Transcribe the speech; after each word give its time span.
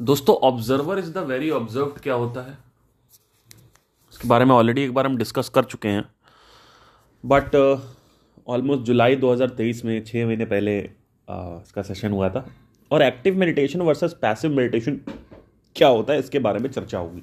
दोस्तों 0.00 0.34
observer 0.36 0.98
is 0.98 1.12
the 1.12 1.18
very 1.18 1.50
observe 1.50 1.86
क्या 2.02 2.14
होता 2.14 2.40
है? 2.40 2.58
इसके 4.12 4.28
बारे 4.28 4.44
में 4.44 4.54
ऑलरेडी 4.54 4.82
एक 4.82 4.94
बार 4.94 5.06
हम 5.06 5.16
डिस्कस 5.16 5.48
कर 5.48 5.64
चुके 5.64 5.88
हैं। 5.88 6.04
बट 7.24 7.54
ऑलमोस्ट 8.48 8.82
जुलाई 8.82 9.16
2023 9.16 9.84
में 9.84 10.04
छः 10.04 10.26
महीने 10.26 10.44
पहले 10.44 10.80
uh, 10.82 11.62
इसका 11.62 11.82
सेशन 11.82 12.12
हुआ 12.12 12.28
था। 12.28 12.44
और 12.90 13.02
active 13.02 13.38
meditation 13.38 13.80
versus 13.80 14.12
passive 14.12 14.56
meditation 14.56 15.00
क्या 15.76 15.88
होता 15.88 16.12
है 16.12 16.18
इसके 16.18 16.38
बारे 16.38 16.58
में 16.58 16.70
चर्चा 16.70 16.98
होगी। 16.98 17.22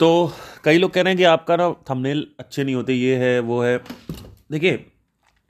तो 0.00 0.32
कई 0.64 0.78
लोग 0.78 0.90
कह 0.90 1.02
रहे 1.02 1.10
हैं 1.10 1.18
कि 1.18 1.24
आपका 1.24 1.56
ना 1.56 1.72
थंबनेल 1.90 2.26
अच्छे 2.40 2.64
नहीं 2.64 2.74
होते 2.74 2.92
ये 2.92 3.16
है 3.16 3.38
वो 3.40 3.62
है। 3.62 3.76
देखिए 4.50 4.91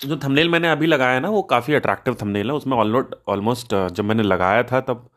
जो 0.03 0.17
थंबनेल 0.17 0.49
मैंने 0.49 0.71
अभी 0.71 0.87
लगाया 0.87 1.19
ना, 1.21 1.29
वो 1.31 1.43
काफ़ी 1.45 1.75
अट्रैक्टिव 1.75 2.17
थंबनेल 2.23 2.51
है। 2.51 2.57
उसमें 2.57 2.77
ऑलमोस्ट 2.77 3.75
जब 3.75 4.05
मैंने 4.05 4.23
लगाया 4.23 4.63
था 4.63 4.81
तब 4.83 5.09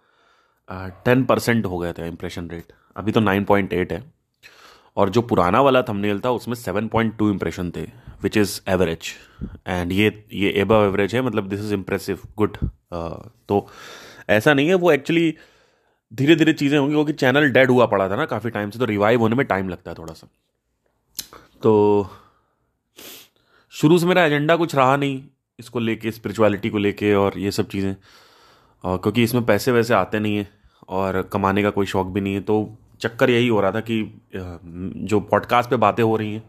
टेन 1.05 1.23
परसेंट 1.25 1.65
हो 1.65 1.77
गया 1.77 1.93
था 1.93 2.05
इम्प्रेशन 2.05 2.49
रेट 2.49 2.73
अभी 2.95 3.11
तो 3.11 3.19
नाइन 3.19 3.43
पॉइंट 3.45 3.73
एट 3.73 3.91
है। 3.93 4.03
और 4.97 5.09
जो 5.09 5.21
पुराना 5.23 5.61
वाला 5.61 5.81
थंबनेल 5.83 6.19
था, 6.19 6.31
उसमें 6.31 6.55
सेवन 6.55 6.87
पॉइंट 6.87 7.17
टू 7.17 7.29
इम्प्रेशन 7.31 7.71
थे 7.71 7.81
विच 8.23 8.37
इज़ 8.37 8.59
एवरेज 8.69 9.11
एंड 9.67 9.91
ये 9.91 10.25
ये 10.33 10.51
एबव 10.61 10.85
एवरेज 10.85 11.15
है 11.15 11.21
मतलब 11.21 11.47
दिस 11.49 11.59
इज़ 11.59 11.73
इम्प्रेसिव 11.73 12.19
गुड 12.37 12.57
तो 12.93 13.67
ऐसा 14.29 14.53
नहीं 14.53 14.67
है, 14.67 14.75
वो 14.75 14.91
एक्चुअली 14.91 15.35
धीरे 16.11 16.35
धीरे 16.35 16.53
चीज़ें 16.53 16.77
होंगी, 16.77 16.93
क्योंकि 16.93 17.13
चैनल 17.13 17.49
डेड 17.51 17.71
हुआ 17.71 17.85
पड़ा 17.85 18.07
था 18.09 18.15
ना 18.15 18.25
काफ़ी 18.25 18.49
टाइम 18.49 18.69
से 18.69 18.79
तो 18.79 18.85
रिवाइव 18.85 19.21
होने 19.21 19.35
में 19.35 19.45
टाइम 19.45 19.69
लगता 19.69 19.91
है 19.91 19.95
थोड़ा 19.97 20.13
सा। 20.13 20.27
तो 21.61 22.09
शुरू 23.75 23.97
से 23.97 24.05
मेरा 24.05 24.23
एजेंडा 24.25 24.55
कुछ 24.55 24.75
रहा 24.75 24.95
नहीं 24.95 25.21
इसको 25.59 25.79
लेके 25.79 26.11
स्पिरिचुअलिटी 26.11 26.69
को 26.69 26.77
लेके 26.77 27.13
और 27.13 27.37
ये 27.39 27.51
सब 27.51 27.67
चीज़ें। 27.67 27.95
क्योंकि 28.83 29.23
इसमें 29.23 29.45
पैसे 29.45 29.71
वैसे 29.71 29.93
आते 29.93 30.19
नहीं 30.19 30.37
हैं 30.37 30.47
और 30.89 31.21
कमाने 31.33 31.63
का 31.63 31.69
कोई 31.69 31.85
शौक 31.85 32.07
भी 32.07 32.21
नहीं 32.21 32.33
है। 32.33 32.41
तो 32.41 32.77
चक्कर 33.01 33.29
यही 33.29 33.47
हो 33.47 33.59
रहा 33.61 33.71
था 33.71 33.79
कि 33.81 34.01
जो 34.35 35.19
पॉडकास्ट 35.21 35.69
पे 35.69 35.75
बातें 35.77 36.03
हो 36.03 36.15
रही 36.17 36.33
हैं, 36.33 36.43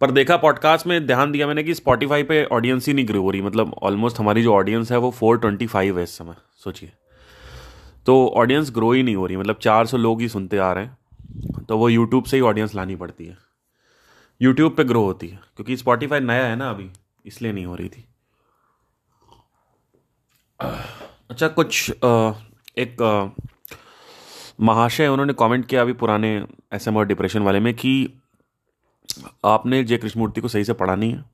पर 0.00 0.10
देखा 0.10 0.36
पॉडकास्ट 0.36 0.86
में 0.86 1.06
ध्यान 1.06 1.32
दिया 1.32 1.46
मैंने 1.46 1.62
कि 1.62 1.74
स्पॉटिफाई 1.74 2.22
पे 2.22 2.44
ऑडियंस 2.46 2.86
ही 2.88 2.94
नहीं 2.94 3.06
ग्रो 3.08 3.22
हो 3.22 3.30
रही। 3.30 3.42
मतलब 3.42 3.74
ऑलमोस्ट 3.82 4.18
हमारी 4.18 4.42
जो 4.42 4.54
ऑडियंस 4.54 4.92
है 4.92 4.98
वो 4.98 5.10
फोर 5.12 5.38
ट्वेंटी 5.38 5.66
फाइव 5.66 5.98
है 5.98 6.04
इस 6.04 6.16
समय, 6.18 6.34
सोचिए। 6.64 6.92
तो 8.06 8.26
ऑडियंस 8.36 8.70
ग्रो 8.74 8.92
ही 8.92 9.02
नहीं 9.02 9.16
हो 9.16 9.26
रही। 9.26 9.36
मतलब 9.36 9.56
चार 9.62 9.86
सौ 9.86 9.96
लोग 9.96 10.20
ही 10.20 10.28
सुनते 10.28 10.58
आ 10.58 10.72
रहे 10.72 10.84
हैं 10.84 11.64
तो 11.68 11.78
वो 11.78 11.88
यूट्यूब 11.88 12.24
से 12.24 12.36
ही 12.36 12.42
ऑडियंस 12.42 12.74
लानी 12.74 12.96
पड़ती 12.96 13.26
है। 13.26 13.36
यूट्यूब 14.40 14.74
पे 14.76 14.84
ग्रो 14.84 15.04
होती 15.04 15.28
है, 15.28 15.40
क्योंकि 15.56 15.76
स्पॉटिफाई 15.76 16.20
नया 16.20 16.46
है 16.46 16.56
ना 16.56 16.70
अभी, 16.70 16.90
इसलिए 17.26 17.52
नहीं 17.52 17.66
हो 17.66 17.74
रही 17.74 17.88
थी। 17.88 18.04
अच्छा 21.30 21.48
कुछ 21.48 21.90
एक 22.78 22.96
महाशय 24.60 25.08
उन्होंने 25.08 25.32
कमेंट 25.38 25.66
किया 25.66 25.82
अभी 25.82 25.92
पुराने 25.94 26.30
एस 26.74 26.88
और 26.88 27.06
डिप्रेशन 27.06 27.42
वाले 27.42 27.60
में 27.60 27.72
कि 27.74 27.92
आपने 29.46 29.82
जय 29.84 29.96
कृष्णमूर्ति 29.96 30.40
को 30.40 30.48
सही 30.48 30.64
से 30.64 30.72
पढ़ा 30.74 30.94
नहीं 30.94 31.12
है। 31.12 31.24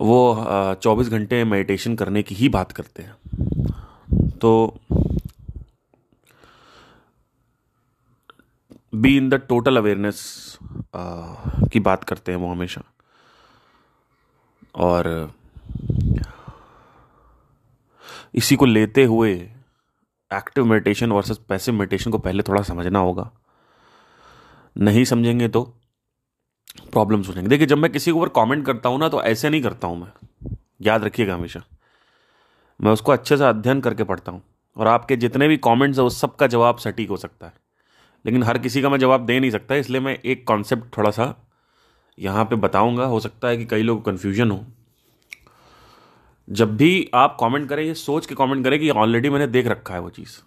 वो 0.00 0.74
चौबीस 0.82 1.08
घंटे 1.08 1.42
मेडिटेशन 1.44 1.94
करने 1.96 2.22
की 2.22 2.34
ही 2.34 2.48
बात 2.48 2.72
करते 2.72 3.02
हैं। 3.02 3.14
तो 4.32 4.80
be 8.92 9.16
in 9.16 9.28
the 9.28 9.34
total 9.34 9.76
awareness 9.76 10.58
की 11.72 11.80
बात 11.80 12.04
करते 12.04 12.32
हैं 12.32 12.38
वो 12.38 12.50
हमेशा। 12.50 12.82
और 14.74 15.32
इसी 18.34 18.56
को 18.56 18.66
लेते 18.66 19.04
हुए 19.04 19.32
active 20.30 20.64
meditation 20.64 21.12
versus 21.12 21.38
passive 21.38 21.74
meditation 21.74 22.10
को 22.10 22.18
पहले 22.18 22.42
थोड़ा 22.42 22.62
समझना 22.62 22.98
होगा। 22.98 23.30
नहीं 24.76 25.04
समझेंगे 25.04 25.48
तो 25.48 25.62
प्रॉब्लम्स 26.92 27.28
हो 27.28 27.32
जाएँगे। 27.32 27.48
देखिए, 27.48 27.66
जब 27.66 27.78
मैं 27.78 27.92
किसी 27.92 28.10
के 28.10 28.18
ऊपर 28.18 28.28
कमेंट 28.28 28.66
करता 28.66 28.88
हूँ 28.88 28.98
ना 28.98 29.08
तो 29.08 29.22
ऐसे 29.22 29.50
नहीं 29.50 29.62
करता 29.62 29.88
हूँ 29.88 30.00
मैं। 30.00 30.56
याद 30.82 31.04
रखिएगा 31.04 31.34
हमेशा। 31.34 31.62
मैं 32.80 32.92
उसको 32.92 33.12
अच्छे 33.12 33.36
से 33.36 33.44
अध्ययन 33.44 33.80
करके 33.80 34.04
पढ़ता 34.04 34.32
हूँ। 34.32 34.42
और 34.76 34.86
आपके 34.86 35.16
जितने 35.16 35.48
भी 35.48 35.56
कमेंट्स 35.56 35.98
हैं, 35.98 36.06
उस 36.06 36.20
सब 36.20 36.36
का 36.36 36.46
जवाब 36.46 36.76
सटीक 36.76 37.08
हो 37.08 37.16
सकता 37.16 37.46
है। 37.46 37.61
लेकिन 38.24 38.42
हर 38.42 38.58
किसी 38.58 38.82
का 38.82 38.88
मैं 38.88 38.98
जवाब 38.98 39.26
दे 39.26 39.38
नहीं 39.40 39.50
सकता, 39.50 39.74
इसलिए 39.74 40.00
मैं 40.00 40.16
एक 40.16 40.46
कॉन्सेप्ट 40.46 40.96
थोड़ा 40.96 41.10
सा 41.10 41.34
यहाँ 42.18 42.44
पे 42.44 42.56
बताऊँगा। 42.58 43.04
हो 43.04 43.20
सकता 43.20 43.48
है 43.48 43.56
कि 43.56 43.64
कई 43.64 43.82
लोग 43.82 44.04
कन्फ्यूज़न 44.04 44.50
हो। 44.50 44.64
जब 46.48 46.76
भी 46.76 47.10
आप 47.14 47.36
कमेंट 47.40 47.68
करें, 47.68 47.84
ये 47.84 47.94
सोच 47.94 48.26
के 48.26 48.34
कमेंट 48.34 48.64
करें 48.64 48.78
कि 48.80 48.90
ऑलरेडी 48.90 49.30
मैंने 49.30 49.46
देख 49.46 49.66
रखा 49.66 49.94
है 49.94 50.00
वो 50.00 50.10
चीज़। 50.10 50.38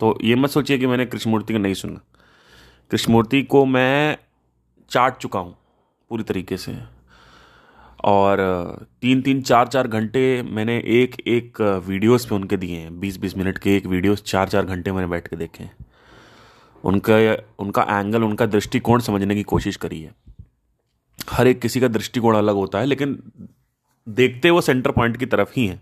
तो 0.00 0.18
ये 0.24 0.34
मत 0.34 0.50
सोचिए 0.50 0.78
कि 0.78 0.86
मैंने 0.86 1.06
कृष्णमूर्ति 1.06 1.52
का 1.52 1.58
नहीं 1.58 1.74
सुना। 1.74 2.00
कृष्णमूर्ति 2.90 3.42
को 3.44 3.64
मैं 3.66 4.16
चाट 4.90 5.16
चुका 5.16 5.38
हूँ 5.38 5.56
पूरी 6.10 6.22
तरीके 6.22 6.56
से। 6.56 6.76
और 8.04 8.38
तीन 9.02 9.20
तीन 9.22 9.42
चार 9.42 9.68
चार 9.68 9.88
घंटे 9.88 10.42
मैंने 10.44 10.76
एक 10.92 11.16
एक 11.28 11.60
वीडियोस 11.86 12.26
पे 12.26 12.34
उनके 12.34 12.56
दिए 12.56 12.78
हैं। 12.78 12.98
बीस 13.00 13.18
बीस 13.20 13.36
मिनट 13.36 13.58
के 13.58 13.76
एक 13.76 13.86
वीडियोस 13.86 14.22
चार 14.22 14.48
चार 14.48 14.64
घंटे 14.64 14.92
मैंने 14.92 15.08
बैठ 15.08 15.28
के 15.28 15.36
देखे 15.36 15.64
हैं। 15.64 15.76
उनका 16.84 17.16
उनका 17.58 17.82
एंगल 17.90 18.22
उनका 18.22 18.46
दृष्टिकोण 18.46 19.00
समझने 19.00 19.34
की 19.34 19.42
कोशिश 19.42 19.76
करी 19.76 20.00
है। 20.02 20.14
हर 21.30 21.46
एक 21.46 21.60
किसी 21.60 21.80
का 21.80 21.88
दृष्टिकोण 21.88 22.36
अलग 22.36 22.54
होता 22.54 22.78
है, 22.78 22.84
लेकिन 22.84 23.22
देखते 24.06 24.50
वो 24.50 24.60
सेंटर 24.60 24.90
पॉइंट 24.90 25.16
की 25.16 25.26
तरफ़ 25.26 25.52
ही 25.56 25.66
है। 25.66 25.80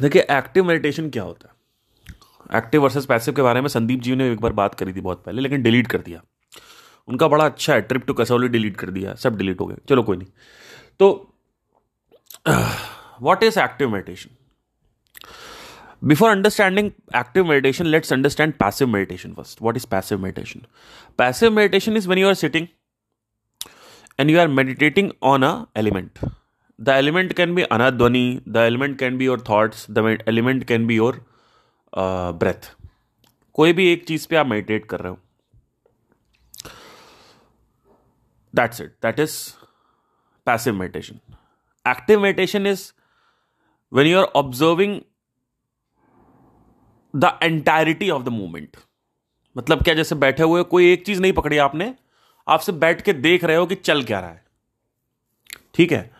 देखिए 0.00 0.22
एक्टिव 0.30 0.64
मेडिटेशन 0.64 1.10
क्या 1.10 1.22
होता 1.22 1.48
है? 1.48 2.58
एक्टिव 2.58 2.82
वर्सेस 2.82 3.06
पैसिव 3.06 3.34
के 3.34 3.42
बारे 3.42 3.60
में 3.60 3.68
संदीप 3.68 4.00
जी 4.00 4.14
ने 4.16 4.32
एक 4.32 4.40
बार 4.40 4.52
बात 4.52 4.74
करी 4.74 4.92
थी 4.92 5.00
बहुत 5.00 5.22
पहले, 5.24 5.42
लेकिन 5.42 5.62
डिलीट 5.62 5.86
कर 5.86 6.00
दिया। 6.00 6.22
उनका 7.08 7.28
बड़ा 7.28 7.44
अच्छा 7.44 7.74
है 7.74 7.80
ट्रिप 7.80 8.04
टू 8.06 8.14
कसौली 8.14 8.48
डिलीट 8.48 8.76
कर 8.76 8.90
दिया, 8.90 9.14
सब 9.14 9.36
डिलीट 9.36 9.60
हो 9.60 9.66
गए। 9.66 9.76
चलो 9.88 10.02
कोई 10.02 10.16
नहीं। 10.16 10.28
तो 10.98 11.34
what 13.22 13.42
is 13.42 13.58
active 13.60 13.90
meditation 13.90 14.30
Before 16.05 16.29
understanding 16.29 16.93
active 17.13 17.47
meditation, 17.47 17.89
let's 17.89 18.11
understand 18.11 18.59
passive 18.59 18.89
meditation 18.89 19.33
first. 19.35 19.61
What 19.61 19.75
is 19.77 19.85
passive 19.85 20.21
meditation? 20.21 20.65
Passive 21.17 21.51
meditation 21.51 21.97
is 21.97 22.07
when 22.07 22.19
you 22.19 22.27
are 22.27 22.35
sitting 22.35 22.69
and 24.19 24.29
you 24.29 24.39
are 24.39 24.47
meditating 24.47 25.11
on 25.21 25.43
a 25.43 25.67
element. 25.75 26.19
The 26.79 26.93
element 26.93 27.35
can 27.35 27.55
be 27.55 27.63
anadwani, 27.63 28.43
the 28.45 28.59
element 28.59 28.99
can 28.99 29.17
be 29.17 29.25
your 29.25 29.39
thoughts, 29.39 29.87
the 29.87 30.19
element 30.27 30.67
can 30.67 30.85
be 30.85 30.95
your 30.95 31.21
uh, 31.93 32.31
breath. 32.31 32.75
कोई 33.53 33.73
भी 33.73 33.87
एक 33.91 34.05
चीज 34.07 34.25
पे 34.27 34.35
आप 34.35 34.47
meditate 34.47 34.85
कर 34.89 34.99
रहे 34.99 35.11
हो 35.11 35.17
that's 38.55 38.81
it 38.81 38.91
that 39.03 39.19
is 39.19 39.31
passive 40.45 40.73
meditation 40.79 41.19
active 41.91 42.19
meditation 42.21 42.67
is 42.67 42.91
when 43.97 44.07
you 44.09 44.19
are 44.19 44.29
observing 44.35 44.93
the 47.14 47.38
entirety 47.42 48.10
of 48.10 48.22
the 48.22 48.28
movement 48.28 48.76
मतलब 49.56 49.82
क्या 49.82 49.94
जैसे 49.94 50.14
बैठे 50.16 50.42
हुए, 50.42 50.62
कोई 50.64 50.92
एक 50.92 51.04
चीज़ 51.06 51.20
नहीं 51.20 51.32
पकड़ी 51.32 51.58
आपने 51.58 51.94
आपसे 52.46 52.72
बैठ 52.74 53.00
के 53.00 53.12
देख 53.14 53.44
रहे 53.44 53.56
हो 53.56 53.66
कि 53.66 53.74
चल 53.74 54.02
क्या 54.02 54.20
रहा 54.20 54.30
है। 54.30 54.44
ठीक 55.74 55.92
है? 55.92 56.10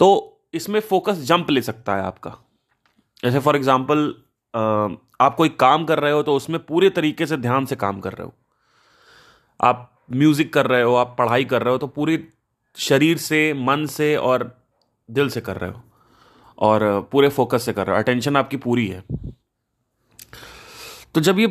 तो 0.00 0.40
इसमें 0.54 0.78
फोकस 0.80 1.18
जंप 1.24 1.50
ले 1.50 1.62
सकता 1.62 1.96
है 1.96 2.02
आपका। 2.02 2.34
जैसे 3.22 3.38
फॉर 3.38 3.56
एग्ज़ाम्पल 3.56 4.14
आप 5.20 5.34
कोई 5.36 5.48
काम 5.50 5.84
कर 5.84 5.98
रहे 5.98 6.12
हो 6.12 6.22
तो 6.22 6.34
उसमें 6.36 6.58
पूरे 6.66 6.90
तरीके 6.90 7.26
से 7.26 7.36
ध्यान 7.36 7.66
से 7.66 7.76
काम 7.76 8.00
कर 8.00 8.12
रहे 8.12 8.26
हो। 8.26 8.34
आप 9.60 9.88
म्यूज़िक 10.12 10.52
कर 10.52 10.66
रहे 10.66 10.82
हो, 10.82 10.94
आप 10.94 11.14
पढ़ाई 11.18 11.44
कर 11.44 11.62
रहे 11.62 11.72
हो 11.72 11.78
तो 11.78 11.86
पूरी 11.88 12.18
शरीर 12.76 13.18
से, 13.18 13.52
मन 13.54 13.86
से 13.86 14.14
और 14.16 14.50
दिल 15.08 15.28
से 15.28 15.40
कर 15.40 15.56
रहे 15.56 15.70
हो। 15.70 15.82
और 16.58 17.08
पूरे 17.12 17.28
फोकस 17.28 17.62
से 17.62 17.72
कर 17.72 17.86
रहे 17.86 17.96
हो। 17.96 18.02
अटेंशन 18.02 18.36
आपकी 18.36 18.56
पूरी 18.58 18.86
है। 18.88 19.02
तो 21.14 21.20
जब 21.20 21.38
ये 21.38 21.46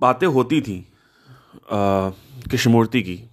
बातें 0.00 0.26
होती 0.26 0.60
थी 0.60 0.92
कृष्णमूर्ति 1.72 3.02
की 3.02 3.24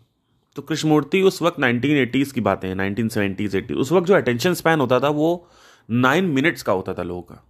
तो 0.55 0.61
कृष्णमूर्ति 0.61 1.21
उस 1.21 1.41
वक्त 1.41 1.59
1980s 1.59 2.31
की 2.31 2.41
बातें 2.41 2.67
हैं 2.69 2.75
1970s 2.75 3.55
80 3.55 3.73
उस 3.73 3.91
वक्त 3.91 4.07
जो 4.07 4.15
अटेंशन 4.15 4.53
स्पैन 4.53 4.79
होता 4.79 4.99
था 4.99 5.09
वो 5.09 5.47
नाइन 5.89 6.25
मिनट्स 6.25 6.63
का 6.63 6.73
होता 6.73 6.93
था 6.93 7.03
लोगों 7.03 7.21
का। 7.21 7.45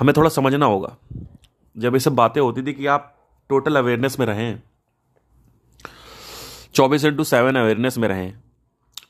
हमें 0.00 0.12
थोड़ा 0.16 0.30
समझना 0.30 0.66
होगा, 0.66 0.96
जब 1.76 1.94
ये 1.94 2.00
सब 2.00 2.14
बातें 2.14 2.40
होती 2.40 2.62
थी 2.62 2.72
कि 2.72 2.86
आप 2.86 3.14
टोटल 3.50 3.76
अवेयरनेस 3.76 4.18
में 4.20 4.26
रहें, 4.26 4.62
चौबीस 6.74 7.04
इंटू 7.04 7.24
सेवन 7.24 7.56
अवेयरनेस 7.56 7.98
में 7.98 8.08
रहें, 8.08 8.34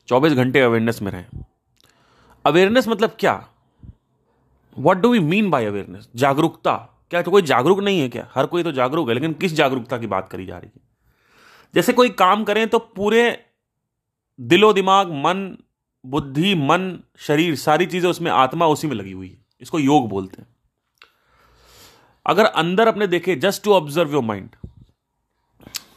चौबीस 0.07 0.33
घंटे 0.33 0.59
अवेयरनेस 0.59 1.01
में 1.01 1.11
रहें। 1.11 1.25
अवेयरनेस 2.45 2.87
मतलब 2.87 3.15
क्या? 3.19 3.47
What 4.77 4.97
do 4.97 5.11
we 5.11 5.19
mean 5.19 5.49
by 5.49 5.65
awareness 5.65 6.09
जागरूकता। 6.15 6.75
क्या 7.09 7.21
तो 7.21 7.31
कोई 7.31 7.41
जागरूक 7.41 7.79
नहीं 7.79 7.99
है 8.01 8.09
क्या? 8.09 8.27
हर 8.35 8.45
कोई 8.45 8.63
तो 8.63 8.71
जागरूक 8.71 9.07
है, 9.07 9.13
लेकिन 9.13 9.33
किस 9.33 9.53
जागरूकता 9.53 9.97
की 9.97 10.07
बात 10.07 10.29
करी 10.29 10.45
जा 10.45 10.57
रही 10.57 10.71
है? 10.75 10.81
जैसे 11.73 11.93
कोई 11.93 12.09
काम 12.09 12.43
करें 12.43 12.67
तो 12.67 12.79
पूरे 12.79 13.45
दिलो 14.39 14.73
दिमाग, 14.73 15.11
मन, 15.11 15.57
बुद्धि, 16.05 16.55
मन, 16.55 16.99
शरीर, 17.17 17.55
सारी 17.55 17.85
चीज़ें 17.85 18.09
उसमें 18.09 18.31
आत्मा 18.31 18.67
उसी 18.67 18.87
में 18.87 18.95
लगी 18.95 19.11
हुई 19.11 19.27
है। 19.27 19.37
इसको 19.61 19.79
योग 19.79 20.07
बोलते 20.09 20.41
हैं। 20.41 20.47
अगर 22.25 22.45
अंदर 22.45 22.87
अपने 22.87 23.07
देखे 23.07 23.35
just 23.35 23.63
to 23.63 23.73
observe 23.73 24.11
your 24.11 24.23
mind 24.23 24.49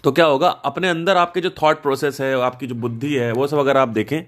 तो 0.05 0.13
क्या 0.13 0.25
होगा? 0.25 0.49
अपने 0.49 0.89
अंदर 0.89 1.17
आपके 1.17 1.41
जो 1.41 1.51
थॉट 1.51 1.83
प्रोसेस 1.83 2.21
है, 2.21 2.41
आपकी 2.41 2.67
जो 2.67 2.75
बुद्धि 2.75 3.15
है, 3.15 3.33
वो 3.33 3.47
सब 3.47 3.59
अगर 3.59 3.77
आप 3.77 3.89
देखें, 3.89 4.23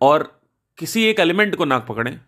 और 0.00 0.37
किसी 0.78 1.04
एक 1.04 1.20
एलिमेंट 1.20 1.54
को 1.56 1.64
नाक 1.64 1.86
पकड़ें 1.86 2.18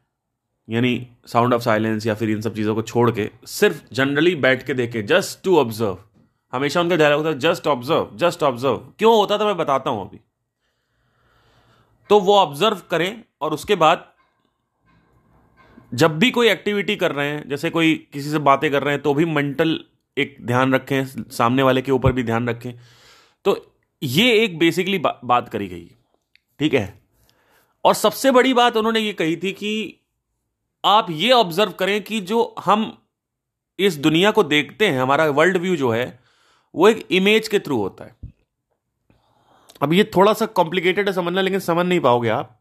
यानी 0.69 1.07
साउंड 1.27 1.55
ऑफ़ 1.55 1.63
साइलेंस 1.63 2.07
या 2.07 2.15
फिर 2.15 2.31
इन 2.31 2.41
सब 2.41 2.55
चीज़ों 2.55 2.75
को 2.75 2.83
छोड़ 2.83 3.11
के 3.11 3.31
सिर्फ़ 3.47 3.83
जनरली 3.95 4.35
बैठ 4.35 4.67
के 4.67 4.75
देखें 4.75 5.05
जस्ट 5.07 5.43
टू 5.45 5.59
ऑब्ज़र्व 5.59 5.99
हमेशा 6.53 6.81
उनका 6.81 6.97
डायलॉग 6.97 7.19
होता 7.19 7.31
है 7.31 7.39
जस्ट 7.39 7.67
ऑब्ज़र्व 7.67 8.17
जस्ट 8.17 8.43
ऑब्ज़र्व 8.43 8.77
क्यों 8.99 9.17
होता 9.17 9.39
था 9.39 9.45
मैं 9.45 9.57
बताता 9.57 9.91
हूँ 9.91 10.09
अभी। 10.09 10.21
तो 12.11 12.21
वो 12.21 12.37
ऑब्ज़र्व 12.37 12.81
करें 12.91 13.23
और 13.41 13.53
उसके 13.53 13.75
बाद 13.77 14.07
जब 15.95 16.19
भी 16.19 16.31
कोई 16.31 16.49
एक्टिविटी 16.49 16.97
कर 16.97 17.13
रहे 17.13 17.29
हैं 17.29 17.49
जैसे 17.49 17.71
कोई 17.71 17.95
किसी 18.13 18.31
से 18.31 18.39
बातें 18.39 18.71
कर 18.71 18.83
रहे 18.83 18.95
हैं 18.95 19.03
तो 19.03 19.15
भी 19.15 19.25
मेंटल 19.25 19.79
एक 20.17 20.37
ध्यान 20.47 20.75
रखें 20.75 21.05
सामने 21.07 21.63
वाले 21.63 21.83
के 21.83 21.93
ऊपर 21.93 22.13
भी 22.13 22.23
ध्यान 22.23 22.49
रखें। 22.49 22.73
तो 23.45 23.75
ये 24.03 24.33
एक 24.45 24.59
बेसिकली 24.59 24.99
बा, 24.99 25.21
बात 25.25 25.49
करी 25.49 25.69
गई। 25.69 25.91
ठीक 26.61 26.75
है? 26.75 27.00
और 27.85 27.95
सबसे 27.95 28.31
बड़ी 28.31 28.55
बात 28.55 28.77
उन्होंने 28.77 29.01
ये 29.01 29.13
कही 29.13 29.37
थी 29.37 29.53
कि 29.53 30.01
आप 30.85 31.07
ये 31.11 31.33
ऑब्ज़र्व 31.33 31.73
करें 31.73 32.03
कि 32.03 32.21
जो 32.21 32.55
हम 32.59 33.03
इस 33.79 33.97
दुनिया 33.97 34.31
को 34.31 34.43
देखते 34.43 34.89
हैं, 34.89 35.01
हमारा 35.01 35.27
वर्ल्ड 35.27 35.57
व्यू 35.57 35.77
जो 35.77 35.91
है, 35.91 36.21
वो 36.75 36.89
एक 36.89 37.09
इमेज 37.11 37.49
के 37.49 37.59
थ्रू 37.59 37.79
होता 37.79 38.05
है। 38.05 38.17
अब 39.83 39.93
ये 39.93 40.05
थोड़ा 40.17 40.33
सा 40.33 40.47
कॉम्प्लिकेटेड 40.47 41.09
है 41.09 41.15
समझना, 41.15 41.41
लेकिन 41.41 41.61
समझ 41.61 41.87
नहीं 41.87 42.01
पाओगे 42.01 42.29
आप। 42.29 42.61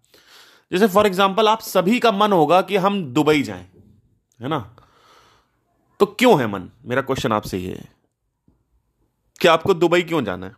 जैसे 0.71 0.87
फॉर 0.87 1.07
एग्ज़ाम्पल 1.07 1.47
आप 1.47 1.61
सभी 1.61 1.99
का 1.99 2.11
मन 2.11 2.31
होगा 2.31 2.61
कि 2.61 2.75
हम 2.75 3.13
दुबई 3.13 3.43
जाएँ, 3.43 3.71
है 4.41 4.47
ना? 4.47 4.75
तो 5.99 6.05
क्यों 6.05 6.39
है 6.39 6.47
मन? 6.47 6.69
मेरा 6.85 7.01
क्वेश्चन 7.01 7.31
आपसे 7.31 7.57
ये 7.57 7.73
है। 7.73 7.89
कि 9.41 9.47
आपको 9.47 9.73
दुबई 9.73 10.01
क्यों 10.01 10.23
जाना 10.23 10.45
है? 10.45 10.55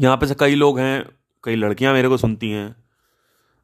यहाँ 0.00 0.16
पे 0.16 0.26
से 0.26 0.34
कई 0.34 0.54
लोग 0.54 0.78
हैं, 0.78 1.08
कई 1.44 1.56
लड़कियाँ 1.56 1.92
मेरे 1.92 2.08
को 2.08 2.16
सुनती 2.16 2.50
हैं। 2.50 2.87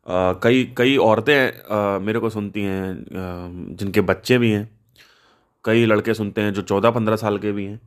कई 0.06 0.64
कई 0.78 0.96
औरतें 0.98 1.98
मेरे 2.00 2.18
को 2.18 2.30
सुनती 2.30 2.62
हैं 2.62 3.76
जिनके 3.76 4.00
बच्चे 4.02 4.38
भी 4.38 4.50
हैं। 4.50 4.68
कई 5.64 5.84
लड़के 5.86 6.14
सुनते 6.14 6.40
हैं 6.40 6.52
जो 6.52 6.62
चौदह 6.62 6.90
पंद्रह 6.90 7.16
साल 7.16 7.38
के 7.38 7.52
भी 7.52 7.64
हैं। 7.64 7.80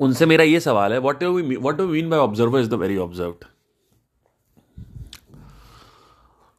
उनसे 0.00 0.26
मेरा 0.26 0.44
ये 0.44 0.60
सवाल 0.60 0.92
है 0.92 0.98
what 0.98 1.22
you 1.22 1.60
what 1.60 1.80
you 1.80 1.86
mean 1.88 2.10
by 2.10 2.18
observer 2.20 2.60
is 2.60 2.70
the 2.70 2.74
very 2.74 2.96
observe 2.96 3.36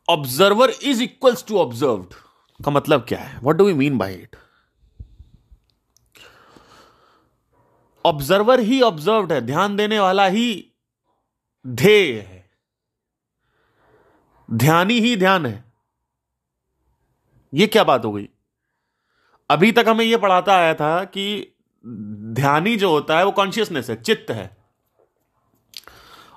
observer 0.07 0.69
is 0.69 1.01
equals 1.03 1.45
to 1.47 1.57
observe 1.57 2.05
का 2.59 2.71
मतलब 2.71 3.05
क्या 3.07 3.19
है? 3.19 3.39
What 3.39 3.55
do 3.55 3.67
you 3.69 3.75
mean 3.75 3.97
by 3.97 4.13
it 4.13 4.35
observer 8.05 8.59
he 8.59 8.81
observe 8.81 9.33
है, 9.33 9.41
ध्यान 9.41 9.75
देने 9.75 9.99
वाला 9.99 10.25
ही 10.27 10.73
ध्येय 11.65 12.19
है। 12.19 12.44
ध्यानी 14.51 14.99
ही 14.99 15.15
ध्यान 15.15 15.45
है। 15.45 15.63
यह 17.53 17.67
क्या 17.67 17.83
बात 17.83 18.05
हो 18.05 18.11
गई? 18.11 18.29
अभी 19.49 19.71
तक 19.71 19.85
हमें 19.87 20.05
यह 20.05 20.17
पढ़ाता 20.17 20.55
आया 20.55 20.73
था 20.73 21.03
कि 21.03 21.55
ध्यानी 22.33 22.77
जो 22.77 22.89
होता 22.89 23.17
है 23.17 23.25
वो 23.25 23.31
कॉन्शियसनेस 23.31 23.89
है, 23.89 24.01
चित्त 24.01 24.31
है। 24.31 24.57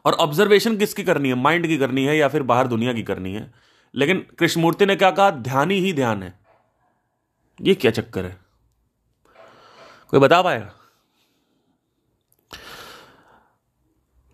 और 0.05 0.13
ऑब्जर्वेशन 0.13 0.77
किसकी 0.77 1.05
करनी 1.05 1.29
है? 1.29 1.35
माइंड 1.35 1.67
की 1.67 1.79
करनी 1.79 2.05
है 2.05 2.17
या 2.17 2.29
फिर 2.29 2.43
बाहर 2.43 2.67
दुनिया 2.67 2.93
की 2.93 3.03
करनी 3.03 3.35
है? 3.35 3.55
लेकिन 3.95 4.27
कृष्णमूर्ति 4.39 4.87
ने 4.87 4.97
क्या 4.97 5.11
कहा? 5.11 5.31
ध्यानी 5.31 5.75
ही 5.75 5.93
ध्यान 5.93 6.23
है। 6.23 6.39
ये 7.63 7.75
क्या 7.75 7.91
चक्कर 7.91 8.25
है? 8.25 8.41
कोई 10.11 10.21
बता 10.21 10.43
पाएगा? 10.43 10.75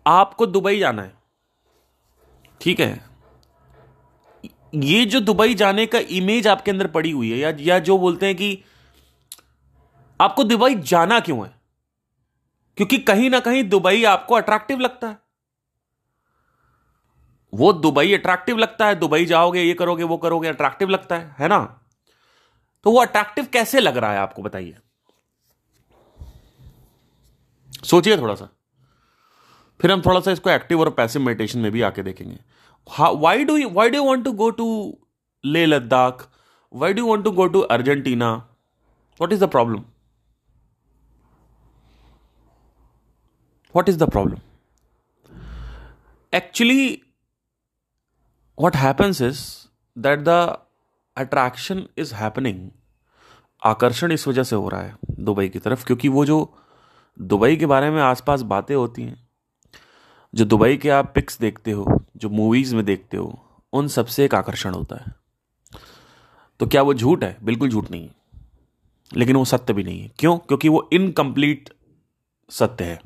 आपको 0.07 0.45
दुबई 0.45 0.79
जाना 0.79 1.01
है। 1.01 1.15
ठीक 2.61 2.79
है? 2.79 3.14
ये 4.75 5.05
जो 5.05 5.19
दुबई 5.19 5.53
जाने 5.53 5.85
का 5.85 5.99
इमेज 5.99 6.47
आपके 6.47 6.71
अंदर 6.71 6.87
पड़ी 6.87 7.11
हुई 7.11 7.31
है, 7.31 7.37
या 7.37 7.53
या 7.59 7.79
जो 7.79 7.97
बोलते 7.97 8.25
हैं 8.25 8.35
कि 8.35 8.63
आपको 10.21 10.43
दुबई 10.43 10.75
जाना 10.75 11.19
क्यों 11.19 11.47
है? 11.47 11.55
क्योंकि 12.77 12.97
कहीं 12.97 13.29
ना 13.29 13.39
कहीं 13.39 13.63
दुबई 13.63 14.03
आपको 14.03 14.35
अट्रैक्टिव 14.35 14.79
लगता 14.79 15.07
है। 15.07 15.17
वो 17.53 17.73
दुबई 17.73 18.13
अट्रैक्टिव 18.13 18.57
लगता 18.57 18.87
है, 18.87 18.95
दुबई 18.95 19.25
जाओगे, 19.25 19.61
ये 19.61 19.73
करोगे, 19.73 20.03
वो 20.03 20.17
करोगे 20.17 20.47
अट्रैक्टिव 20.47 20.89
लगता 20.89 21.15
है 21.15 21.35
है 21.39 21.47
ना? 21.47 21.81
तो 22.83 22.91
वो 22.91 23.01
अट्रैक्टिव 23.01 23.47
कैसे 23.53 23.79
लग 23.79 23.97
रहा 23.97 24.11
है 24.11 24.19
आपको, 24.19 24.41
बताइए। 24.41 24.77
सोचिए 27.83 28.17
थोड़ा 28.17 28.35
सा। 28.35 28.54
फिर 29.81 29.91
हम 29.91 30.01
थोड़ा 30.01 30.19
सा 30.19 30.31
इसको 30.31 30.49
एक्टिव 30.49 30.79
और 30.79 30.89
पैसिव 30.89 31.21
मेडिटेशन 31.21 31.59
में 31.59 31.71
भी 31.71 31.81
आके 31.81 32.03
देखेंगे। 32.03 32.37
Why 32.99 33.43
do 33.45 33.69
why 33.69 33.89
do 33.89 34.03
want 34.03 34.25
to 34.25 34.31
go 34.31 34.49
to 34.49 34.97
Leh 35.45 35.65
Ladakh 35.65 36.29
why 36.73 36.93
do 36.93 37.05
want 37.05 37.23
to 37.23 37.31
go 37.31 37.47
to 37.47 37.59
Argentina 37.59 38.33
what 39.21 39.33
is 39.33 39.45
the 39.45 39.47
problem 39.47 39.83
what 43.75 43.89
is 43.89 43.97
the 43.97 44.09
problem 44.09 44.37
actually 46.33 47.01
what 48.59 48.75
happens 48.75 49.21
is 49.21 49.67
that 49.97 50.19
the 50.19 50.57
attraction 51.19 51.81
is 51.97 52.13
happening 52.15 52.69
आकर्षण 53.63 54.11
इस 54.11 54.27
वजह 54.27 54.43
से 54.43 54.55
हो 54.55 54.69
रहा 54.69 54.81
है, 54.81 54.97
Dubai 55.19 55.49
की 55.49 55.59
तरफ़, 55.59 55.85
क्योंकि 55.85 56.09
वो 56.09 56.25
जो 56.25 56.57
दुबई 57.21 57.55
के 57.55 57.65
बारे 57.65 57.89
में 57.89 58.01
आसपास 58.01 58.41
बातें 58.41 58.75
होती 58.75 59.01
हैं 59.01 59.24
जो 60.35 60.45
दुबई 60.45 60.77
के 60.77 60.89
आप 60.89 61.11
पिक्स 61.15 61.39
देखते 61.39 61.71
हो, 61.71 62.05
जो 62.17 62.29
मूवीज़ 62.29 62.75
में 62.75 62.85
देखते 62.85 63.17
हो, 63.17 63.61
उन 63.73 63.87
सबसे 63.87 64.25
एक 64.25 64.35
आकर्षण 64.35 64.73
होता 64.73 64.95
है। 64.95 65.15
तो 66.59 66.67
क्या 66.67 66.81
वो 66.81 66.93
झूठ 66.93 67.23
है? 67.23 67.37
बिल्कुल 67.43 67.69
झूठ 67.69 67.91
नहीं 67.91 68.03
है। 68.03 68.15
लेकिन 69.15 69.35
वो 69.35 69.45
सत्य 69.45 69.73
भी 69.73 69.83
नहीं 69.83 70.01
है। 70.01 70.11
क्यों? 70.19 70.37
क्योंकि 70.37 70.69
वो 70.69 70.89
इनकम्प्लीट 70.93 71.69
सत्य 72.49 72.83
है। 72.83 73.01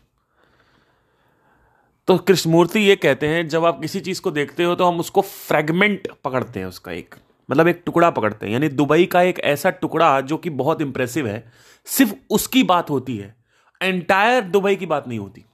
तो 2.08 2.18
कृष्णमूर्ति 2.18 2.80
ये 2.80 2.96
कहते 2.96 3.28
हैं, 3.28 3.48
जब 3.48 3.66
आप 3.66 3.82
किसी 3.82 4.00
चीज़ 4.00 4.22
को 4.22 4.32
देखते 4.32 4.64
हो 4.64 4.76
तो 4.76 4.86
हम 4.86 5.00
उसको 5.00 5.22
फ्रेगमेंट 5.22 6.08
पकड़ते 6.24 6.60
हैं 6.60 6.68
उसका 6.68 6.92
एक 6.92 7.16
मतलब 7.52 7.68
एक 7.68 7.84
टुकड़ा 7.86 8.10
पकड़ते 8.10 8.46
हैं। 8.46 8.54
यानी 8.54 8.70
दुबई 8.70 9.06
का 9.06 9.22
एक 9.22 9.40
ऐसा 9.40 9.70
टुकड़ा 9.70 10.22
जो 10.22 10.38
कि 10.38 10.50
बहुत 10.50 10.82
इंप्रेसिव 10.82 11.28
है, 11.28 11.52
सिर्फ़ 11.86 12.14
उसकी 12.30 12.64
बात 12.64 12.90
होती 12.90 13.18
है। 13.18 13.36
एंटायर 13.82 14.44
दुबई 14.44 14.76
की 14.76 14.86
बात 14.86 15.08
नहीं 15.08 15.20
होती। 15.20 15.46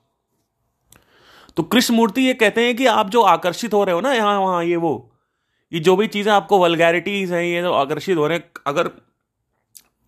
तो 1.57 1.63
कृष्णमूर्ति 1.63 2.21
ये 2.21 2.33
कहते 2.33 2.65
हैं 2.65 2.75
कि 2.75 2.85
आप 2.85 3.09
जो 3.09 3.21
आकर्षित 3.21 3.73
हो 3.73 3.83
रहे 3.83 3.95
हो 3.95 4.01
ना 4.01 4.13
यहाँ 4.13 4.39
वहाँ 4.39 4.63
ये 4.63 4.75
वो 4.75 4.93
ये 5.71 5.79
जो 5.79 5.95
भी 5.95 6.07
चीज़ें 6.07 6.31
आपको 6.33 6.59
वलगैरिटीज 6.59 7.31
हैं 7.33 7.43
ये 7.43 7.61
जो 7.61 7.71
आकर्षित 7.73 8.17
हो 8.17 8.27
रहे 8.27 8.37
हैं 8.37 8.51
अगर 8.67 8.89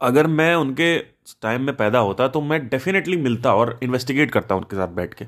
अगर 0.02 0.28
मैं 0.28 0.54
उनके 0.56 0.98
टाइम 1.42 1.62
में 1.62 1.76
पैदा 1.76 2.00
होता 2.00 2.28
तो 2.28 2.42
मैं 2.42 2.68
डेफिनेटली 2.70 3.18
मिलता 3.18 3.54
और 3.56 3.80
इन्वेस्टिगेट 3.84 4.32
करता 4.32 4.56
उनके 4.56 4.76
साथ 4.76 4.88
बैठ 4.88 5.14
के। 5.14 5.26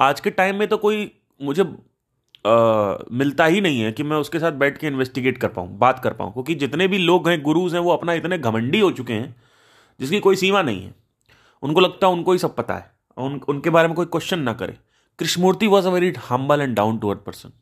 आज 0.00 0.20
के 0.20 0.30
टाइम 0.30 0.56
में 0.56 0.66
तो 0.68 0.76
कोई 0.76 1.10
मुझे 1.40 1.62
आ, 1.62 2.96
मिलता 3.12 3.44
ही 3.44 3.60
नहीं 3.60 3.80
है 3.80 3.92
कि 3.92 4.02
मैं 4.02 4.16
उसके 4.16 4.38
साथ 4.38 4.52
बैठ 4.52 4.78
के 4.78 4.86
इन्वेस्टिगेट 4.86 5.38
कर 5.38 5.48
पाऊँ 5.48 5.76
बात 5.78 5.98
कर 5.98 6.12
पाऊँ 6.12 6.32
क्योंकि 6.32 6.54
जितने 6.54 6.88
भी 6.88 6.98
लोग 6.98 7.28
हैं 7.28 7.40
गुरुज 7.42 7.74
हैं 7.74 7.80
वो 7.80 7.92
अपना 7.92 8.12
इतने 8.12 8.38
घमंडी 8.38 8.80
हो 8.80 8.90
चुके 8.90 9.12
हैं 9.12 9.34
जिसकी 10.00 10.20
कोई 10.20 10.36
सीमा 10.36 10.62
नहीं 10.62 10.82
है। 10.82 10.94
उनको 11.62 11.80
लगता 11.80 12.06
है 12.06 12.12
उनको 12.12 12.32
ही 12.32 12.38
सब 12.38 12.54
पता 12.56 12.74
है 12.74 12.90
उन, 13.16 13.40
उनके 13.48 13.70
बारे 13.70 13.88
में 13.88 13.96
कोई 13.96 14.06
क्वेश्चन 14.06 14.40
ना 14.40 14.52
करे। 14.52 14.76
Krishnamurti 15.18 15.66
was 15.66 15.86
a 15.86 15.90
very 15.90 16.12
humble 16.28 16.60
and 16.60 16.76
down 16.76 16.98
to 16.98 17.08
earth 17.08 17.20
person 17.20 17.52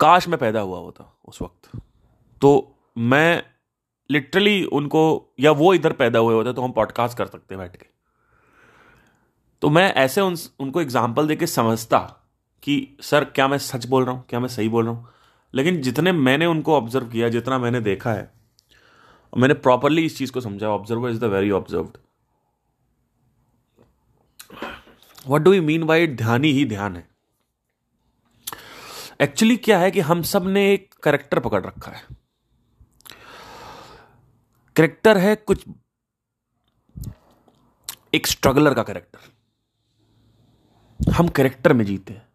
काश 0.00 0.28
मैं 0.28 0.38
पैदा 0.38 0.60
हुआ 0.60 0.78
होता 0.78 1.18
उस 1.28 1.42
वक्त। 1.42 1.80
तो 2.40 2.76
मैं 2.98 3.42
लिटरली 4.10 4.64
उनको, 4.64 5.34
या 5.40 5.50
वो 5.50 5.74
इधर 5.74 5.92
पैदा 5.92 6.18
हुए 6.18 6.34
होते 6.34 6.52
तो 6.52 6.62
हम 6.62 6.72
पॉडकास्ट 6.72 7.18
कर 7.18 7.26
सकते 7.26 7.56
बैठ 7.56 7.76
के। 7.76 7.86
तो 9.62 9.70
मैं 9.70 9.94
ऐसे 9.94 10.20
उन, 10.20 10.36
उनको 10.60 10.80
एग्ज़ाम्पल 10.80 11.26
देके 11.26 11.46
समझता 11.46 11.98
कि, 12.62 12.96
सर, 13.00 13.24
क्या 13.24 13.48
मैं 13.48 13.58
सच 13.58 13.86
बोल 13.86 14.04
रहा 14.04 14.14
हूँ? 14.14 14.24
क्या 14.28 14.40
मैं 14.40 14.48
सही 14.48 14.68
बोल 14.68 14.84
रहा 14.84 14.94
हूँ? 14.94 15.08
लेकिन 15.54 15.80
जितने 15.82 16.12
मैंने 16.12 16.46
उनको 16.46 16.76
ऑब्ज़र्व 16.76 17.08
किया, 17.08 17.28
जितना 17.28 17.58
मैंने 17.58 17.80
देखा 17.80 18.12
है 18.12 18.30
मैंने 19.36 19.54
प्रॉपरली 19.54 20.04
इस 20.06 20.18
चीज़ 20.18 20.32
को 20.32 20.40
समझा 20.40 20.68
observer 20.68 21.10
is 21.10 21.20
the 21.20 21.24
very 21.24 21.50
observe 21.50 21.92
what 25.28 25.42
do 25.42 25.52
you 25.52 25.62
mean 25.62 25.84
by 25.86 26.06
ध्यान 26.06 26.44
ही 26.44 26.64
ध्यान 26.64 26.96
है? 26.96 27.06
एक्चुअली 29.20 29.56
क्या 29.56 29.78
है 29.78 29.90
कि 29.90 30.00
हम 30.00 30.22
सबने 30.24 30.72
एक 30.72 30.94
करेक्टर 31.02 31.38
पकड़ 31.40 31.64
रखा 31.66 31.90
है। 31.90 32.02
करेक्टर 34.76 35.18
है 35.18 35.34
कुछ 35.36 35.64
एक 38.14 38.26
स्ट्रगलर 38.26 38.74
का 38.74 38.82
करेक्टर 38.82 39.18
हम 41.00 41.28
कैरेक्टर 41.28 41.72
में 41.72 41.84
जीते 41.84 42.12
हैं। 42.12 42.26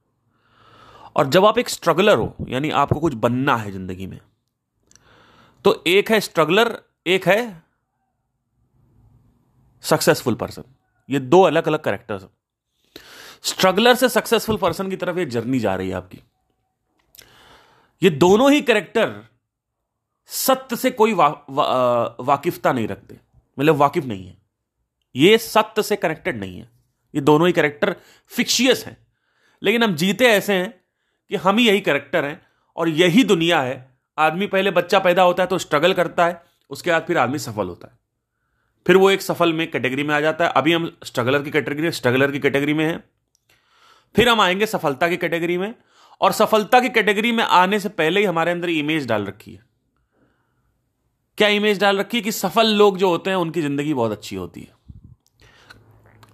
और 1.16 1.28
जब 1.28 1.46
आप 1.46 1.58
एक 1.58 1.70
स्ट्रगलर 1.70 2.18
हो, 2.18 2.36
यानी 2.50 2.70
आपको 2.72 3.00
कुछ 3.00 3.14
बनना 3.16 3.56
है 3.58 3.72
ज़िंदगी 3.72 4.08
में 4.08 4.20
तो 5.66 5.84
एक 5.88 6.12
है 6.12 6.20
स्ट्रगलर 6.20 6.80
एक 7.08 7.28
है 7.28 7.64
सक्सेसफुल 9.84 10.36
पर्सन 10.36 10.64
ये 11.10 11.20
दो 11.20 11.42
अलग 11.42 11.68
अलग 11.68 11.84
कैरेक्टर्स 11.84 12.24
स्ट्रगलर 13.44 13.96
से 13.96 14.10
सक्सेसफुल 14.10 14.58
पर्सन 14.58 14.90
की 14.90 14.96
तरफ़ 14.96 15.20
ये 15.20 15.26
जर्नी 15.26 15.60
जा 15.60 15.76
रही 15.76 15.90
है 15.90 15.96
आपकी। 15.96 16.20
ये 18.04 18.10
दोनों 18.10 18.52
ही 18.52 18.62
कैरेक्टर 18.62 19.24
सत्य 20.26 20.76
से 20.76 20.92
कोई 20.92 21.14
वा, 21.14 21.46
वा, 21.50 22.16
वाकिफता 22.20 22.72
नहीं 22.72 22.88
रखते। 22.88 23.18
मतलब 23.60 23.76
वाकिफ 23.76 24.06
नहीं 24.06 24.28
है। 24.28 24.38
ये 25.16 25.38
सत्य 25.38 25.84
से 25.84 25.96
कनेक्टेड 25.96 26.40
नहीं 26.40 26.60
है। 26.60 26.70
ये 27.16 27.22
दोनों 27.22 27.48
ही 27.48 27.54
कैरेक्टर 27.54 27.96
फिक्शियस 28.28 28.86
हैं। 28.86 28.98
लेकिन 29.64 29.84
हम 29.84 29.96
जीते 29.96 30.26
ऐसे 30.26 30.54
हैं 30.54 30.82
कि 31.30 31.36
हम 31.36 31.58
ही 31.58 31.68
यही 31.68 31.82
कैरेक्टर 31.82 32.26
हैं 32.26 32.42
और 32.76 32.90
यही 32.90 33.24
दुनिया 33.24 33.62
है। 33.62 33.98
आदमी 34.18 34.48
पहले 34.48 34.72
बच्चा 34.72 35.00
पैदा 35.00 35.22
होता 35.22 35.44
है 35.44 35.48
तो 35.48 35.58
स्ट्रगल 35.58 35.94
करता 35.94 36.26
है 36.26 36.44
उसके 36.70 36.92
बाद 36.92 37.04
फिर 37.04 37.18
आदमी 37.18 37.40
सफल 37.40 37.68
होता 37.68 37.88
है। 37.88 38.00
फिर 38.88 38.98
वो 38.98 39.12
एक 39.12 39.22
सफल 39.22 39.54
में 39.54 39.72
कैटेगरी 39.72 40.04
में 40.04 40.16
आ 40.16 40.20
जाता 40.20 40.46
है। 40.46 40.52
अभी 40.52 40.74
हम 40.74 40.98
स्ट्रगलर 41.04 41.44
की 41.44 41.52
कैटेगरी 41.52 41.92
स्ट्रगलर 41.92 42.32
की 42.32 42.40
कैटेगरी 42.40 42.74
में 42.74 42.86
हैं। 42.86 43.04
फिर 44.16 44.30
हम 44.30 44.42
आएँगे 44.42 44.66
सफलता 44.66 45.08
की 45.08 45.18
कैटेगरी 45.18 45.58
में, 45.58 45.74
और 46.22 46.32
सफलता 46.32 46.80
की 46.80 46.90
कैटेगरी 46.90 47.32
में 47.32 47.44
आने 47.44 47.80
से 47.80 47.90
पहले 47.90 48.20
ही 48.20 48.26
हमारे 48.26 48.52
अंदर 48.52 48.70
इमेज 48.70 49.08
डाल 49.08 49.26
रखी 49.26 49.52
है। 49.52 49.60
क्या 51.38 51.48
इमेज 51.48 51.80
डाल 51.80 51.98
रखी 51.98 52.18
है 52.18 52.24
कि 52.24 52.32
सफल 52.32 52.68
लोग 52.68 52.98
जो 52.98 53.10
होते 53.10 53.30
हैं, 53.30 53.38
उनकी 53.38 53.62
ज़िंदगी 53.62 53.94
बहुत 53.94 54.12
अच्छी 54.12 54.36
होती 54.36 54.62
है। 54.62 54.72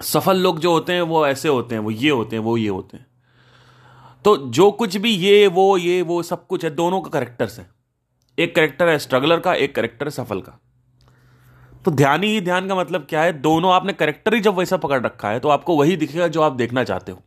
सफल 0.01 0.37
लोग 0.37 0.59
जो 0.59 0.71
होते 0.71 0.93
हैं, 0.93 1.01
वो 1.01 1.27
ऐसे 1.27 1.49
होते 1.49 1.75
हैं, 1.75 1.81
वो 1.81 1.91
ये 1.91 2.09
होते 2.09 2.35
हैं, 2.35 2.43
वो 2.43 2.57
ये 2.57 2.67
होते 2.67 2.97
हैं। 2.97 3.05
तो 4.25 4.37
जो 4.37 4.71
कुछ 4.71 4.97
भी 4.97 5.09
ये, 5.09 5.47
वो 5.47 5.77
ये, 5.77 6.01
वो, 6.01 6.23
सब 6.23 6.47
कुछ 6.47 6.63
है, 6.63 6.69
दोनों 6.69 7.01
का 7.01 7.09
करेक्टर्स 7.09 7.59
है। 7.59 7.69
एक 8.37 8.55
करेक्टर 8.55 8.89
है 8.89 8.97
स्ट्रगलर 8.99 9.39
का, 9.39 9.53
एक 9.53 9.75
करेक्टर 9.75 10.05
है 10.05 10.11
सफल 10.11 10.41
का। 10.41 10.59
तो 11.85 11.91
ध्यान 11.91 12.23
ही, 12.23 12.41
ध्यान 12.41 12.67
का 12.67 12.75
मतलब 12.75 13.05
क्या 13.09 13.21
है? 13.21 13.33
दोनों 13.33 13.73
आपने 13.73 13.93
करेक्टर 13.93 14.33
ही 14.33 14.41
जब 14.41 14.55
वैसा 14.55 14.77
पकड़ 14.77 15.01
रखा 15.01 15.29
है 15.29 15.39
तो 15.39 15.49
आपको 15.49 15.75
वही 15.75 15.95
दिखेगा 15.97 16.27
जो 16.27 16.41
आप 16.41 16.53
देखना 16.53 16.83
चाहते 16.83 17.11
हो। 17.11 17.21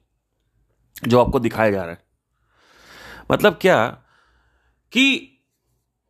जो 1.08 1.20
आपको 1.20 1.40
दिखाया 1.40 1.70
जा 1.70 1.82
रहा 1.82 1.90
है। 1.90 2.02
मतलब 3.30 3.58
क्या 3.60 3.86
कि 4.92 5.28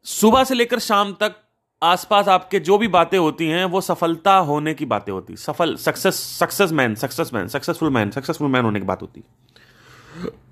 सुबह 0.07 0.45
से 0.45 0.55
लेकर 0.55 0.79
शाम 0.79 1.13
तक 1.13 1.37
आसपास 1.83 2.29
आपके 2.29 2.61
जो 2.61 2.79
भी 2.79 2.89
बातें 2.89 3.19
होती 3.19 3.47
हैं, 3.47 3.65
वो 3.65 3.81
सफलता 3.81 4.37
होने 4.37 4.75
की 4.75 4.87
बातें 4.87 5.13
होती 5.13 5.37
सफल 5.37 5.77
success 5.77 6.15
success 6.39 6.73
man 6.73 6.95
success 6.95 7.33
man 7.35 7.49
successful 7.49 7.91
man 7.91 8.11
successful 8.11 8.49
man 8.49 8.65
होने 8.65 8.81
की 8.81 8.87
बात 8.87 9.03
होती 9.03 9.25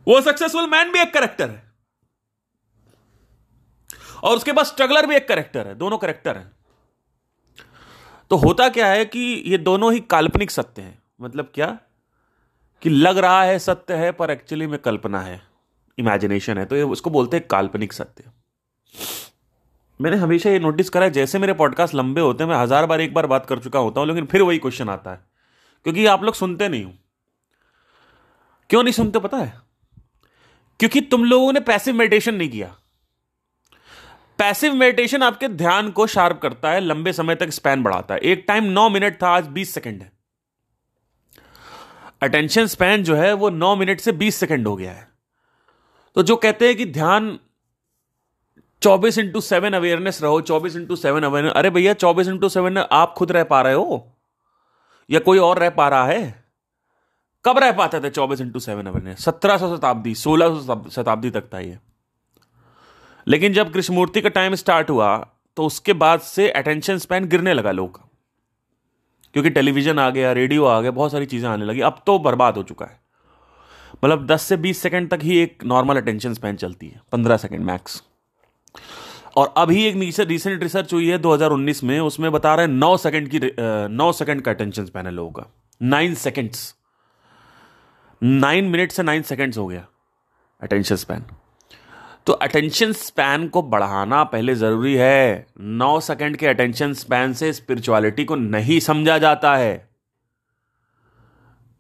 वो 0.09 0.21
सक्सेसफुल 0.21 0.67
मैन 0.67 0.93
भी 0.93 1.01
एक 1.01 1.13
करेक्टर 1.15 1.51
है। 1.51 1.71
और 4.23 4.37
उसके 4.37 4.53
बाद 4.53 4.67
स्ट्रगलर 4.67 5.07
भी 5.07 5.17
एक 5.17 5.29
करेक्टर 5.29 5.67
है, 5.67 5.75
दोनों 5.75 5.99
करेक्टर 5.99 6.37
हैं। 6.37 6.53
तो 8.31 8.37
होता 8.37 8.69
क्या 8.69 8.87
है 8.87 9.05
कि 9.05 9.21
ये 9.47 9.59
दोनों 9.59 9.93
ही 9.93 10.01
काल्पनिक 10.01 10.51
सत्य 10.51 10.83
हैं। 10.83 11.03
मतलब 11.21 11.53
क्या? 11.55 11.79
कि 12.83 12.91
लग 12.91 13.19
रहा 13.19 13.43
है, 13.43 13.59
सत्य 13.59 13.95
है, 13.95 14.13
पर 14.13 14.31
एक्चुअली 14.31 14.67
में 14.67 14.79
कल्पना 14.79 15.21
है। 15.21 15.43
इमेजिनेशन 15.99 16.59
है। 16.59 16.65
तो 16.65 16.77
ये 16.77 16.83
उसको 16.83 17.11
बोलते 17.11 17.37
हैं 17.37 17.47
काल्पनिक 17.51 17.93
सत्य। 17.93 18.25
मैंने 20.01 20.17
हमेशा 20.17 20.51
ये 20.51 20.59
नोटिस 20.59 20.89
करा 20.89 21.05
है, 21.05 21.11
जैसे 21.11 21.39
मेरे 21.39 21.53
पॉडकास्ट 21.53 21.95
लंबे 21.95 22.21
होते 22.21 22.45
हैं, 22.45 22.51
मैं 22.51 22.57
हज़ार 22.57 22.87
बार 22.87 23.01
एक 23.01 23.15
बार 23.15 23.27
बात 23.27 23.47
कर 23.47 23.59
चुका 23.59 23.79
होता 23.79 24.01
हूँ, 24.01 24.09
लेकिन 24.09 24.27
फिर 24.27 24.43
वही 24.43 24.59
क्वेश्चन 24.59 24.89
आता 24.89 25.11
है। 25.11 25.21
क्योंकि 25.85 26.07
आप 26.07 26.23
लोग 26.23 26.35
सुनते 26.35 26.69
नहीं 26.69 26.85
हो। 26.85 26.93
क्यों 28.71 28.83
नहीं 28.83 28.93
सुनते, 28.93 29.19
पता 29.19 29.37
है? 29.37 29.61
क्योंकि 30.79 31.01
तुम 31.01 31.25
लोगों 31.25 31.53
ने 31.53 31.61
पैसिव 31.61 31.95
मेडिटेशन 31.95 32.35
नहीं 32.35 32.49
किया। 32.49 32.77
पैसिव 34.39 34.75
मेडिटेशन 34.75 35.23
आपके 35.23 35.49
ध्यान 35.49 35.91
को 35.91 36.07
शार्प 36.07 36.41
करता 36.43 36.71
है, 36.71 36.81
लंबे 36.81 37.13
समय 37.13 37.35
तक 37.35 37.51
स्पैन 37.51 37.83
बढ़ाता 37.83 38.15
है। 38.15 38.21
एक 38.21 38.45
टाइम 38.49 38.65
नौ 38.65 38.89
मिनट 38.89 39.23
था, 39.23 39.29
आज 39.29 39.47
बीस 39.47 39.75
सेकंड 39.75 40.03
है। 40.03 40.20
अटेंशन 42.23 42.67
स्पैन 42.67 43.05
जो 43.05 43.17
है 43.17 43.33
वो 43.33 43.51
नौ 43.51 43.77
मिनट 43.77 44.01
से 44.01 44.13
बीस 44.13 44.37
सेकेंड 44.37 44.67
हो 44.67 44.77
गया 44.77 44.93
है। 44.93 45.09
तो 46.15 46.23
जो 46.23 46.37
कहते 46.37 46.67
हैं 46.67 46.77
कि 46.77 46.87
ध्यान 46.87 47.39
चौबीस 48.83 49.19
इंटू 49.19 49.41
सेवन 49.41 49.73
अवेयरनेस 49.73 50.23
रहो, 50.23 50.41
चौबीस 50.41 50.77
इंटू 50.77 50.97
सेवन 50.97 51.23
अवेयरनेस 51.23 51.55
अरे 51.55 51.71
भैया, 51.71 51.93
चौबीस 51.95 52.29
इंटू 52.29 52.49
सेवन 52.49 52.79
आप 52.79 53.15
खुद 53.15 53.33
रह 53.33 53.45
पा 53.45 53.61
रहे 53.63 53.75
हो? 53.75 54.17
या 55.11 55.21
कोई 55.21 55.39
और 55.39 55.59
रह 55.59 55.71
पा 55.71 55.89
रहा 55.89 56.05
है? 56.05 56.45
कब 57.45 57.59
रह 57.59 57.73
पाते 57.73 58.01
थे 58.01 58.11
चौबीस 58.11 58.41
इंटू 58.41 58.61
सेवन 58.61 58.87
अवेयरनेस 58.87 59.25
सत्रह 59.25 59.59
सौ 59.59 59.77
शताब्दी, 59.77 60.15
सोलह 60.15 60.61
सौ 60.61 60.85
शताब्दी 60.91 61.31
तक 61.31 61.53
था 61.55 61.61
ये। 61.61 61.79
लेकिन 63.27 63.53
जब 63.53 63.73
कृष्णमूर्ति 63.73 64.21
का 64.21 64.29
टाइम 64.29 64.55
स्टार्ट 64.55 64.91
हुआ 64.91 65.17
तो 65.57 65.67
उसके 65.67 65.93
बाद 65.93 66.21
से 66.21 66.51
अटेंशन 66.51 66.99
स्पैन 66.99 67.29
गिरने 67.29 67.55
लगा 67.55 67.71
लोग 67.73 68.10
क्योंकि 69.35 69.51
टेलीविज़न 69.51 69.99
आ 69.99 70.09
गया, 70.11 70.33
रेडियो 70.33 70.65
आ 70.65 70.81
गया, 70.81 70.91
बहुत 70.91 71.13
सारी 71.13 71.27
चीज़ें 71.27 71.49
आने 71.49 71.65
लगी। 71.65 71.81
अब 71.81 72.03
तो 72.07 72.19
बर्बाद 72.19 72.57
हो 72.57 72.63
चुका 72.63 72.87
है। 72.87 72.99
मतलब 74.05 74.27
10 74.27 74.43
से 74.43 74.57
20 74.59 74.83
सेकंड 74.83 75.11
तक 75.11 75.21
ही 75.23 75.39
एक 75.39 75.65
नॉर्मल 75.67 75.97
अटेंशन 75.97 76.35
स्पैन 76.35 76.57
चलती 76.57 76.89
है 76.89 77.01
15 77.13 77.37
सेकंड 77.37 77.65
मैक्स 77.65 78.03
और 79.37 79.53
अभी 79.57 79.85
एक 79.85 79.97
रिसेंट 79.97 80.63
रिसर्च 80.63 80.93
हुई 80.93 81.09
है 81.09 81.19
2019 81.19 81.83
में, 81.85 81.99
उसमें 82.01 82.31
बता 82.33 82.55
रहे 82.55 82.67
हैं 82.67 82.73
नौ 82.73 82.97
सेकंड 82.97 83.29
की, 83.29 83.41
नौ 83.91 84.11
सेकंड 84.13 84.43
का 84.43 84.51
अटेंशन 84.51 84.85
स्पैन 84.85 85.07
है 85.07 85.13
लोगों 85.13 85.31
का। 85.33 85.47
नाइन 85.81 86.15
सेकंड्स 86.17 86.75
नाइन 88.23 88.65
मिनट 88.65 88.93
से 88.93 89.03
नाइन 89.03 89.23
सेकंड्स 89.23 89.59
हो 89.59 89.67
गया 89.67 89.87
अटेंशन 90.63 90.97
स्पैन 90.97 91.25
तो 92.27 92.33
अटेंशन 92.33 92.93
स्पैन 92.93 93.49
को 93.49 93.63
बढ़ाना 93.63 94.25
पहले 94.25 94.55
ज़रूरी 94.55 94.95
है। 94.95 95.47
नौ 95.61 96.01
सेकंड 96.01 96.37
के 96.37 96.47
अटेंशन 96.47 96.93
स्पैन 96.93 97.33
से 97.33 97.53
स्पिरिचुअलिटी 97.53 98.25
को 98.25 98.37
नहीं 98.37 98.81
समझा 98.81 99.19
जाता 99.19 99.57
है। 99.57 99.89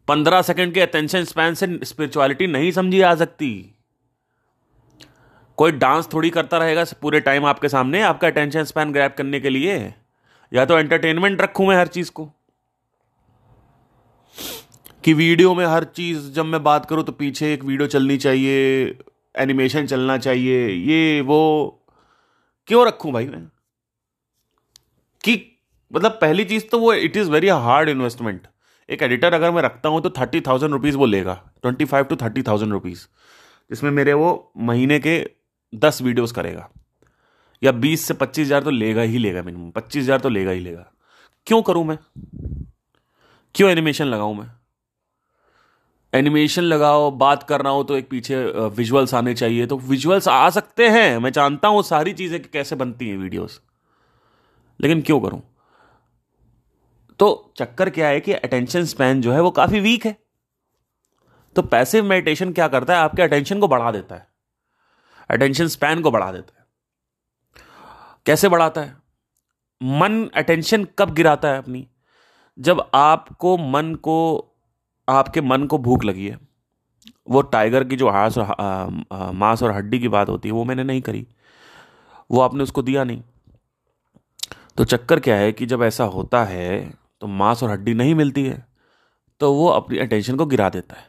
पंद्रह 0.09 0.43
सेकंड 0.43 0.75
के 0.75 0.81
अटेंशन 0.81 1.25
स्पैन 1.25 1.55
से 1.55 1.79
स्पिरिचुअलिटी 1.85 2.47
नहीं 2.47 2.71
समझी 2.71 2.99
जा 2.99 3.15
सकती। 3.15 3.51
कोई 5.59 5.73
डांस 5.73 6.09
थोड़ी 6.13 6.31
करता 6.31 6.59
रहेगा 6.59 6.85
पूरे 7.03 7.21
टाइम 7.21 7.45
आपके 7.45 7.69
सामने 7.69 8.03
आपका 8.03 8.29
अटेंशन 8.29 8.65
स्पैन 8.65 8.93
ग्रैप 8.93 9.15
करने 9.17 9.41
के 9.41 9.51
लिए। 9.51 9.95
या 10.53 10.65
तो 10.65 10.79
एंटरटेनमेंट 10.79 11.41
रखूँ 11.41 11.67
मैं 11.67 11.77
हर 11.77 11.87
चीज़ 11.87 12.11
को। 12.11 12.31
कि 15.05 15.13
वीडियो 15.13 15.55
में 15.55 15.67
हर 15.67 15.85
चीज़ 15.85 16.31
जब 16.33 16.45
मैं 16.45 16.63
बात 16.63 16.87
करूँ 16.87 17.05
तो 17.05 17.13
पीछे 17.13 17.53
एक 17.55 17.65
वीडियो 17.65 17.89
चलनी 17.89 18.17
चाहिए 18.17 18.87
एनिमेशन 19.35 19.87
चलना 19.87 20.17
चाहिए, 20.19 20.69
ये, 20.69 21.21
वो, 21.21 21.85
क्यों 22.69 22.87
रखूँ 22.87 23.13
भाई 23.13 23.27
मैं? 23.27 23.47
कि 25.25 25.47
मतलब 25.91 26.19
पहली 26.21 26.45
चीज़ 26.45 26.65
तो 26.71 26.79
वो 26.79 26.93
it 26.95 27.17
is 27.17 27.31
very 27.31 27.49
hard 27.49 27.89
investment 27.89 28.47
एक 28.89 29.03
एडिटर 29.03 29.35
अगर 29.35 29.51
मैं 29.51 29.63
रखता 29.63 29.89
हूँ 29.89 30.01
तो 30.03 30.11
थर्टी 30.11 30.41
थाउज़ेंड 30.41 30.73
रुपीज़ 30.73 30.97
वो 30.97 31.07
लेगा 31.07 31.35
twenty 31.63 31.85
five 31.85 32.05
to 32.05 32.17
thirty 32.17 32.43
thousand 32.43 32.73
rupees 32.73 33.07
जिसमें 33.71 33.91
मेरे 33.91 34.13
वो 34.13 34.53
महीने 34.59 34.99
के 35.01 35.19
दस 35.73 36.01
वीडियोस 36.03 36.33
करेगा। 36.33 36.69
या 37.63 37.73
बीस 37.73 38.05
से 38.05 38.15
पच्चीस 38.15 38.47
हज़ार 38.47 38.63
तो 38.63 38.71
लेगा 38.71 39.03
ही 39.03 39.19
लेगा 39.19 39.43
मिनिमम 39.43 39.71
पच्चीस 39.71 40.03
हज़ार 40.03 40.21
तो 40.21 40.29
लेगा 40.29 40.51
ही 40.51 40.61
लेगा। 40.61 40.91
क्यों 41.47 41.63
करूँ 41.63 41.85
मैं? 41.85 41.99
क्यों 43.55 43.71
एनिमेशन 43.71 44.05
लगाऊँ 44.05 44.37
मैं? 44.37 44.51
एनिमेशन 46.12 46.62
लगाओ, 46.62 47.11
बात 47.11 47.43
कर 47.43 47.61
रहा 47.62 47.73
हो 47.73 47.83
तो 47.85 47.97
एक 47.97 48.09
पीछे 48.11 48.37
विजुअल्स 48.71 49.14
आने 49.14 49.35
चाहिए। 49.35 49.67
तो 49.67 49.76
विजुअल्स 49.79 50.29
आ 50.29 50.49
सकते 50.50 50.88
हैं, 50.88 51.19
मैं 51.19 51.33
जानता 51.33 51.69
हूँ 51.69 51.83
सारी 51.83 52.12
चीज़ें 52.12 52.43
कैसे 52.43 52.76
बनती 52.76 53.09
हैं 53.09 53.17
वीडियोस 53.19 53.61
लेकिन 54.81 55.02
क्यों 55.02 55.21
करूँ? 55.21 55.43
तो 57.19 57.52
चक्कर 57.57 57.90
क्या 57.90 58.09
है 58.09 58.21
कि 58.21 58.33
अटेंशन 58.33 58.85
स्पैन 58.85 59.21
जो 59.23 59.33
है 59.33 59.40
वो 59.40 59.50
काफ़ी 59.50 59.81
वीक 59.81 60.07
है। 60.07 60.17
तो 61.57 61.62
पैसिव 61.62 62.05
मेडिटेशन 62.05 62.52
क्या 62.52 62.69
करता 62.69 62.95
है? 62.95 63.00
आपके 63.00 63.23
अटेंशन 63.23 63.61
को 63.61 63.69
बढ़ा 63.69 63.90
देता 63.90 64.14
है। 64.14 64.26
अटेंशन 65.31 65.69
स्पैन 65.69 66.00
को 66.02 66.11
बढ़ा 66.11 66.31
देता 66.33 66.59
है। 66.59 66.67
कैसे 68.26 68.49
बढ़ाता 68.49 68.81
है? 68.81 68.97
मन 69.81 70.25
अटेंशन 70.37 70.87
कब 70.99 71.14
गिराता 71.14 71.49
है 71.49 71.59
अपनी? 71.59 71.87
जब 72.59 72.85
आपको 72.95 73.57
मन 73.59 73.95
को 73.95 74.17
आपके 75.09 75.40
मन 75.40 75.66
को 75.66 75.78
भूख 75.78 76.04
लगी 76.04 76.26
है। 76.26 76.38
वो 77.30 77.42
टाइगर 77.45 77.85
की 77.85 77.97
जो 77.97 78.09
हास 78.09 78.38
और 78.38 79.33
मांस 79.35 79.62
और 79.62 79.73
हड्डी 79.73 79.99
की 79.99 80.09
बात 80.09 80.28
होती 80.28 80.49
है, 80.49 80.52
वो 80.52 80.64
मैंने 80.64 80.85
नहीं 80.85 81.00
करी। 81.00 81.26
वो 82.30 82.40
आपने 82.40 82.62
उसको 82.62 82.83
दिया 82.83 83.04
नहीं। 83.04 83.23
तो 84.76 84.85
चक्कर 84.85 85.21
क्या 85.21 85.37
है 85.37 85.52
कि 85.52 85.66
जब 85.66 85.83
ऐसा 85.83 86.04
होता 86.07 86.45
है 86.45 86.92
तो 87.21 87.26
मांस 87.26 87.62
और 87.62 87.71
हड्डी 87.71 87.95
नहीं 87.95 88.14
मिलती 88.14 88.45
है 88.45 88.66
तो 89.40 89.52
वो 89.54 89.66
अपनी 89.69 89.99
अटेंशन 89.99 90.37
को 90.37 90.47
गिरा 90.47 90.69
देता 90.69 90.97
है। 90.97 91.09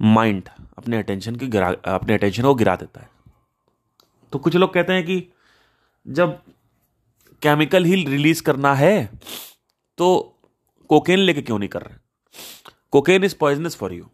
माइंड 0.00 0.48
अपने 0.78 0.98
अटेंशन 0.98 1.36
की 1.36 1.48
गिरा, 1.48 1.68
अपने 1.86 2.14
अटेंशन 2.14 2.42
को 2.42 2.54
गिरा 2.54 2.76
देता 2.76 3.00
है। 3.00 3.08
तो 4.32 4.38
कुछ 4.38 4.56
लोग 4.56 4.72
कहते 4.74 4.92
हैं 4.92 5.04
कि 5.04 5.22
जब 6.06 6.38
केमिकल 7.42 7.84
ही 7.84 7.94
रिलीज़ 8.04 8.42
करना 8.42 8.74
है 8.74 9.10
तो 9.98 10.38
कोकेन 10.90 11.18
लेके 11.18 11.42
क्यों 11.42 11.58
नहीं 11.58 11.68
कर 11.68 11.82
रहे? 11.82 11.96
Cocaine 12.92 13.24
is 13.24 13.36
poisonous 13.40 13.76
for 13.76 13.92
you 13.92 14.10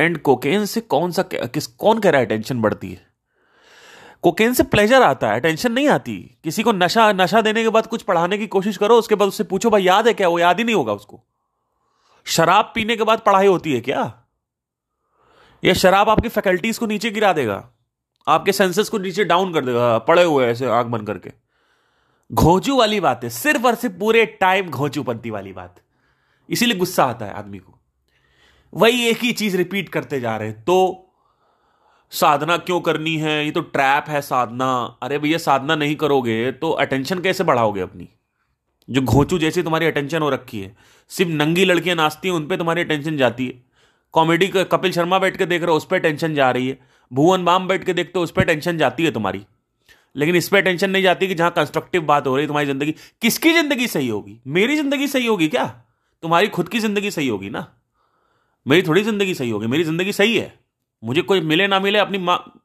and 0.00 0.18
cocaine 0.18 0.66
से 0.66 0.80
कौन 0.80 1.10
सा 1.10 1.24
किस, 1.34 1.66
कौन 1.66 1.98
कह 1.98 2.10
रहा 2.10 2.20
है 2.20 2.26
टेंशन 2.26 2.60
बढ़ती 2.60 2.92
है? 2.92 3.06
कोकेन 4.22 4.54
से 4.54 4.62
प्लेजर 4.62 5.02
आता 5.02 5.30
है 5.30 5.40
टेंशन 5.40 5.72
नहीं 5.72 5.88
आती। 5.88 6.38
किसी 6.44 6.62
को 6.62 6.72
नशा 6.72 7.12
नशा 7.12 7.40
देने 7.40 7.62
के 7.62 7.68
बाद 7.68 7.86
कुछ 7.86 8.02
पढ़ाने 8.02 8.38
की 8.38 8.46
कोशिश 8.46 8.76
करो, 8.76 8.96
उसके 8.96 9.14
बाद 9.14 9.28
उससे 9.28 9.44
पूछो, 9.44 9.70
भाई, 9.70 9.82
याद 9.82 10.06
है 10.06 10.14
क्या? 10.14 10.28
वो 10.28 10.38
याद 10.38 10.58
ही 10.58 10.64
नहीं 10.64 10.74
होगा 10.74 10.92
उसको। 10.92 11.24
शराब 12.24 12.72
पीने 12.74 12.96
के 12.96 13.04
बाद 13.04 13.18
पढ़ाई 13.18 13.46
होती 13.46 13.72
है 13.72 13.80
क्या? 13.80 14.22
यह 15.64 15.74
शराब 15.74 16.08
आपकी 16.08 16.28
फैकल्टीज 16.28 16.78
को 16.78 16.86
नीचे 16.86 17.10
गिरा 17.10 17.32
देगा? 17.32 17.70
आपके 18.28 18.52
सेंसेस 18.52 18.88
को 18.88 18.98
नीचे 18.98 19.24
डाउन 19.24 19.54
कर 19.54 19.64
देगा? 19.64 19.98
पड़े 19.98 20.22
हुए 20.22 20.46
ऐसे 20.46 20.66
आग 20.66 20.86
बंद 20.86 21.06
करके। 21.06 21.32
घोचू 22.32 22.76
वाली 22.76 23.00
बात 23.00 23.24
है। 23.24 23.30
सिर्फ़ 23.30 23.66
और 23.66 23.74
सिर्फ़ 23.74 23.96
पूरे 23.96 24.26
टाइम 24.26 24.70
घोचूपंती 24.70 25.30
वाली 25.30 25.52
बात। 25.52 25.80
इसीलिए 26.50 26.76
गुस्सा 26.76 27.04
आता 27.04 27.26
है 27.26 27.32
आदमी 27.32 27.58
को। 27.58 27.78
वही 28.72 29.06
एक 29.06 29.18
ही 29.18 29.32
चीज़ 29.32 29.56
रिपीट 29.56 29.88
करते 29.88 30.20
जा 30.20 30.36
रहे 30.36 30.48
हैं 30.48 30.62
तो 30.64 31.06
साधना 32.12 32.56
क्यों 32.58 32.80
करनी 32.80 33.16
है? 33.16 33.44
ये 33.44 33.50
तो 33.50 33.60
ट्रैप 33.60 34.08
है 34.08 34.20
साधना। 34.22 34.98
अरे 35.02 35.18
भैया, 35.18 35.38
साधना 35.38 35.74
नहीं 35.76 35.96
करोगे 35.96 36.50
तो 36.52 36.70
अटेंशन 36.70 37.20
कैसे 37.20 37.44
बढ़ाओगे 37.44 37.80
अपनी? 37.80 38.08
जो 38.88 39.02
घोचू 39.02 39.38
जैसी 39.38 39.62
तुम्हारी 39.62 39.86
अटेंशन 39.86 40.22
हो 40.22 40.30
रखी 40.30 40.60
है। 40.60 40.74
सिर्फ़ 41.10 41.30
नंगी 41.32 41.64
लड़कियाँ 41.64 41.96
नाचती 41.96 42.28
हैं 42.28 42.34
उन 42.34 42.46
पर 42.46 42.56
तुम्हारी 42.56 42.82
अटेंशन 42.82 43.16
जाती 43.16 43.46
है। 43.46 43.52
कॉमेडी 44.14 44.46
कपिल 44.48 44.92
शर्मा 44.92 45.18
बैठ 45.18 45.36
के 45.36 45.46
देख 45.46 45.62
रहे 45.62 45.70
हो, 45.70 45.76
उस 45.76 45.86
पर 45.86 45.98
टेंशन 45.98 46.34
जा 46.34 46.50
रही 46.50 46.68
है। 46.68 46.78
भुवन 47.12 47.44
बाम 47.44 47.68
बैठ 47.68 47.84
के 47.84 47.92
देखते 47.92 48.18
हो, 48.18 48.24
उस 48.24 48.30
पर 48.30 48.44
टेंशन 48.44 48.78
जाती 48.78 49.04
है 49.04 49.10
तुम्हारी। 49.10 49.44
लेकिन 50.16 50.36
इस 50.36 50.48
पर 50.48 50.62
टेंशन 50.62 50.90
नहीं 50.90 51.02
जाती 51.02 51.28
कि 51.28 51.34
जहाँ 51.34 51.50
कंस्ट्रक्टिव 51.50 52.02
बात 52.02 52.26
हो 52.26 52.34
रही 52.36 52.42
है 52.42 52.46
तुम्हारी 52.46 52.66
ज़िंदगी। 52.66 52.94
किसकी 53.22 53.52
ज़िंदगी 53.52 53.86
सही 53.88 54.08
होगी? 54.08 54.40
मेरी 54.46 54.76
ज़िंदगी 54.76 55.06
सही 55.08 55.26
होगी 55.26 55.48
क्या? 55.48 55.64
तुम्हारी 56.22 56.48
खुद 56.48 56.68
की 56.68 56.78
ज़िंदगी 56.78 57.10
सही 57.10 57.28
होगी 57.28 57.50
ना? 57.50 57.66
मेरी 58.66 58.82
थोड़ी 58.82 59.02
ज़िंदगी 59.02 59.34
सही 59.34 59.50
होगी। 59.50 59.66
मेरी 59.66 59.84
ज़िंदगी 59.84 60.12
सही 60.12 60.36
है। 60.38 60.52
मुझे 61.02 61.22
कोई 61.22 61.40
मिले 61.40 61.66
ना 61.66 61.80
मिले, 61.80 61.98
अपनी 61.98 62.18
माँ 62.18 62.62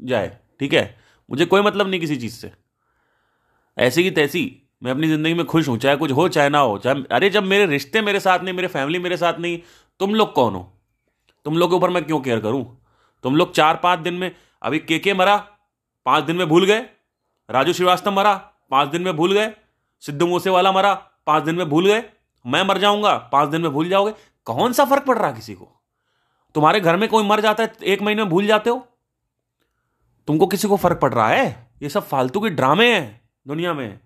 जाए, 0.00 0.38
ठीक 0.60 0.72
है? 0.72 0.98
मुझे 1.30 1.44
कोई 1.44 1.62
मतलब 1.62 1.88
नहीं 1.88 2.00
किसी 2.00 2.16
चीज़ 2.16 2.34
से। 2.34 2.52
ऐसी 3.76 4.02
की 4.02 4.10
तैसी 4.10 4.62
मैं 4.82 4.90
अपनी 4.90 5.08
ज़िंदगी 5.08 5.34
में 5.34 5.44
खुश 5.46 5.68
हूँ, 5.68 5.76
चाहे 5.78 5.96
कुछ 5.96 6.10
हो, 6.10 6.28
चाहे 6.28 6.48
ना 6.48 6.58
हो, 6.58 6.78
चाहे 6.78 7.02
अरे 7.10 7.30
जब 7.30 7.44
मेरे 7.44 7.66
रिश्ते 7.66 8.00
मेरे 8.00 8.20
साथ 8.20 8.38
नहीं, 8.38 8.54
मेरे 8.54 8.68
फैमिली 8.68 8.98
मेरे 8.98 9.16
साथ 9.16 9.38
नहीं, 9.38 9.58
तुम 10.00 10.14
लोग 10.14 10.32
कौन 10.32 10.54
हो? 10.54 10.62
तुम 11.44 11.58
लोग 11.58 11.70
के 11.70 11.76
ऊपर 11.76 11.90
मैं 11.90 12.04
क्यों 12.04 12.20
केयर 12.20 12.40
करूँ? 12.40 12.64
तुम 13.24 13.36
लोग 13.36 13.54
चार 13.54 13.76
पाँच 13.76 13.98
दिन 13.98 14.14
में, 14.14 14.30
अभी 14.62 14.78
के 14.78 14.98
के 14.98 15.14
मरा, 15.14 15.36
पाँच 16.06 16.24
दिन 16.24 16.36
में 16.36 16.48
भूल 16.48 16.66
गए। 16.66 16.80
राजू 17.48 17.72
श्रीवास्तव 17.72 18.12
मरा, 18.12 18.34
पाँच 18.70 18.88
दिन 18.88 19.02
में 19.02 19.16
भूल 19.16 19.32
गए। 19.32 19.50
सिद्धू 20.02 20.26
मूसेवाला 20.26 20.72
मरा, 20.72 20.94
पाँच 21.26 21.44
दिन 21.44 21.54
में 21.54 21.68
भूल 21.68 21.86
गए। 21.86 22.02
मैं 22.46 22.62
मर 22.62 22.78
जाऊँगा, 22.78 23.16
पाँच 23.32 23.48
दिन 23.48 23.60
में 23.60 23.70
भूल 23.72 23.88
जाओगे। 23.88 24.12
कौन 24.44 24.72
सा 24.72 24.84
फ़र्क 24.84 25.04
पड़ 25.04 25.18
रहा 25.18 25.30
किसी 25.30 25.54
को? 25.54 25.68
तुम्हारे 26.54 26.80
घर 26.80 26.96
में 26.96 27.08
कोई 27.08 27.24
मर 27.24 27.40
जाता 27.40 27.62
है, 27.62 27.72
एक 27.82 28.02
महीने 28.02 28.22
में 28.22 28.30
भूल 28.30 28.46
जाते 28.46 28.70
हो? 28.70 28.86
तुमको 30.28 30.46
किसी 30.46 30.68
को 30.68 30.76
फ़र्क 30.76 30.98
पड़ 30.98 31.12
रहा 31.14 31.28
है? 31.28 31.70
ये 31.82 31.88
सब 31.88 32.06
फालतू 32.06 32.40
के 32.40 32.48
ड्रामे 32.48 32.92
हैं 32.94 33.20
दुनिया 33.48 33.74
में। 33.74 34.00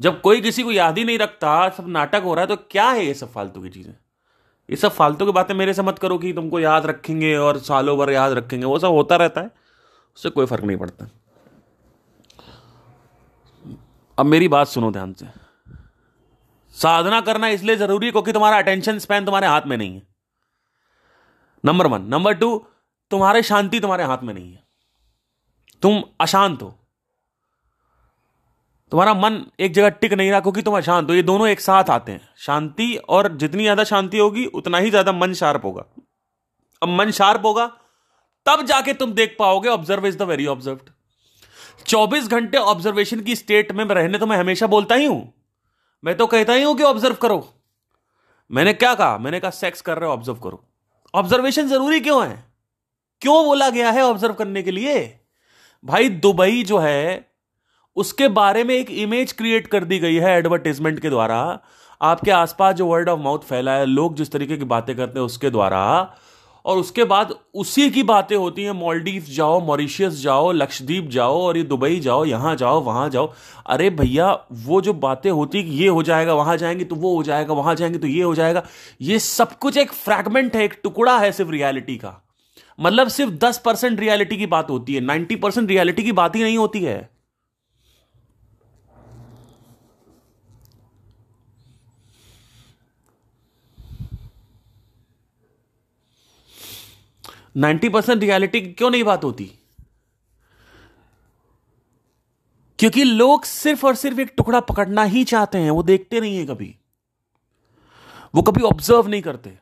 जब 0.00 0.20
कोई 0.20 0.40
किसी 0.40 0.62
को 0.62 0.72
याद 0.72 0.98
ही 0.98 1.04
नहीं 1.04 1.18
रखता, 1.18 1.68
सब 1.68 1.88
नाटक 1.88 2.22
हो 2.24 2.34
रहा 2.34 2.40
है 2.40 2.46
तो 2.46 2.56
क्या 2.70 2.88
है 2.90 3.04
ये 3.06 3.14
सब 3.14 3.32
फालतू 3.32 3.60
की 3.60 3.68
चीज़ें? 3.68 3.94
ये 4.68 4.76
सब 4.76 4.92
फालतू 4.92 5.26
की 5.26 5.32
बातें 5.32 5.54
मेरे 5.54 5.74
से 5.74 5.82
मत 5.82 5.98
करो 5.98 6.18
कि 6.18 6.32
तुमको 6.32 6.60
याद 6.60 6.86
रखेंगे 6.86 7.36
और 7.36 7.58
सालों 7.58 7.96
भर 7.98 8.10
याद 8.10 8.32
रखेंगे। 8.32 8.66
वो 8.66 8.78
सब 8.78 8.88
होता 8.88 9.16
रहता 9.16 9.40
है, 9.40 9.50
उससे 10.16 10.30
कोई 10.30 10.46
फ़र्क 10.46 10.64
नहीं 10.64 10.76
पड़ता। 10.76 11.08
अब 14.18 14.26
मेरी 14.26 14.48
बात 14.48 14.66
सुनो 14.66 14.90
ध्यान 14.90 15.12
से। 15.12 15.45
साधना 16.76 17.20
करना 17.22 17.48
इसलिए 17.48 17.76
ज़रूरी 17.76 18.06
है 18.06 18.12
क्योंकि 18.12 18.32
तुम्हारा 18.32 18.58
अटेंशन 18.58 18.98
स्पैन 18.98 19.24
तुम्हारे 19.24 19.46
हाथ 19.46 19.66
में 19.66 19.76
नहीं 19.76 19.94
है। 19.94 20.02
नंबर 21.64 21.86
वन 21.86 22.02
नंबर 22.08 22.34
टू 22.34 22.56
तुम्हारे 23.10 23.42
शांति 23.44 23.80
तुम्हारे 23.80 24.04
हाथ 24.04 24.18
में 24.18 24.32
नहीं 24.34 24.52
है। 24.52 24.64
तुम 25.82 26.02
अशांत 26.20 26.62
हो। 26.62 26.68
तुम्हारा 28.92 29.14
मन 29.14 29.40
एक 29.60 29.72
जगह 29.74 29.88
टिक 29.90 30.12
नहीं 30.12 30.30
रहा 30.30 30.40
क्योंकि 30.40 30.62
तुम 30.62 30.76
अशांत 30.76 31.08
हो। 31.10 31.14
ये 31.14 31.22
दोनों 31.24 31.48
एक 31.48 31.60
साथ 31.60 31.90
आते 31.90 32.12
हैं। 32.12 32.28
शांति 32.38 32.94
और 32.98 33.28
जितनी 33.34 33.62
ज़्यादा 33.62 33.84
शांति 33.84 34.18
होगी, 34.18 34.44
उतना 34.46 34.78
ही 34.78 34.90
ज़्यादा 34.90 35.12
मन 35.12 35.32
शार्प 35.34 35.64
होगा। 35.64 35.84
अब 36.82 36.88
मन 36.90 37.10
शार्प 37.12 37.44
होगा, 37.44 37.66
तब 38.46 38.62
जाके 38.66 38.92
तुम 38.94 39.12
देख 39.12 39.36
पाओगे 39.38 39.68
observe 39.68 40.06
is 40.06 40.18
the 40.18 40.22
very 40.24 40.46
observe 40.46 40.78
चौबीस 41.86 42.28
घंटे 42.28 42.58
ऑब्जर्वेशन 42.58 43.20
की 43.20 43.36
स्टेट 43.36 43.72
में 43.72 43.84
रहने 43.86 44.18
तो 44.18 44.26
मैं 44.26 44.36
हमेशा 44.36 44.66
बोलता 44.68 44.94
ही 44.94 45.04
हूँ। 45.04 45.32
मैं 46.06 46.16
तो 46.16 46.26
कहता 46.26 46.52
ही 46.52 46.62
हूँ 46.62 46.76
कि 46.76 46.82
ऑब्ज़र्व 46.82 47.14
करो। 47.14 47.54
मैंने 48.50 48.72
क्या 48.72 48.94
कहा? 48.94 49.18
मैंने 49.18 49.40
कहा 49.40 49.50
सेक्स 49.50 49.80
कर 49.80 49.98
रहे 49.98 50.06
हो 50.06 50.12
ऑब्ज़र्व 50.12 50.38
करो। 50.38 50.64
ऑब्जर्वेशन 51.14 51.68
ज़रूरी 51.68 52.00
क्यों 52.00 52.26
है? 52.26 52.44
क्यों 53.20 53.44
बोला 53.44 53.70
गया 53.70 53.90
है 53.90 54.02
ऑब्ज़र्व 54.02 54.34
करने 54.34 54.62
के 54.62 54.70
लिए? 54.70 55.20
भाई, 55.84 56.08
दुबई 56.08 56.62
जो 56.62 56.78
है, 56.78 57.30
उसके 57.96 58.28
बारे 58.28 58.64
में 58.64 58.74
एक 58.74 58.90
इमेज 58.90 59.32
क्रिएट 59.32 59.66
कर 59.66 59.84
दी 59.84 59.98
गई 59.98 60.14
है 60.14 60.30
एडवर्टीजमेंट 60.30 61.00
के 61.00 61.10
द्वारा। 61.10 61.60
आपके 62.02 62.30
आसपास 62.30 62.74
जो 62.74 62.86
वर्ड 62.86 63.08
ऑफ़ 63.08 63.20
माउथ 63.20 63.38
फैला 63.38 63.72
है, 63.72 63.86
लोग 63.86 64.14
जिस 64.14 64.32
तरीके 64.32 64.56
की 64.56 64.64
बातें 64.64 64.96
करते 64.96 65.18
हैं, 65.18 65.26
उसके 65.26 65.50
द्वारा 65.50 66.14
और 66.66 66.78
उसके 66.78 67.04
बाद 67.04 67.34
उसी 67.54 67.90
की 67.90 68.02
बातें 68.02 68.36
होती 68.36 68.62
हैं 68.62 68.72
मॉलडीव 68.72 69.24
जाओ 69.28 69.60
मॉरिशियस 69.60 70.12
जाओ 70.12 70.52
लक्षद्वीप 70.52 71.08
जाओ 71.08 71.40
और 71.42 71.56
ये 71.56 71.62
दुबई 71.62 72.00
जाओ, 72.00 72.24
यहाँ 72.24 72.56
जाओ, 72.56 72.80
वहाँ 72.80 73.08
जाओ। 73.10 73.32
अरे 73.66 73.90
भैया, 73.90 74.32
वो 74.52 74.80
जो 74.80 74.92
बातें 74.92 75.30
होती 75.30 75.62
कि 75.62 75.70
ये 75.70 75.88
हो 75.88 76.02
जाएगा, 76.02 76.34
वहाँ 76.34 76.56
जाएँगे 76.56 76.84
तो 76.84 76.96
वो 76.96 77.16
हो 77.16 77.22
जाएगा, 77.22 77.54
वहाँ 77.54 77.74
जाएँगे 77.74 77.98
तो 77.98 78.06
ये 78.06 78.22
हो 78.22 78.34
जाएगा, 78.34 78.62
ये 79.00 79.18
सब 79.18 79.58
कुछ 79.58 79.76
एक 79.76 79.92
फ्रैगमेंट 79.92 80.56
है, 80.56 80.64
एक 80.64 80.80
टुकड़ा 80.82 81.18
है 81.18 81.32
सिर्फ़ 81.32 81.50
रियलिटी 81.50 81.96
का। 81.96 82.22
मतलब 82.80 83.08
सिर्फ़ 83.08 83.32
दस 83.32 83.58
परसेंट 83.58 84.00
रियलिटी 84.00 84.36
की 84.36 84.46
बात 84.46 84.70
होती 84.70 84.94
है 84.94 85.00
नाइन्टी 85.00 85.36
परसेंट 85.36 85.68
रियलिटी 85.68 86.02
की 86.02 86.12
बात 86.12 86.36
ही 86.36 86.42
नहीं 86.42 86.58
होती 86.58 86.80
है। 86.80 87.15
नाइन्टी 97.56 97.88
परसेंट 97.88 98.20
रियलिटी 98.20 98.60
क्यों 98.60 98.90
नहीं 98.90 99.04
बात 99.04 99.24
होती? 99.24 99.52
क्योंकि 102.78 103.04
लोग 103.04 103.44
सिर्फ़ 103.44 103.86
और 103.86 103.94
सिर्फ़ 103.94 104.20
एक 104.20 104.34
टुकड़ा 104.36 104.60
पकड़ना 104.60 105.02
ही 105.02 105.24
चाहते 105.24 105.58
हैं, 105.58 105.70
वो 105.70 105.82
देखते 105.82 106.20
नहीं 106.20 106.36
है 106.38 106.46
कभी। 106.46 106.76
वो 108.34 108.42
कभी 108.42 108.62
ऑब्ज़र्व 108.62 109.06
नहीं 109.06 109.22
करते। 109.22 109.58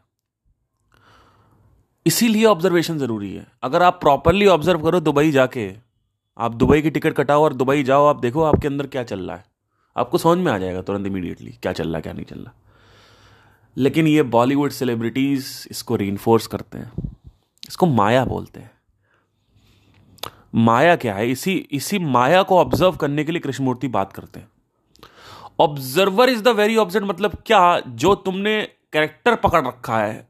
इसीलिए 2.06 2.44
ऑब्जर्वेशन 2.44 2.98
ज़रूरी 2.98 3.34
है। 3.34 3.46
अगर 3.62 3.82
आप 3.82 4.00
प्रॉपरली 4.00 4.46
ऑब्ज़र्व 4.46 4.82
करो 4.82 5.00
दुबई 5.00 5.30
जाके, 5.30 5.74
आप 6.38 6.54
दुबई 6.54 6.82
की 6.82 6.90
टिकट 6.90 7.12
कटाओ 7.12 7.42
और 7.42 7.54
दुबई 7.54 7.82
जाओ, 7.82 8.06
आप 8.06 8.20
देखो 8.20 8.42
आपके 8.42 8.68
अंदर 8.68 8.86
क्या 8.86 9.02
चल 9.02 9.20
रहा 9.20 9.36
है। 9.36 9.44
आपको 9.96 10.18
समझ 10.18 10.38
में 10.38 10.52
आ 10.52 10.58
जाएगा 10.58 10.82
तुरंत 10.82 11.06
इमीडिएटली 11.06 11.52
क्या 11.52 11.72
चल 11.72 11.88
रहा 11.88 11.96
है, 11.96 12.02
क्या 12.02 12.12
नहीं 12.12 12.24
चल 12.24 12.38
रहा। 12.38 12.52
लेकिन 13.76 14.06
ये 14.06 14.22
बॉलीवुड 14.22 14.70
सेलिब्रिटीज 14.70 15.68
इसको 15.70 15.96
री 15.96 16.16
करते 16.28 16.78
हैं। 16.78 16.92
इसको 17.68 17.86
माया 17.86 18.24
बोलते 18.24 18.60
हैं। 18.60 18.70
माया 20.54 20.96
क्या 20.96 21.14
है? 21.14 21.30
इसी 21.30 21.54
इसी 21.54 21.98
माया 21.98 22.42
को 22.42 22.58
ऑब्ज़र्व 22.58 22.96
करने 22.96 23.24
के 23.24 23.32
लिए 23.32 23.40
कृष्णमूर्ति 23.40 23.88
बात 23.88 24.12
करते 24.12 24.40
हैं। 24.40 24.48
Observer 25.60 26.28
is 26.28 26.42
the 26.42 26.48
very 26.48 26.76
observe 26.76 27.06
मतलब 27.06 27.42
क्या 27.46 27.80
जो 27.80 28.14
तुमने 28.14 28.62
कैरेक्टर 28.92 29.34
पकड़ 29.34 29.66
रखा 29.66 29.98
है, 29.98 30.28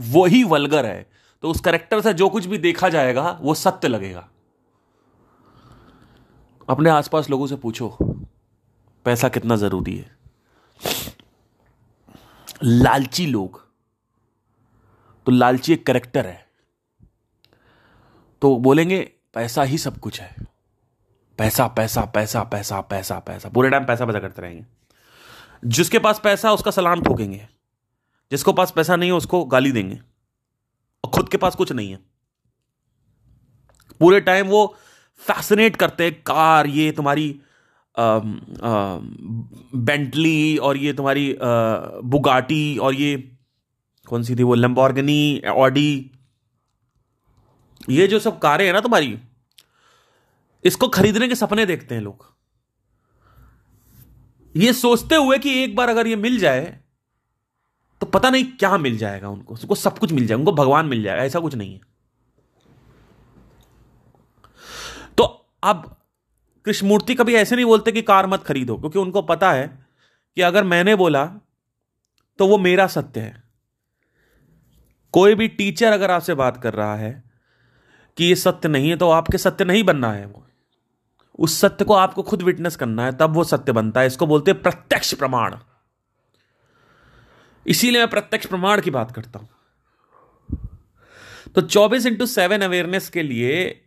वही 0.00 0.44
वलगर 0.44 0.86
है। 0.86 1.10
तो 1.42 1.50
उस 1.50 1.60
कैरेक्टर 1.60 2.00
से 2.00 2.14
जो 2.14 2.28
कुछ 2.28 2.46
भी 2.46 2.58
देखा 2.58 2.88
जाएगा, 2.88 3.38
वो 3.42 3.54
सत्य 3.54 3.88
लगेगा। 3.88 4.28
अपने 6.68 6.90
आसपास 6.90 7.30
लोगों 7.30 7.46
से 7.46 7.56
पूछो, 7.56 7.88
पैसा 9.04 9.28
कितना 9.28 9.56
ज़रूरी 9.56 9.96
है? 9.96 10.16
लालची 12.62 13.26
लोग। 13.26 13.63
तो 15.26 15.32
लालची 15.32 15.72
एक 15.72 15.86
करेक्टर 15.86 16.26
है। 16.26 16.46
तो 18.42 18.56
बोलेंगे, 18.56 19.00
पैसा 19.34 19.62
ही 19.62 19.78
सब 19.78 19.98
कुछ 19.98 20.20
है। 20.20 20.34
पैसा 21.38 21.66
पैसा 21.66 22.02
पैसा 22.04 22.42
पैसा 22.42 22.80
पैसा 22.80 23.18
पैसा। 23.18 23.48
पूरे 23.48 23.70
टाइम 23.70 23.84
पैसा 23.84 24.06
पैसा 24.06 24.18
करते 24.18 24.42
रहेंगे। 24.42 24.66
जिसके 25.64 25.98
पास 25.98 26.20
पैसा, 26.24 26.52
उसका 26.52 26.70
सलाम 26.70 27.02
ठोकेंगे। 27.02 27.48
जिसको 28.30 28.52
पास 28.52 28.70
पैसा 28.70 28.96
नहीं 28.96 29.10
है, 29.10 29.16
उसको 29.16 29.44
गाली 29.44 29.72
देंगे। 29.72 30.00
और 31.04 31.10
खुद 31.10 31.28
के 31.28 31.36
पास 31.36 31.54
कुछ 31.54 31.72
नहीं 31.72 31.90
है। 31.90 31.98
पूरे 34.00 34.20
टाइम 34.20 34.46
वो 34.46 34.76
फैसिनेट 35.18 35.76
करते 35.76 36.04
हैं, 36.04 36.14
कार, 36.22 36.66
ये 36.66 36.92
तुम्हारी 36.92 37.40
बेंटली 39.74 40.56
और 40.56 40.76
ये 40.76 40.92
तुम्हारी 40.92 41.38
बुगाटी 42.04 42.78
और 42.78 42.94
ये 42.94 43.33
कौन 44.06 44.22
सी 44.22 44.36
थी 44.36 44.42
वो? 44.42 44.54
लंबोर्गनी 44.54 45.40
ऑडी 45.48 46.10
ये 47.80 48.06
जो 48.06 48.18
सब 48.18 48.38
कारें 48.38 48.64
हैं 48.66 48.72
ना 48.72 48.80
तुम्हारी, 48.80 49.18
इसको 50.64 50.88
खरीदने 50.88 51.28
के 51.28 51.34
सपने 51.34 51.66
देखते 51.66 51.94
हैं 51.94 52.02
लोग। 52.02 52.32
ये 54.54 54.72
सोचते 54.72 55.14
हुए 55.16 55.38
कि 55.38 55.62
एक 55.62 55.74
बार 55.76 55.88
अगर 55.88 56.06
ये 56.06 56.16
मिल 56.16 56.38
जाए 56.38 56.64
तो 58.00 58.06
पता 58.08 58.30
नहीं 58.30 58.44
क्या 58.52 58.76
मिल 58.78 58.96
जाएगा 58.98 59.28
उनको। 59.28 59.54
उनको 59.54 59.74
सब 59.74 59.98
कुछ 59.98 60.12
मिल 60.12 60.26
जाएगा 60.26 60.38
उनको 60.38 60.52
भगवान 60.54 60.86
मिल 60.86 61.02
जाएगा, 61.02 61.22
ऐसा 61.22 61.40
कुछ 61.40 61.54
नहीं 61.54 61.74
है। 61.74 61.80
तो 65.18 65.24
अब 65.62 65.96
कृष्णमूर्ति 66.66 67.14
कभी 67.14 67.34
ऐसे 67.34 67.56
नहीं 67.56 67.64
बोलते 67.66 67.92
कि 67.92 68.02
कार 68.02 68.26
मत 68.26 68.42
खरीदो, 68.42 68.76
क्योंकि 68.76 68.98
उनको 68.98 69.22
पता 69.24 69.52
है 69.52 69.66
कि 70.36 70.42
अगर 70.42 70.64
मैंने 70.64 70.94
बोला 70.96 71.24
तो 72.38 72.46
वो 72.46 72.58
मेरा 72.58 72.86
सत्य 72.88 73.20
है। 73.20 73.42
कोई 75.14 75.34
भी 75.34 75.48
टीचर 75.48 75.92
अगर 75.92 76.10
आपसे 76.10 76.34
बात 76.34 76.62
कर 76.62 76.74
रहा 76.74 76.96
है 76.96 77.24
कि 78.16 78.24
ये 78.24 78.34
सत्य 78.34 78.68
नहीं 78.68 78.90
है 78.90 78.96
तो 78.96 79.10
आपके 79.10 79.38
सत्य 79.38 79.64
नहीं 79.64 79.84
बनना 79.84 80.12
है 80.12 80.26
वो। 80.26 80.46
उस 81.38 81.60
सत्य 81.60 81.84
को 81.84 81.94
आपको 81.94 82.22
खुद 82.22 82.42
विटनेस 82.42 82.76
करना 82.76 83.04
है, 83.04 83.12
तब 83.12 83.30
वो 83.30 83.44
सत्य 83.44 83.72
बनता 83.72 84.00
है। 84.00 84.06
इसको 84.06 84.26
बोलते 84.26 84.50
हैं 84.50 84.62
प्रत्यक्ष 84.62 85.14
प्रमाण। 85.14 85.56
इसीलिए 87.66 88.00
मैं 88.00 88.10
प्रत्यक्ष 88.10 88.46
प्रमाण 88.46 88.80
की 88.80 88.90
बात 88.90 89.12
करता 89.12 89.38
हूँ। 89.38 89.48
तो 91.54 91.60
24 91.60 92.06
इंटू 92.06 92.26
सेवन 92.26 92.60
अवेयरनेस 92.60 93.08
के 93.08 93.22
लिए 93.22 93.84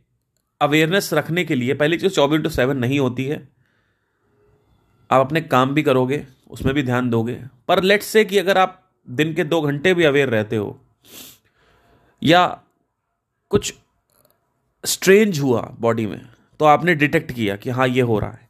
अवेयरनेस 0.61 1.13
रखने 1.13 1.43
के 1.43 1.55
लिए, 1.55 1.73
पहली 1.73 1.97
चीज़ 1.97 2.13
चौबीस 2.13 2.35
इंटू 2.35 2.49
सेवन 2.49 2.77
नहीं 2.77 2.99
होती 2.99 3.25
है। 3.25 3.49
आप 5.11 5.25
अपने 5.25 5.41
काम 5.41 5.73
भी 5.73 5.83
करोगे, 5.83 6.27
उसमें 6.49 6.75
भी 6.75 6.83
ध्यान 6.83 7.09
दोगे। 7.09 7.43
पर 7.67 7.83
लेट्स 7.83 8.05
से 8.05 8.25
कि 8.25 8.37
अगर 8.37 8.57
आप 8.57 8.91
दिन 9.09 9.33
के 9.33 9.43
दो 9.43 9.61
घंटे 9.61 9.93
भी 9.93 10.03
अवेयर 10.03 10.29
रहते 10.29 10.55
हो 10.55 10.83
या 12.21 12.45
कुछ 13.51 13.73
स्ट्रेंज 14.83 15.39
हुआ 15.39 15.61
बॉडी 15.79 16.05
में 16.05 16.19
तो 16.59 16.65
आपने 16.65 16.95
डिटेक्ट 16.95 17.31
किया 17.31 17.55
कि 17.55 17.69
हाँ 17.69 17.87
ये 17.87 18.01
हो 18.01 18.19
रहा 18.19 18.31
है। 18.31 18.45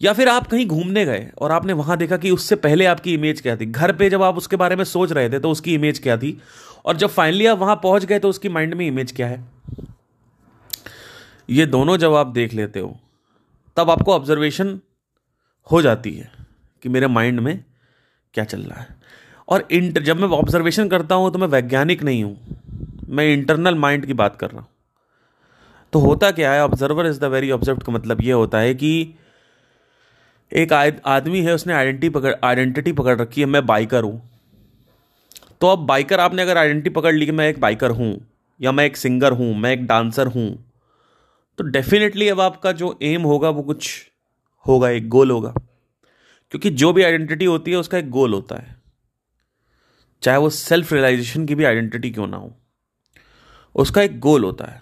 या 0.00 0.12
फिर 0.12 0.28
आप 0.28 0.46
कहीं 0.46 0.66
घूमने 0.66 1.04
गए 1.04 1.30
और 1.38 1.52
आपने 1.52 1.72
वहाँ 1.72 1.96
देखा 1.96 2.16
कि 2.16 2.30
उससे 2.30 2.56
पहले 2.56 2.84
आपकी 2.86 3.14
इमेज 3.14 3.40
क्या 3.40 3.56
थी? 3.56 3.66
घर 3.66 3.92
पे 3.92 4.10
जब 4.10 4.22
आप 4.22 4.36
उसके 4.36 4.56
बारे 4.56 4.76
में 4.76 4.84
सोच 4.84 5.12
रहे 5.12 5.30
थे 5.30 5.38
तो 5.38 5.50
उसकी 5.50 5.74
इमेज 5.74 5.98
क्या 5.98 6.16
थी? 6.16 6.40
और 6.84 6.96
जब 6.96 7.08
फाइनली 7.08 7.46
आप 7.46 7.58
वहाँ 7.58 7.76
पहुँच 7.76 8.04
गए 8.04 8.18
तो 8.18 8.28
उसकी 8.28 8.48
माइंड 8.48 8.74
में 8.74 8.86
इमेज 8.86 9.12
क्या 9.12 9.26
है? 9.26 9.44
ये 11.50 11.66
दोनों 11.66 11.96
जब 11.96 12.14
आप 12.14 12.26
देख 12.26 12.54
लेते 12.54 12.80
हो, 12.80 12.96
तब 13.76 13.90
आपको 13.90 14.14
ऑब्जर्वेशन 14.14 14.78
हो 15.66 15.82
जाती 15.82 16.12
है 16.12 16.30
कि 16.82 16.88
मेरे 16.88 17.06
माइंड 17.06 17.40
में 17.40 17.64
क्या 18.34 18.44
चल 18.44 18.60
रहा 18.60 18.80
है। 18.80 18.96
और 19.48 19.66
इंटर 19.70 20.02
जब 20.02 20.20
मैं 20.20 20.28
ऑब्जर्वेशन 20.28 20.88
करता 20.88 21.14
हूँ 21.14 21.32
तो 21.32 21.38
मैं 21.38 21.48
वैज्ञानिक 21.48 22.02
नहीं 22.02 22.22
हूँ। 22.24 22.36
मैं 23.08 23.24
इंटरनल 23.26 23.74
माइंड 23.74 24.06
की 24.06 24.12
बात 24.14 24.36
कर 24.36 24.50
रहा 24.50 24.60
हूँ। 24.60 24.68
तो 25.92 25.98
होता 25.98 26.30
क्या 26.30 26.52
है 26.52 26.64
observer 26.64 27.06
is 27.06 27.20
the 27.20 27.24
very 27.24 27.50
observe 27.50 27.78
का 27.78 27.92
मतलब 27.92 28.20
ये 28.20 28.32
होता 28.32 28.58
है 28.58 28.74
कि 28.74 29.14
एक 30.52 30.72
आदमी 30.72 31.40
है, 31.40 31.54
उसने 31.54 31.72
आइडेंटिटी 31.74 32.08
पकड़ 32.10 32.34
आइडेंटिटी 32.44 32.92
पकड़ 32.92 33.16
रखी 33.16 33.40
है, 33.40 33.46
मैं 33.46 33.64
बाइकर 33.66 34.04
हूँ। 34.04 34.22
तो 35.60 35.66
अब 35.66 35.78
बाइकर 35.86 36.20
आपने 36.20 36.42
अगर 36.42 36.58
आइडेंटिटी 36.58 36.90
पकड़ 36.90 37.14
ली 37.14 37.26
कि 37.26 37.32
मैं 37.32 37.48
एक 37.48 37.60
बाइकर 37.60 37.90
हूँ, 37.90 38.14
या 38.60 38.72
मैं 38.72 38.84
एक 38.84 38.96
सिंगर 38.96 39.32
हूँ, 39.32 39.54
मैं 39.54 39.72
एक 39.72 39.86
डांसर 39.86 40.26
हूँ 40.26 40.48
तो 41.58 41.64
डेफिनेटली 41.64 42.28
अब 42.28 42.40
आपका 42.40 42.72
जो 42.72 42.98
एम 43.02 43.22
होगा, 43.22 43.48
वो 43.50 43.62
कुछ 43.62 43.90
होगा, 44.66 44.88
एक 44.90 45.08
गोल 45.08 45.30
होगा। 45.30 45.50
क्योंकि 46.52 46.70
जो 46.70 46.92
भी 46.92 47.02
आइडेंटिटी 47.02 47.44
होती 47.44 47.70
है, 47.70 47.76
उसका 47.76 47.98
एक 47.98 48.10
गोल 48.10 48.34
होता 48.34 48.56
है। 48.56 48.76
चाहे 50.22 50.38
वो 50.38 50.50
सेल्फ 50.50 50.92
रियलाइजेशन 50.92 51.46
की 51.46 51.54
भी 51.54 51.64
आइडेंटिटी 51.64 52.10
क्यों 52.10 52.26
ना 52.26 52.36
हो। 52.36 52.54
उसका 53.78 54.02
एक 54.02 54.18
गोल 54.20 54.44
होता 54.44 54.70
है। 54.72 54.80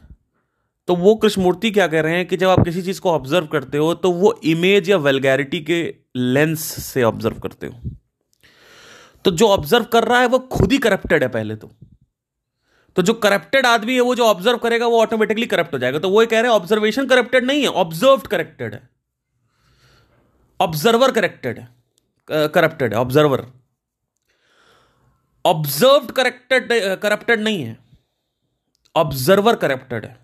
तो 0.89 0.95
वो 0.97 1.15
कृष्णमूर्ति 1.15 1.71
क्या 1.71 1.87
कह 1.87 2.01
रहे 2.01 2.17
हैं 2.17 2.27
कि 2.27 2.37
जब 2.37 2.49
आप 2.49 2.65
किसी 2.65 2.83
चीज़ 2.83 3.01
को 3.01 3.11
ऑब्ज़र्व 3.11 3.47
करते 3.47 3.79
हो 3.79 3.93
तो 3.95 4.11
वो 4.13 4.33
इमेज 4.45 4.91
या 4.91 4.97
वेलगैरिटी 4.99 5.61
के 5.61 5.83
लेंस 6.17 6.61
से 6.85 7.03
ऑब्ज़र्व 7.03 7.39
करते 7.39 7.67
हो। 7.67 7.91
तो 9.25 9.31
जो 9.31 9.49
ऑब्ज़र्व 9.49 9.85
कर 9.85 10.05
रहा 10.05 10.21
है, 10.21 10.27
वो 10.27 10.39
खुद 10.39 10.73
ही 10.73 10.79
करप्टेड 10.79 11.23
है 11.23 11.29
पहले 11.29 11.57
तो। 11.57 11.71
तो 12.97 13.03
जो 13.03 13.15
करप्टेड 13.15 13.67
आदमी 13.67 13.95
है, 13.95 14.01
वो 14.01 14.15
जो 14.15 14.25
ऑब्ज़र्व 14.25 14.59
करेगा, 14.59 14.87
वो 14.87 15.01
ऑटोमेटिकली 15.01 15.47
करप्ट 15.47 15.75
हो 15.75 15.79
जाएगा। 15.79 15.99
तो 15.99 16.11
वो 16.11 16.25
कह 16.27 16.41
रहे 16.41 16.51
हैं 16.51 16.57
ऑब्जर्वेशन 16.57 17.07
करप्टेड 17.07 17.45
नहीं 17.45 17.63
है 17.63 17.69
ऑब्ज़र्व 17.69 18.21
करेक्टेड 18.31 18.75
है। 18.75 18.89
ऑब्जर्वर 20.61 21.11
करेक्टेड 21.13 21.59
है 21.59 21.69
करप्टेड 22.49 22.95
है 22.95 23.01
ऑब्जर्वर 23.01 23.45
ऑब्ज़र्व 25.45 26.07
करेक्टेड 26.17 26.73
करप्टेड 27.01 27.41
नहीं 27.41 27.63
है। 27.63 27.77
ऑब्जर्वर 28.97 29.57
करप्टेड 29.57 30.05
है। 30.05 30.17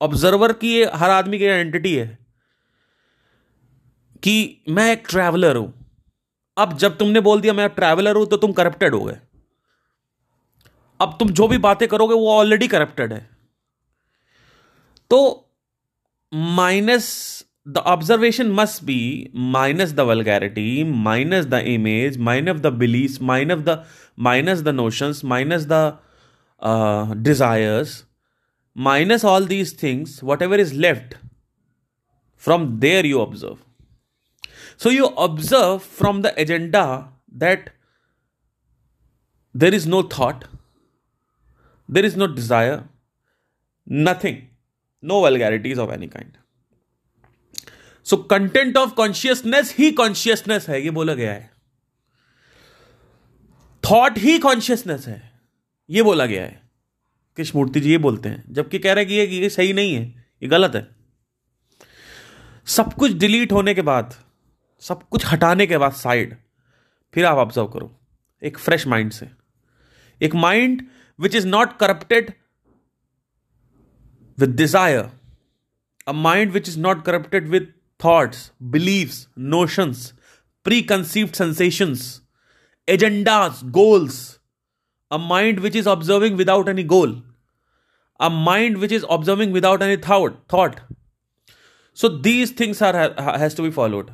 ऑब्जर्वर 0.00 0.52
की 0.52 0.72
ये 0.74 0.90
हर 0.94 1.10
आदमी 1.10 1.38
की 1.38 1.46
आइडेंटिटी 1.46 1.94
है 1.94 2.06
कि 4.22 4.62
मैं 4.68 4.90
एक 4.92 5.04
ट्रैवलर 5.10 5.56
हूँ। 5.56 5.72
अब 6.56 6.76
जब 6.78 6.96
तुमने 6.98 7.20
बोल 7.20 7.40
दिया 7.40 7.52
मैं 7.52 7.68
ट्रैवलर 7.70 8.16
हूँ 8.16 8.26
तो 8.26 8.36
तुम 8.36 8.52
करप्टेड 8.52 8.94
हो 8.94 9.04
गए। 9.04 9.18
अब 11.00 11.16
तुम 11.18 11.30
जो 11.30 11.48
भी 11.48 11.58
बातें 11.58 11.86
करोगे, 11.88 12.14
वो 12.14 12.32
ऑलरेडी 12.32 12.68
करप्टेड 12.68 13.12
है। 13.12 13.28
तो 15.10 15.18
minus 16.32 17.08
the 17.68 17.78
observation 17.78 18.50
must 18.52 18.82
be 18.84 19.30
minus 19.34 19.92
the 19.92 20.00
vulgarity 20.02 20.84
minus 20.84 21.44
the 21.44 21.54
image 21.68 22.16
minus 22.20 22.60
the 22.60 22.72
belief 22.74 23.20
minus 23.22 23.58
the 23.58 23.82
minus 24.18 24.60
the 24.60 24.68
notions 24.74 25.24
minus 25.24 25.66
the 25.66 25.72
Desires 26.65 28.05
minus 28.75 29.23
all 29.23 29.41
these 29.41 29.73
things, 29.73 30.23
whatever 30.23 30.55
is 30.55 30.73
left, 30.73 31.15
from 32.35 32.79
there 32.79 33.05
you 33.05 33.19
observe. 33.21 33.63
So 34.77 34.89
you 34.89 35.07
observe 35.07 35.83
from 35.83 36.21
the 36.21 36.33
agenda 36.39 37.09
that 37.43 37.71
there 39.55 39.73
is 39.73 39.85
no 39.85 40.01
thought, 40.03 40.45
there 41.89 42.05
is 42.05 42.15
no 42.15 42.27
desire, 42.27 42.87
nothing, 43.87 44.49
no 45.01 45.19
vulgarities 45.21 45.77
of 45.77 45.91
any 45.91 46.07
kind. 46.07 46.37
So 48.03 48.17
content 48.17 48.77
of 48.77 48.93
consciousness 48.97 49.75
he 49.77 49.91
consciousness 49.97 50.67
है 50.69 50.81
ये 50.83 50.91
बोला 50.91 51.13
गया 51.13 51.33
है 51.33 51.51
thought 53.89 54.17
ही 54.17 54.37
consciousness 54.39 55.07
है 55.07 55.19
ये 55.90 56.02
बोला 56.02 56.26
गया 56.26 56.42
है। 56.44 56.60
कृष्णमूर्ति 57.38 57.80
जी 57.80 57.90
ये 57.90 57.98
बोलते 57.98 58.28
हैं 58.28 58.44
जबकि 58.48 58.78
कह 58.78 58.92
रहे 58.92 59.04
हैं 59.04 59.08
कि 59.08 59.14
ये, 59.14 59.42
ये 59.42 59.50
सही 59.50 59.72
नहीं 59.72 59.94
है 59.94 60.02
ये 60.42 60.48
गलत 60.48 60.74
है। 60.74 60.88
सब 62.66 62.92
कुछ 62.94 63.12
डिलीट 63.12 63.52
होने 63.52 63.74
के 63.74 63.82
बाद 63.82 64.14
सब 64.82 65.02
कुछ 65.08 65.26
हटाने 65.26 65.66
के 65.66 65.78
बाद 65.78 65.92
साइड 65.92 66.36
फिर 67.14 67.24
आप 67.24 67.38
ऑब्ज़र्व 67.38 67.66
करो 67.66 67.90
एक 68.42 68.58
फ्रेश 68.58 68.86
माइंड 68.86 69.12
से। 69.12 69.28
एक 70.20 70.34
mind 70.34 70.82
which 71.18 71.34
is 71.34 71.46
not 71.46 71.76
corrupted 71.78 72.32
with 74.38 74.56
desire 74.56 75.08
a 76.08 76.12
mind 76.12 76.52
which 76.52 76.68
is 76.68 76.78
not 76.78 77.04
corrupted 77.04 77.48
with 77.48 77.72
thoughts 78.00 78.50
beliefs 78.62 79.26
notions 79.38 80.12
preconceived 80.82 81.32
sensations 81.32 82.20
agendas 82.88 83.60
goals 83.64 84.35
a 85.11 85.19
mind 85.19 85.59
which 85.59 85.75
is 85.75 85.87
observing 85.87 86.37
without 86.37 86.69
any 86.69 86.83
goal 86.83 87.13
a 88.19 88.29
mind 88.29 88.77
which 88.77 88.91
is 88.91 89.05
observing 89.09 89.51
without 89.51 89.81
any 89.81 89.97
thought 90.07 90.37
thought 90.47 90.79
so 91.93 92.09
these 92.29 92.51
things 92.51 92.81
are 92.81 92.93
has 93.43 93.53
to 93.53 93.61
be 93.61 93.71
followed 93.71 94.11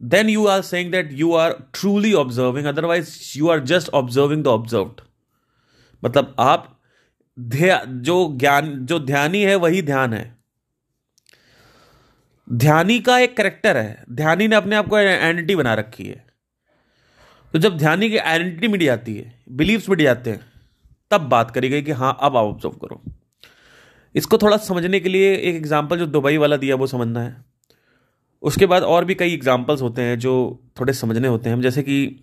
then 0.00 0.28
you 0.28 0.46
are 0.46 0.62
saying 0.62 0.90
that 0.90 1.10
you 1.10 1.34
are 1.34 1.52
truly 1.72 2.12
observing 2.12 2.66
otherwise 2.66 3.36
you 3.36 3.48
are 3.48 3.60
just 3.60 3.90
observing 3.92 4.42
the 4.42 4.50
observed 4.50 5.00
मतलब 6.04 6.34
आप 6.38 6.74
जो 8.06 8.16
ज्ञान 8.38 8.74
जो 8.86 8.98
ध्यानी 8.98 9.42
है 9.42 9.54
वही 9.64 9.82
ध्यान 9.82 10.12
है 10.14 10.38
ध्यानी 12.48 12.98
का 13.00 13.18
एक 13.18 13.36
करेक्टर 13.36 13.76
है 13.76 14.04
ध्यानी 14.20 14.48
ने 14.48 14.56
अपने 14.56 14.76
आप 14.76 14.88
को 14.88 14.96
आइडेंटिटी 14.96 15.56
बना 15.56 15.74
रखी 15.74 16.04
है 16.04 16.24
तो 17.53 17.59
जब 17.59 17.77
ध्यानी 17.77 18.09
की 18.09 18.17
आइडेंटिटी 18.17 18.67
मिट 18.67 18.83
जाती 18.83 19.15
है 19.15 19.33
बिलीव्स 19.51 19.89
मिट 19.89 20.01
जाते 20.01 20.29
हैं, 20.29 20.39
तब 21.11 21.21
बात 21.29 21.51
करी 21.51 21.69
गई 21.69 21.81
कि 21.81 21.91
हाँ 21.91 22.17
अब 22.21 22.37
आप 22.37 22.43
ऑब्ज़र्व 22.43 22.73
करो। 22.77 23.01
इसको 24.15 24.37
थोड़ा 24.37 24.57
समझने 24.59 24.99
के 24.99 25.09
लिए 25.09 25.33
एक 25.33 25.55
एग्ज़ाम्पल 25.55 25.97
जो 25.97 26.05
दुबई 26.07 26.37
वाला 26.37 26.57
दिया, 26.57 26.75
वो 26.75 26.87
समझना 26.87 27.21
है। 27.21 27.35
उसके 28.43 28.65
बाद 28.65 28.83
और 28.83 29.05
भी 29.05 29.15
कई 29.15 29.33
एग्जाम्पल्स 29.33 29.81
होते 29.81 30.01
हैं 30.01 30.17
जो 30.19 30.33
थोड़े 30.79 30.93
समझने 30.93 31.27
होते 31.27 31.49
हैं। 31.49 31.61
जैसे 31.61 31.83
कि 31.83 32.19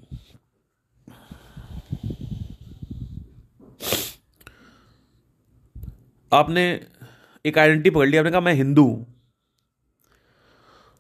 आपने 6.33 6.65
एक 7.45 7.59
आइडेंटिटी 7.59 7.91
पकड़ 7.91 8.09
लिया, 8.09 8.21
आपने 8.23 8.31
कहा, 8.31 8.41
मैं 8.41 8.55
हिंदू 8.55 8.83
हूँ। 8.85 9.07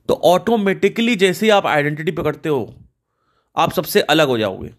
तो 0.09 0.15
ऑटोमेटिकली 0.27 1.17
जैसे 1.17 1.47
ही 1.47 1.51
आप 1.51 1.67
आइडेंटिटी 1.67 2.13
पकड़ते 2.13 2.49
हो 2.49 2.63
आप 3.57 3.73
सबसे 3.73 4.01
अलग 4.01 4.29
हो 4.29 4.39
जाओगे। 4.39 4.75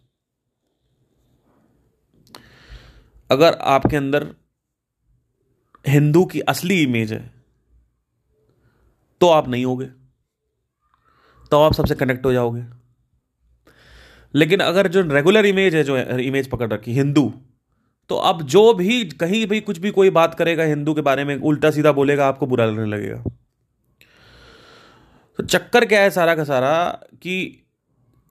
अगर 3.29 3.53
आपके 3.53 3.97
अंदर 3.97 4.27
हिंदू 5.85 6.25
की 6.25 6.39
असली 6.39 6.81
इमेज 6.83 7.13
है 7.13 7.19
तो 9.21 9.27
आप 9.27 9.47
नहीं 9.47 9.65
होगे। 9.65 9.85
तो 11.51 11.61
आप 11.61 11.73
सबसे 11.73 11.95
कनेक्ट 11.95 12.25
हो 12.25 12.33
जाओगे। 12.33 12.63
लेकिन 14.35 14.59
अगर 14.59 14.87
जो 14.87 15.01
रेगुलर 15.01 15.45
इमेज 15.45 15.75
है, 15.75 15.83
जो 15.83 15.97
इमेज 15.97 16.49
पकड़ 16.49 16.69
रखी, 16.69 16.93
हिंदू 16.93 17.33
तो 18.09 18.15
अब 18.15 18.41
जो 18.41 18.73
भी, 18.73 19.05
कहीं 19.05 19.45
भी 19.47 19.59
कुछ 19.61 19.77
भी 19.77 19.91
कोई 19.91 20.09
बात 20.09 20.33
करेगा 20.35 20.63
हिंदू 20.63 20.93
के 20.93 21.01
बारे 21.01 21.23
में, 21.23 21.35
उल्टा 21.35 21.71
सीधा 21.71 21.91
बोलेगा, 21.91 22.27
आपको 22.27 22.47
बुरा 22.47 22.65
लगने 22.65 22.85
लगेगा। 22.85 23.23
तो 25.39 25.43
चक्कर 25.43 25.85
क्या 25.85 26.01
है 26.01 26.09
सारा 26.09 26.35
का 26.35 26.43
सारा 26.43 26.87
कि 27.21 27.60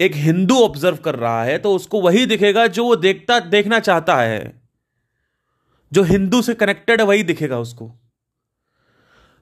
एक 0.00 0.12
हिंदू 0.14 0.54
ऑब्ज़र्व 0.64 0.96
कर 0.96 1.16
रहा 1.16 1.44
है 1.44 1.58
तो 1.58 1.74
उसको 1.74 2.00
वही 2.00 2.26
दिखेगा 2.26 2.66
जो 2.66 2.84
वो 2.84 2.96
देखता, 2.96 3.40
देखना 3.40 3.80
चाहता 3.80 4.16
है। 4.16 4.60
जो 5.92 6.02
हिंदू 6.02 6.42
से 6.42 6.54
कनेक्टेड 6.54 7.00
है, 7.00 7.06
वही 7.06 7.22
दिखेगा 7.22 7.58
उसको। 7.58 7.90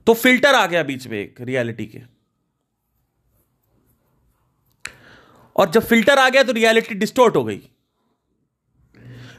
तो 0.06 0.14
फ़िल्टर 0.14 0.54
आ 0.54 0.66
गया 0.66 0.82
बीच 0.82 1.06
में 1.06 1.18
एक 1.18 1.40
रियलिटी 1.40 1.86
के। 1.86 2.00
और 5.56 5.70
जब 5.70 5.82
फ़िल्टर 5.82 6.18
आ 6.18 6.28
गया 6.28 6.42
तो 6.42 6.52
रियलिटी 6.52 6.94
डिस्टोर्ट 6.94 7.36
हो 7.36 7.44
गई। 7.44 7.60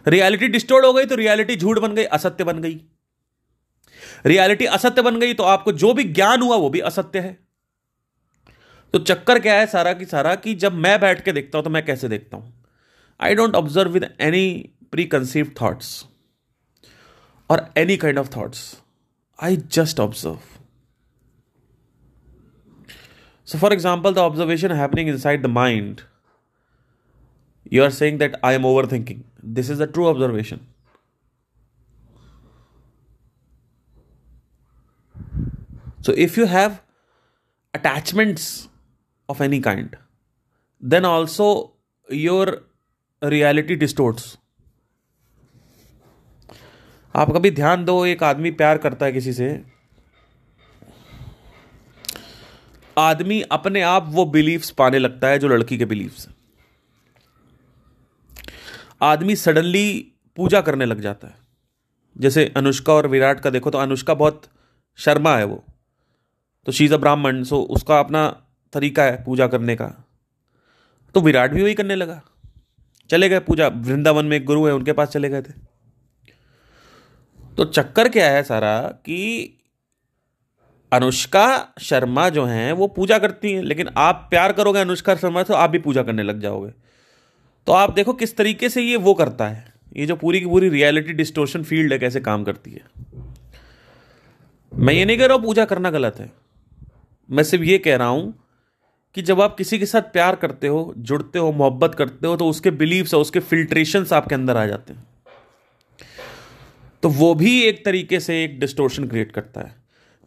रियलिटी 0.08 0.47
डिस्टोर्ट 0.47 0.86
हो 0.86 0.93
गई 0.93 1.05
तो 1.05 1.15
रियलिटी 1.15 1.55
झूठ 1.55 1.79
बन 1.79 1.95
गई, 1.95 2.03
असत्य 2.03 2.43
बन 2.43 2.62
गई। 2.62 2.82
रियलिटी 4.25 4.65
असत्य 4.65 5.01
बन 5.01 5.19
गई 5.19 5.34
तो 5.34 5.43
आपको 5.43 5.71
जो 5.71 5.93
भी 5.93 6.03
ज्ञान 6.03 6.41
हुआ, 6.41 6.55
वो 6.55 6.69
भी 6.69 6.79
असत्य 6.79 7.19
है। 7.19 7.48
तो 8.93 8.99
चक्कर 8.99 9.39
क्या 9.39 9.56
है 9.56 9.65
सारा 9.67 9.93
की 9.93 10.06
सारा 10.06 10.36
कि 10.36 10.54
जब 10.56 10.73
मैं 10.73 10.99
बैठ 10.99 11.23
के 11.25 11.32
देखता 11.32 11.58
हूँ 11.58 11.63
तो 11.63 11.69
मैं 11.69 11.86
कैसे 11.86 12.08
देखता 12.10 12.38
हूँ? 12.38 12.54
I 13.19 13.36
don't 13.36 13.56
observe 13.56 13.91
with 13.91 14.10
any 14.21 14.69
preconceived 15.06 15.52
thoughts 15.62 16.06
और 17.49 17.69
any 17.78 17.97
kind 17.97 18.19
of 18.19 18.30
thoughts 18.36 18.62
I 19.39 19.58
just 19.58 19.99
observe 19.99 20.39
so 23.47 23.58
for 23.58 23.73
example 23.73 24.13
the 24.13 24.17
observation 24.17 24.71
happening 24.71 25.10
inside 25.17 25.41
the 25.43 25.49
mind 25.49 26.02
you 27.73 27.84
are 27.84 27.89
saying 27.91 28.19
that 28.19 28.36
I 28.45 28.56
am 28.56 28.65
overthinking 28.91 29.21
this 29.45 29.69
is 29.71 29.84
the 29.84 29.91
true 29.91 30.06
observation 30.08 30.60
so 36.06 36.12
if 36.12 36.39
you 36.39 36.45
have 36.45 36.78
attachments 37.73 38.69
of 39.30 39.42
any 39.42 39.60
kind, 39.62 39.96
then 40.84 41.06
also 41.06 41.48
your 42.10 42.46
reality 43.22 43.76
distorts. 43.76 44.38
आप 47.15 47.32
कभी 47.32 47.52
ध्यान 47.52 47.86
दो 47.86 48.06
एक 48.06 48.24
आदमी 48.24 48.52
प्यार 48.52 48.78
करता 48.78 49.06
है 49.06 49.12
किसी 49.12 49.34
से। 49.34 49.50
आदमी 52.98 53.42
अपने 53.52 53.82
आप 53.82 54.06
वो 54.10 54.26
बिलीव्स 54.26 54.70
पाने 54.72 55.00
लगता 55.00 55.28
है 55.28 55.39
जो 55.39 55.48
लड़की 55.48 55.78
के 55.78 55.86
बिलीव्स 55.86 56.28
आदमी 59.02 59.36
सडनली 59.36 60.12
पूजा 60.38 60.62
करने 60.62 60.86
लग 60.86 61.02
जाता 61.02 61.28
है। 61.28 61.36
जैसे 62.15 62.46
अनुष्का 62.58 62.94
और 62.94 63.08
विराट 63.08 63.39
का 63.39 63.50
देखो 63.50 63.70
तो 63.72 63.78
अनुष्का 63.78 64.13
बहुत 64.13 64.50
शर्मा 65.00 65.36
है 65.38 65.44
वो। 65.44 65.63
तो 66.65 66.72
शीज 66.72 66.94
अ 66.94 66.98
ब्राह्मण 66.98 67.44
सो 67.44 67.62
उसका 67.72 68.00
अपना 68.00 68.24
तरीका 68.73 69.03
है 69.03 69.23
पूजा 69.23 69.47
करने 69.47 69.75
का। 69.75 70.05
तो 71.15 71.21
विराट 71.21 71.51
भी 71.51 71.63
वही 71.63 71.73
करने 71.73 71.95
लगा। 71.95 72.21
चले 73.10 73.29
गए 73.29 73.39
पूजा। 73.39 73.67
वृंदावन 73.67 74.25
में 74.25 74.38
एक 74.38 74.45
गुरु 74.45 74.65
है, 74.65 74.73
उनके 74.73 74.93
पास 74.93 75.08
चले 75.08 75.29
गए 75.29 75.41
थे। 75.41 75.53
तो 77.58 77.65
चक्कर 77.65 78.10
क्या 78.10 78.32
है 78.32 78.43
सारा 78.43 78.82
कि 78.82 79.55
अनुष्का 80.91 81.73
शर्मा 81.79 82.29
जो 82.29 82.45
हैं, 82.45 82.73
वो 82.73 82.88
पूजा 82.88 83.19
करती 83.19 83.53
हैं, 83.53 83.63
लेकिन 83.63 83.89
आप 83.97 84.27
प्यार 84.29 84.53
करोगे 84.53 84.79
अनुष्का 84.79 85.15
शर्मा 85.15 85.43
तो 85.43 85.53
आप 85.53 85.69
भी 85.69 85.79
पूजा 85.79 86.03
करने 86.03 86.23
लग 86.23 86.39
जाओगे। 86.39 86.71
तो 87.67 87.71
आप 87.71 87.93
देखो 87.93 88.13
किस 88.13 88.38
तरीके 88.38 88.69
से 88.69 88.82
ये 88.82 88.95
वो 88.95 89.13
करता 89.13 89.47
है। 89.47 89.73
ये 89.97 90.05
जो 90.05 90.15
पूरी 90.15 90.39
की 90.39 90.45
पूरी 90.45 90.69
रियलिटी 90.69 91.13
डिस्टोर्शन 91.13 91.63
फ़ील्ड 91.63 91.93
है, 91.93 91.99
कैसे 91.99 92.19
काम 92.19 92.43
करती 92.43 92.71
है। 92.71 92.82
मैं 94.73 94.93
ये 94.93 95.05
नहीं 95.05 95.17
कह 95.17 95.25
रहा 95.25 95.38
हूँ 95.38 95.43
पूजा 95.43 95.65
करना 95.65 95.89
गलत 95.89 96.15
है। 96.19 96.32
मैं 97.32 97.43
सिर्फ़ 97.43 97.63
ये 97.63 97.77
कह 97.77 97.95
रहा 97.95 98.08
हूँ 98.08 98.38
कि 99.15 99.22
जब 99.22 99.41
आप 99.41 99.56
किसी 99.58 99.80
के 99.80 99.86
साथ 99.86 100.02
प्यार 100.02 100.36
करते 100.36 100.67
हो, 100.67 100.93
जुड़ते 100.98 101.39
हो, 101.39 101.52
मोहब्बत 101.52 101.95
करते 101.95 102.28
हो 102.28 102.36
तो 102.36 102.48
उसके 102.48 102.72
बिलीव्स 102.72 103.13
और 103.13 103.22
उसके 103.22 103.39
फिल्ट्रेशन 103.39 104.06
आपके 104.13 104.36
अंदर 104.36 104.58
आ 104.58 104.65
जाते 104.65 104.93
हैं। 104.93 105.04
तो 107.04 107.10
वो 107.10 107.36
भी 107.36 107.62
एक 107.62 107.86
तरीके 107.86 108.19
से 108.19 108.43
एक 108.43 108.60
डिस्टोर्शन 108.60 109.08
क्रिएट 109.08 109.32
करता 109.32 109.62
है। 109.62 109.76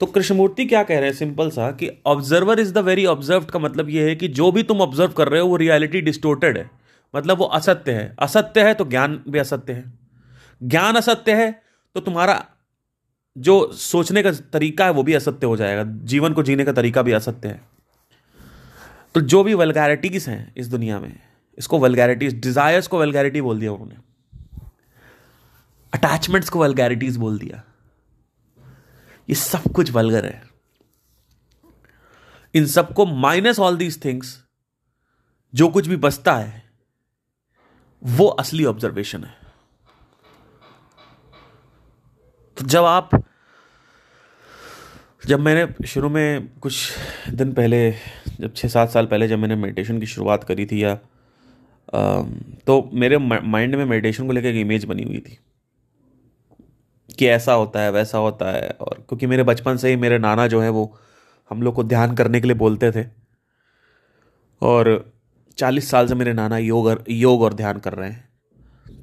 तो 0.00 0.06
कृष्णमूर्ति 0.06 0.64
क्या 0.66 0.82
कह 0.82 0.98
रहे 0.98 1.08
हैं? 1.08 1.16
सिंपल 1.16 1.50
सा 1.50 1.70
कि 1.70 1.90
observer 2.06 2.60
is 2.60 2.72
the 2.72 2.78
very 2.78 3.06
observe 3.06 3.44
का 3.44 3.58
मतलब 3.58 3.90
ये 3.90 4.08
है 4.08 4.16
कि 4.16 4.28
जो 4.28 4.52
भी 4.52 4.62
तुम 4.62 4.80
ऑब्ज़र्व 4.80 5.10
कर 5.12 5.28
रहे 5.28 5.40
हो, 5.40 5.48
वो 5.48 5.56
रियलिटी 5.56 6.00
डिस्टोर्टेड 6.00 6.58
है। 6.58 6.70
मतलब 7.16 7.38
वो 7.38 7.44
असत्य 7.44 7.92
है। 7.92 8.16
असत्य 8.18 8.64
है 8.64 8.74
तो 8.74 8.84
ज्ञान 8.84 9.22
भी 9.28 9.38
असत्य 9.38 9.72
है। 9.72 9.92
ज्ञान 10.62 10.94
असत्य 10.94 11.34
है 11.34 11.62
तो 11.94 12.00
तुम्हारा 12.00 12.44
जो 13.38 13.72
सोचने 13.72 14.22
का 14.22 14.32
तरीका 14.32 14.84
है, 14.84 14.90
वो 14.90 15.02
भी 15.02 15.14
असत्य 15.14 15.46
हो 15.46 15.56
जाएगा। 15.56 15.84
जीवन 15.86 16.32
को 16.32 16.42
जीने 16.42 16.64
का 16.64 16.72
तरीका 16.72 17.02
भी 17.02 17.12
असत्य 17.12 17.48
है। 17.48 17.71
तो 19.14 19.20
जो 19.20 19.42
भी 19.44 19.54
वलगैरिटीज 19.54 20.28
हैं 20.28 20.52
इस 20.56 20.68
दुनिया 20.68 21.00
में, 21.00 21.18
इसको 21.58 21.78
वलगैरिटीज 21.78 22.40
डिजायर्स 22.40 22.86
को 22.86 22.98
वलगैरिटी 22.98 23.40
बोल 23.40 23.60
दिया 23.60 23.72
उन्होंने। 23.72 23.96
अटैचमेंट्स 25.92 26.48
को 26.48 26.58
वलगैरिटीज 26.58 27.16
बोल 27.16 27.38
दिया। 27.38 27.62
ये 29.28 29.34
सब 29.34 29.72
कुछ 29.72 29.90
वलगर 29.90 30.26
है। 30.26 30.42
इन 32.54 32.66
सबको 32.66 33.06
माइनस 33.06 33.58
ऑल 33.58 33.76
दीज 33.76 34.04
थिंग्स 34.04 34.44
जो 35.54 35.68
कुछ 35.68 35.86
भी 35.86 35.96
बचता 35.96 36.34
है, 36.36 36.70
वो 38.02 38.26
असली 38.26 38.64
ऑब्जर्वेशन 38.64 39.24
है। 39.24 39.36
तो 42.56 42.64
जब 42.64 42.84
आप 42.84 43.10
जब 45.26 45.40
मैंने 45.40 45.86
शुरू 45.86 46.08
में 46.08 46.48
कुछ 46.60 46.92
दिन 47.30 47.52
पहले, 47.52 47.90
जब 48.40 48.54
छः 48.56 48.68
सात 48.68 48.90
साल 48.90 49.06
पहले 49.06 49.28
जब 49.28 49.38
मैंने 49.38 49.56
मेडिटेशन 49.56 50.00
की 50.00 50.06
शुरुआत 50.06 50.44
करी 50.44 50.66
थी 50.66 50.82
या 50.84 50.94
तो 52.66 52.90
मेरे 52.94 53.18
माइंड 53.18 53.74
में 53.74 53.84
मेडिटेशन 53.84 54.26
को 54.26 54.32
लेकर 54.32 54.48
एक 54.48 54.56
इमेज 54.56 54.84
बनी 54.84 55.02
हुई 55.02 55.18
थी। 55.18 55.38
कि 57.18 57.26
ऐसा 57.26 57.52
होता 57.52 57.80
है, 57.80 57.90
वैसा 57.92 58.18
होता 58.18 58.50
है, 58.52 58.68
और 58.80 59.04
क्योंकि 59.08 59.26
मेरे 59.26 59.42
बचपन 59.42 59.76
से 59.76 59.90
ही 59.90 59.96
मेरे 59.96 60.18
नाना 60.18 60.46
जो 60.46 60.60
है 60.60 60.70
वो 60.70 60.98
हम 61.50 61.62
लोग 61.62 61.74
को 61.74 61.84
ध्यान 61.84 62.14
करने 62.14 62.40
के 62.40 62.46
लिए 62.46 62.56
बोलते 62.56 62.90
थे। 62.92 63.06
और 64.62 65.12
चालीस 65.58 65.90
साल 65.90 66.06
से 66.08 66.14
मेरे 66.14 66.32
नाना 66.32 66.58
योग 66.58 66.86
और 66.86 67.04
योग 67.10 67.42
और 67.42 67.54
ध्यान 67.54 67.78
कर 67.78 67.92
रहे 67.92 68.10
हैं। 68.10 68.28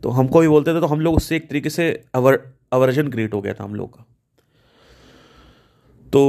तो 0.03 0.09
हमको 0.09 0.41
भी 0.41 0.47
बोलते 0.47 0.73
थे 0.73 0.79
तो 0.79 0.87
हम 0.87 1.01
लोग 1.01 1.15
उससे 1.15 1.35
एक 1.35 1.49
तरीके 1.49 1.69
से 1.69 1.91
अवर 2.15 2.41
अवर्जन 2.73 3.09
क्रिएट 3.09 3.33
हो 3.33 3.41
गया 3.41 3.53
था 3.53 3.63
हम 3.63 3.75
लोग 3.75 3.97
का। 3.97 4.05
तो 6.13 6.21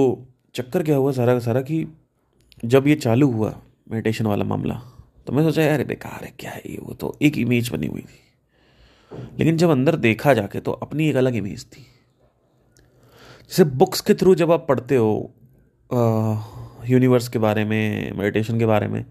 चक्कर 0.55 0.83
क्या 0.83 0.97
हुआ 0.97 1.13
सारा 1.13 1.33
का 1.35 1.41
सारा 1.41 1.61
कि 1.63 1.87
जब 2.65 2.87
ये 2.87 2.95
चालू 2.97 3.31
हुआ 3.33 3.55
मेडिटेशन 3.91 4.27
वाला 4.27 4.45
मामला 4.45 4.75
तो 5.27 5.33
मैं 5.33 5.43
सोचा 5.45 5.63
यार 5.63 5.85
बेकार 5.85 6.25
है, 6.25 6.33
क्या 6.39 6.51
है 6.51 6.63
ये? 6.67 6.79
वो 6.79 6.95
तो 6.95 7.17
एक 7.23 7.39
इमेज 7.39 7.69
बनी 7.69 7.87
हुई 7.87 8.01
थी। 8.01 8.21
लेकिन 9.39 9.57
जब 9.57 9.71
अंदर 9.71 9.97
देखा 9.97 10.35
जाके 10.35 10.61
तो 10.61 10.73
अपनी 10.73 11.09
एक 11.09 11.17
अलग 11.17 11.37
इमेज 11.37 11.65
थी। 11.67 11.83
जैसे 13.51 13.65
बुक्स 13.65 14.01
के 14.01 14.15
थ्रू 14.15 14.35
जब 14.35 14.53
आप 14.53 14.67
पढ़ते 14.69 14.97
हो 14.97 15.35
यूनिवर्स 16.89 17.29
के 17.29 17.39
बारे 17.39 17.65
में 17.65 18.13
मेडिटेशन 18.13 18.59
के 18.59 18.67
बारे 18.67 18.89
में 18.89 19.05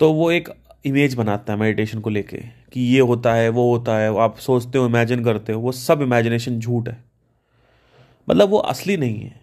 तो 0.00 0.12
वो 0.12 0.30
एक 0.30 0.48
इमेज 0.86 1.14
बनाता 1.14 1.52
है 1.52 1.58
मेडिटेशन 1.58 2.00
को 2.00 2.10
लेके, 2.10 2.36
कि 2.72 2.80
ये 2.84 3.00
होता 3.00 3.34
है, 3.34 3.48
वो 3.48 3.70
होता 3.70 3.96
है, 3.98 4.08
आप 4.20 4.36
सोचते 4.38 4.78
हो 4.78 4.86
इमेजिन 4.86 5.24
करते 5.24 5.52
हो, 5.52 5.60
वो 5.60 5.72
सब 5.72 6.02
इमेजिनेशन 6.02 6.58
झूठ 6.58 6.88
है। 6.88 7.04
मतलब 8.28 8.48
वो 8.48 8.58
असली 8.58 8.96
नहीं 8.96 9.20
है। 9.20 9.40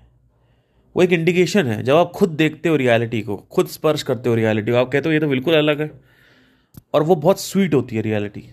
वो 0.99 1.03
एक 1.03 1.11
इंडिकेशन 1.13 1.67
है, 1.67 1.81
जब 1.83 1.95
आप 1.95 2.11
खुद 2.11 2.29
देखते 2.29 2.69
हो 2.69 2.75
रियलिटी 2.75 3.21
को, 3.21 3.35
खुद 3.51 3.67
स्पर्श 3.67 4.01
करते 4.03 4.29
हो 4.29 4.35
रियलिटी 4.35 4.71
को, 4.71 4.77
आप 4.77 4.89
कहते 4.91 5.09
हो 5.09 5.13
ये 5.13 5.19
तो 5.19 5.27
बिल्कुल 5.27 5.53
अलग 5.53 5.81
है। 5.81 5.89
और 6.93 7.03
वो 7.03 7.15
बहुत 7.15 7.39
स्वीट 7.41 7.73
होती 7.73 7.95
है 7.95 8.01
रियलिटी 8.01 8.43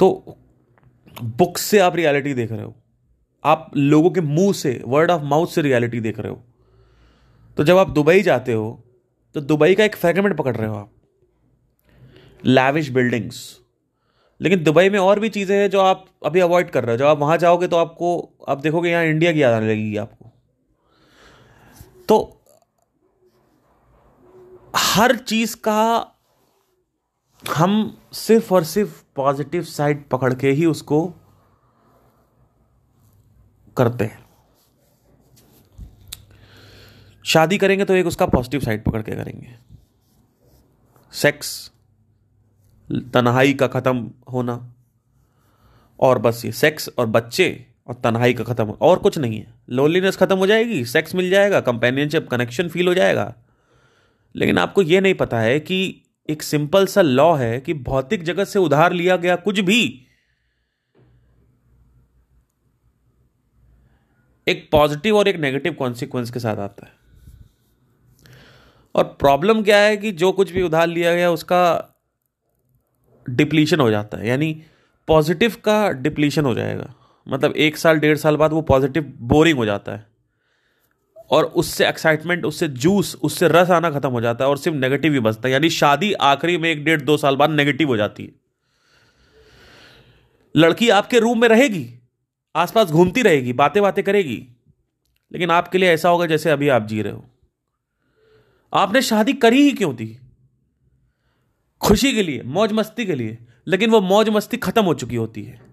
तो 0.00 0.36
बुक 1.16 1.58
से 1.58 1.78
आप 1.78 1.96
रियलिटी 1.96 2.34
देख 2.34 2.50
रहे 2.52 2.62
हो। 2.62 2.74
आप 3.44 3.70
लोगों 3.76 4.10
के 4.10 4.20
मुँह 4.20 4.52
से 4.52 4.80
वर्ड 4.86 5.10
ऑफ़ 5.10 5.22
माउथ 5.24 5.46
से 5.46 5.62
रियलिटी 5.62 6.00
देख 6.00 6.20
रहे 6.20 6.32
हो। 6.32 6.42
तो 7.56 7.64
जब 7.64 7.78
आप 7.78 7.90
दुबई 7.90 8.22
जाते 8.22 8.52
हो 8.52 8.84
तो 9.34 9.40
दुबई 9.42 9.74
का 9.74 9.84
एक 9.84 9.96
फ्रेगमेंट 9.96 10.36
पकड़ 10.36 10.56
रहे 10.56 10.68
हो 10.68 10.74
आप। 10.74 10.92
लैविश 12.44 12.90
बिल्डिंग्स 12.90 13.40
लेकिन 14.40 14.62
दुबई 14.64 14.88
में 14.88 14.98
और 14.98 15.20
भी 15.20 15.28
चीज़ें 15.30 15.56
हैं 15.56 15.70
जो 15.70 15.80
आप 15.80 16.04
अभी 16.26 16.40
अवॉइड 16.40 16.70
कर 16.70 16.84
रहे 16.84 16.92
हो। 16.92 16.98
जब 16.98 17.06
आप 17.06 17.18
वहाँ 17.18 17.38
जाओगे 17.38 17.68
तो 17.68 17.76
आपको, 17.76 18.30
आप 18.48 18.60
देखोगे 18.60 18.90
यहाँ 18.90 19.04
इंडिया 19.04 19.32
की 19.32 19.42
याद 19.42 19.54
आने 19.54 19.72
लगेगी 19.72 19.96
आपको। 19.96 20.17
तो 22.08 22.18
हर 24.76 25.16
चीज़ 25.16 25.56
का 25.56 26.14
हम 27.42 27.98
सिर्फ़ 28.12 28.54
और 28.54 28.64
सिर्फ़ 28.64 29.02
पॉजिटिव 29.16 29.62
साइड 29.62 30.08
पकड़ 30.08 30.34
के 30.34 30.50
ही 30.50 30.66
उसको 30.66 31.06
करते 33.76 34.04
हैं। 34.04 34.26
शादी 37.24 37.58
करेंगे 37.58 37.84
तो 37.84 37.94
एक 37.94 38.06
उसका 38.06 38.26
पॉजिटिव 38.26 38.60
साइड 38.60 38.84
पकड़ 38.84 39.02
के 39.02 39.12
करेंगे। 39.12 39.56
सेक्स, 41.12 41.70
तन्हाई 43.14 43.54
का 43.54 43.66
ख़त्म 43.66 44.10
होना, 44.32 44.74
और 46.00 46.18
बस 46.18 46.44
ये 46.44 46.52
सेक्स 46.52 46.88
और 46.98 47.06
बच्चे 47.06 47.67
और 47.88 47.94
तन्हाई 47.94 48.34
का 48.34 48.44
ख़त्म 48.44 48.70
और 48.70 48.98
कुछ 48.98 49.18
नहीं 49.18 49.38
है। 49.38 49.54
लोनलीनेस 49.70 50.16
ख़त्म 50.16 50.36
हो 50.36 50.46
जाएगी 50.46 50.84
सेक्स 50.84 51.14
मिल 51.14 51.30
जाएगा 51.30 51.60
कंपेनियनशिप 51.60 52.28
कनेक्शन 52.28 52.68
फील 52.68 52.88
हो 52.88 52.94
जाएगा। 52.94 53.34
लेकिन 54.36 54.58
आपको 54.58 54.82
ये 54.82 55.00
नहीं 55.00 55.14
पता 55.14 55.40
है 55.40 55.60
कि 55.60 56.02
एक 56.28 56.42
सिंपल 56.42 56.86
सा 56.86 57.02
लॉ 57.02 57.34
है 57.34 57.60
कि 57.60 57.74
भौतिक 57.74 58.22
जगत 58.22 58.44
से 58.44 58.58
उधार 58.58 58.92
लिया 58.92 59.16
गया 59.16 59.36
कुछ 59.36 59.60
भी। 59.60 60.04
एक 64.48 64.68
पॉजिटिव 64.72 65.16
और 65.16 65.28
एक 65.28 65.36
नेगेटिव 65.36 65.72
कॉन्सिक्वेंस 65.72 66.30
के 66.30 66.38
साथ 66.38 66.56
आता 66.56 66.86
है। 66.86 66.92
और 68.94 69.04
प्रॉब्लम 69.04 69.62
क्या 69.62 69.78
है 69.78 69.96
कि 69.96 70.12
जो 70.12 70.32
कुछ 70.32 70.52
भी 70.52 70.62
उधार 70.62 70.86
लिया 70.86 71.14
गया, 71.14 71.30
उसका 71.30 71.94
डिप्लीशन 73.30 73.80
हो 73.80 73.90
जाता 73.90 74.18
है। 74.18 74.28
यानी 74.28 74.62
पॉजिटिव 75.08 75.56
का 75.64 75.90
डिप्लीशन 75.90 76.44
हो 76.44 76.54
जाएगा। 76.54 76.94
मतलब 77.30 77.52
एक 77.56 77.76
साल, 77.76 77.98
डेढ़ 77.98 78.16
साल 78.16 78.36
बाद 78.36 78.52
वो 78.52 78.62
पॉजिटिव 78.62 79.14
बोरिंग 79.16 79.58
हो 79.58 79.64
जाता 79.64 79.92
है। 79.92 80.06
और 81.30 81.44
उससे 81.44 81.88
एक्साइटमेंट 81.88 82.44
उससे 82.44 82.68
जूस 82.68 83.16
उससे 83.22 83.48
रस 83.48 83.70
आना 83.70 83.90
खत्म 83.90 84.10
हो 84.10 84.20
जाता 84.20 84.44
है 84.44 84.50
और 84.50 84.58
सिर्फ़ 84.58 84.78
नेगेटिव 84.78 85.12
ही 85.12 85.20
बचता 85.20 85.48
है। 85.48 85.52
यानी 85.52 85.70
शादी 85.70 86.12
आखिरी 86.12 86.58
में 86.58 86.70
एक 86.70 86.84
डेढ़, 86.84 87.00
दो 87.00 87.16
साल 87.16 87.36
बाद 87.36 87.50
नेगेटिव 87.50 87.88
हो 87.88 87.96
जाती 87.96 88.24
है। 88.24 88.32
लड़की 90.56 90.88
आपके 90.88 91.18
रूम 91.18 91.40
में 91.40 91.48
रहेगी, 91.48 92.00
आसपास 92.56 92.90
घूमती 92.90 93.22
रहेगी, 93.22 93.52
बातें 93.52 93.82
बातें 93.82 94.04
करेगी। 94.04 94.48
लेकिन 95.32 95.50
आपके 95.50 95.78
लिए 95.78 95.90
ऐसा 95.90 96.08
होगा 96.08 96.26
जैसे 96.26 96.50
अभी 96.50 96.68
आप 96.68 96.86
जी 96.86 97.02
रहे 97.02 97.12
हो। 97.12 97.24
आपने 98.74 99.02
शादी 99.02 99.32
करी 99.32 99.62
ही 99.62 99.72
क्यों 99.72 99.94
थी? 99.94 100.20
खुशी 101.80 102.12
के 102.12 102.22
लिए, 102.22 102.42
मौज 102.42 102.72
मस्ती 102.72 103.06
के 103.06 103.14
लिए। 103.14 103.38
लेकिन 103.66 103.90
वो 103.90 104.00
मौज 104.00 104.28
मस्ती 104.28 104.56
खत्म 104.56 104.84
हो 104.84 104.94
चुकी 104.94 105.16
होती 105.16 105.42
है। 105.42 105.67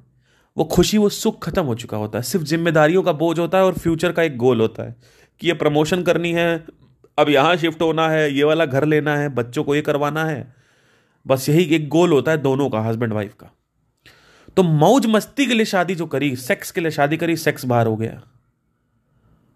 वो 0.57 0.63
खुशी, 0.63 0.97
वो 0.97 1.09
सुख 1.09 1.43
खत्म 1.43 1.63
हो 1.65 1.75
चुका 1.75 1.97
होता 1.97 2.17
है। 2.17 2.23
सिर्फ़ 2.23 2.45
जिम्मेदारियों 2.45 3.03
का 3.03 3.11
बोझ 3.13 3.37
होता 3.39 3.57
है 3.57 3.63
और 3.63 3.73
फ्यूचर 3.73 4.11
का 4.11 4.23
एक 4.23 4.37
गोल 4.37 4.61
होता 4.61 4.83
है 4.83 4.95
कि 5.41 5.47
ये 5.47 5.53
प्रमोशन 5.53 6.03
करनी 6.03 6.31
है, 6.33 6.65
अब 7.17 7.29
यहाँ 7.29 7.55
शिफ्ट 7.55 7.81
होना 7.81 8.07
है, 8.09 8.31
ये 8.33 8.43
वाला 8.43 8.65
घर 8.65 8.85
लेना 8.85 9.15
है, 9.17 9.29
बच्चों 9.29 9.63
को 9.63 9.75
ये 9.75 9.81
करवाना 9.81 10.25
है। 10.25 10.53
बस 11.25 11.49
यही 11.49 11.63
एक 11.75 11.87
गोल 11.89 12.11
होता 12.11 12.31
है 12.31 12.37
दोनों 12.37 12.69
का 12.69 12.79
हस्बैंड 12.81 13.13
वाइफ 13.13 13.33
का। 13.33 13.51
तो 14.57 14.63
मौज 14.63 15.05
मस्ती 15.05 15.45
के 15.45 15.53
लिए 15.53 15.65
शादी 15.65 15.95
जो 15.95 16.05
करी 16.05 16.35
सेक्स 16.35 16.71
के 16.71 16.81
लिए 16.81 16.91
शादी 16.91 17.17
करी 17.17 17.35
सेक्स 17.35 17.65
बाहर 17.65 17.87
हो 17.87 17.95
गया। 17.95 18.21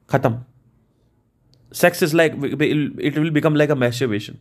खत्म। 0.09 0.43
Sex 1.71 2.03
is 2.03 2.15
like 2.15 2.33
it 3.01 3.17
will 3.17 3.29
become 3.31 3.55
like 3.55 3.71
a 3.71 3.75
masturbation 3.75 4.37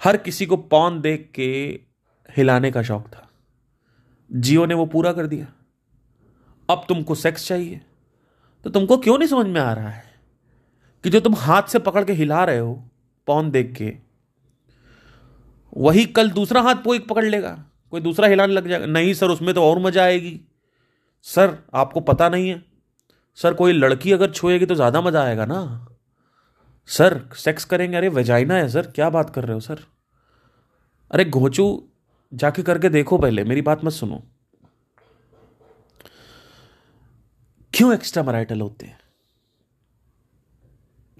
हर 0.00 0.16
किसी 0.16 0.46
को 0.46 0.56
पौन 0.56 1.00
देख 1.00 1.30
के 1.34 1.52
हिलाने 2.28 2.70
का 2.70 2.82
शौक 2.82 3.06
था। 3.08 3.28
जियो 4.32 4.66
ने 4.66 4.74
वो 4.74 4.86
पूरा 4.86 5.12
कर 5.12 5.26
दिया। 5.26 5.46
अब 6.68 6.84
तुमको 6.88 7.14
सेक्स 7.14 7.46
चाहिए। 7.48 7.80
तो 8.64 8.70
तुमको 8.70 8.96
क्यों 8.96 9.18
नहीं 9.18 9.28
समझ 9.28 9.46
में 9.46 9.60
आ 9.60 9.72
रहा 9.72 9.88
है 9.88 10.04
कि 11.04 11.10
जो 11.10 11.20
तुम 11.20 11.34
हाथ 11.34 11.62
से 11.62 11.78
पकड़ 11.78 12.04
के 12.04 12.12
हिला 12.12 12.44
रहे 12.44 12.58
हो, 12.58 12.72
पौन 13.28 13.50
देख 13.50 13.74
के, 13.76 13.92
वही 15.76 16.04
कल 16.04 16.30
दूसरा 16.30 16.60
हाथ 16.60 16.74
कोई 16.74 16.98
पकड़ 16.98 17.24
लेगा। 17.24 17.64
कोई 17.90 18.00
दूसरा 18.00 18.28
हिलाने 18.28 18.52
लग 18.52 18.68
जाएगा। 18.68 18.86
नहीं, 18.86 19.14
सर, 19.14 19.30
उसमें 19.30 19.54
तो 19.54 19.62
और 19.62 19.78
मज़ा 19.78 20.02
आएगी। 20.04 20.40
सर, 21.22 21.56
आपको 21.74 22.00
पता 22.00 22.28
नहीं 22.28 22.48
है। 22.48 22.62
सर, 23.38 23.54
कोई 23.54 23.72
लड़की 23.72 24.12
अगर 24.12 24.30
छुएगी 24.30 24.66
तो 24.66 24.74
ज़्यादा 24.74 25.00
मज़ा 25.00 25.22
आएगा 25.22 25.44
ना। 25.44 25.88
सर 26.88 27.20
सेक्स 27.34 27.64
करेंगे। 27.64 27.96
अरे 27.96 28.08
वेजाइना 28.08 28.54
है, 28.54 28.68
सर। 28.68 28.86
क्या 28.86 29.10
बात 29.10 29.30
कर 29.30 29.44
रहे 29.44 29.54
हो, 29.54 29.60
सर? 29.60 29.80
अरे, 31.10 31.24
घोचू 31.24 31.88
जाके 32.34 32.62
करके 32.62 32.88
देखो 32.88 33.18
पहले, 33.18 33.44
मेरी 33.44 33.62
बात 33.62 33.84
मत 33.84 33.92
सुनो। 33.92 34.22
क्यों 37.74 37.94
एक्स्ट्रा 37.94 38.22
मराइटल 38.22 38.60
होते 38.60 38.86
हैं? 38.86 39.00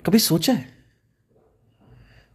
कभी 0.07 0.19
सोचा 0.19 0.53
है? 0.53 0.69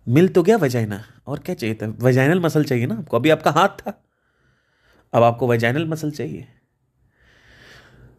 मिल 0.08 0.28
तो 0.28 0.44
गया 0.44 0.58
वजाइना 0.58 1.22
और 1.28 1.40
क्या 1.40 1.56
चाहिए 1.56 1.76
था? 1.76 1.88
वजाइनल 1.88 2.40
मसल 2.40 2.64
चाहिए 2.64 2.86
ना 2.86 2.96
आपको? 2.96 3.18
अभी 3.18 3.30
आपका 3.30 3.52
हाथ 3.52 3.70
था। 3.70 4.04
अब 5.14 5.24
आपको 5.24 5.48
वजाइनल 5.48 5.88
मसल 5.88 6.12
चाहिए। 6.12 6.48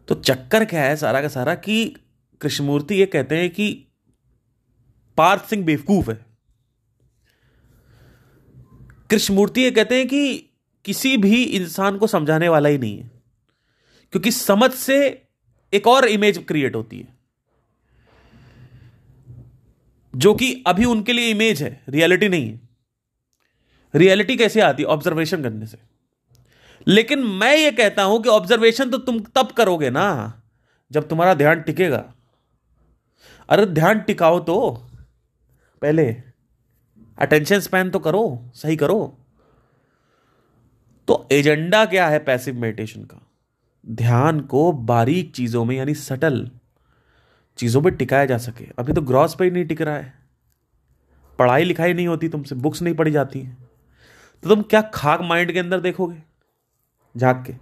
तो 0.07 0.15
चक्कर 0.15 0.65
क्या 0.65 0.83
है 0.83 0.95
सारा 0.95 1.21
का 1.21 1.27
सारा 1.27 1.55
कि 1.55 1.95
कृष्णमूर्ति 2.41 2.95
ये 2.95 3.05
कहते 3.05 3.37
हैं 3.37 3.49
कि 3.49 3.87
पार्थ 5.17 5.45
सिंह 5.45 5.65
बेवकूफ़ 5.65 6.11
है। 6.11 6.25
कृष्णमूर्ति 9.09 9.61
ये 9.61 9.71
कहते 9.71 9.97
हैं 9.97 10.07
कि 10.07 10.48
किसी 10.85 11.17
भी 11.17 11.43
इंसान 11.43 11.97
को 11.97 12.07
समझाने 12.07 12.49
वाला 12.49 12.69
ही 12.69 12.77
नहीं 12.77 12.97
है। 12.97 13.11
क्योंकि 14.11 14.31
समझ 14.31 14.71
से 14.71 15.23
एक 15.73 15.87
और 15.87 16.05
इमेज 16.05 16.45
क्रिएट 16.47 16.75
होती 16.75 16.99
है। 16.99 17.19
जो 20.15 20.33
कि 20.33 20.63
अभी 20.67 20.85
उनके 20.85 21.13
लिए 21.13 21.29
इमेज 21.29 21.63
है 21.63 21.83
रियलिटी 21.89 22.29
नहीं 22.29 22.51
है। 22.51 22.61
रियलिटी 23.95 24.37
कैसे 24.37 24.61
आती 24.61 24.83
है? 24.83 24.89
ऑब्जर्वेशन 24.89 25.43
करने 25.43 25.65
से। 25.65 25.77
लेकिन 26.87 27.19
मैं 27.19 27.57
ये 27.57 27.71
कहता 27.71 28.03
हूँ 28.03 28.23
कि 28.23 28.29
ऑब्जर्वेशन 28.29 28.89
तो 28.89 28.97
तुम 28.97 29.19
तब 29.19 29.51
करोगे 29.51 29.89
ना, 29.89 30.41
जब 30.91 31.07
तुम्हारा 31.09 31.33
ध्यान 31.33 31.61
टिकेगा। 31.61 32.13
अरे 33.49 33.65
ध्यान 33.65 33.99
टिकाओ 33.99 34.39
तो 34.39 34.87
पहले। 35.81 36.15
अटेंशन 37.17 37.59
स्पैन 37.59 37.89
तो 37.89 37.99
करो, 37.99 38.51
सही 38.55 38.75
करो। 38.75 39.17
तो 41.09 41.27
एजेंडा 41.31 41.85
क्या 41.85 42.07
है 42.07 42.19
पैसिव 42.19 42.55
मेडिटेशन 42.55 43.01
का? 43.01 43.27
ध्यान 43.89 44.39
को 44.39 44.71
बारीक 44.71 45.31
चीज़ों 45.35 45.65
में, 45.65 45.75
यानी 45.75 45.93
सटल 45.93 46.51
चीज़ों 47.57 47.81
पे 47.81 47.91
टिकाया 47.91 48.25
जा 48.25 48.37
सके। 48.37 48.65
अभी 48.79 48.93
तो 48.93 49.01
ग्रॉस 49.01 49.35
पे 49.35 49.43
ही 49.43 49.51
नहीं 49.51 49.65
टिक 49.65 49.81
रहा 49.81 49.95
है। 49.95 50.13
पढ़ाई 51.39 51.63
लिखाई 51.63 51.93
नहीं 51.93 52.07
होती 52.07 52.29
तुमसे, 52.29 52.55
बुक्स 52.55 52.81
नहीं 52.81 52.93
पढ़ी 52.93 53.11
जाती 53.11 53.39
हैं। 53.39 53.57
तो 54.43 54.49
तुम 54.49 54.61
क्या 54.61 54.81
खाक 54.81 55.21
माइंड 55.21 55.51
के 55.51 55.59
अंदर 55.59 55.79
देखोगे? 55.79 56.23
झाक 57.17 57.43
के। 57.47 57.53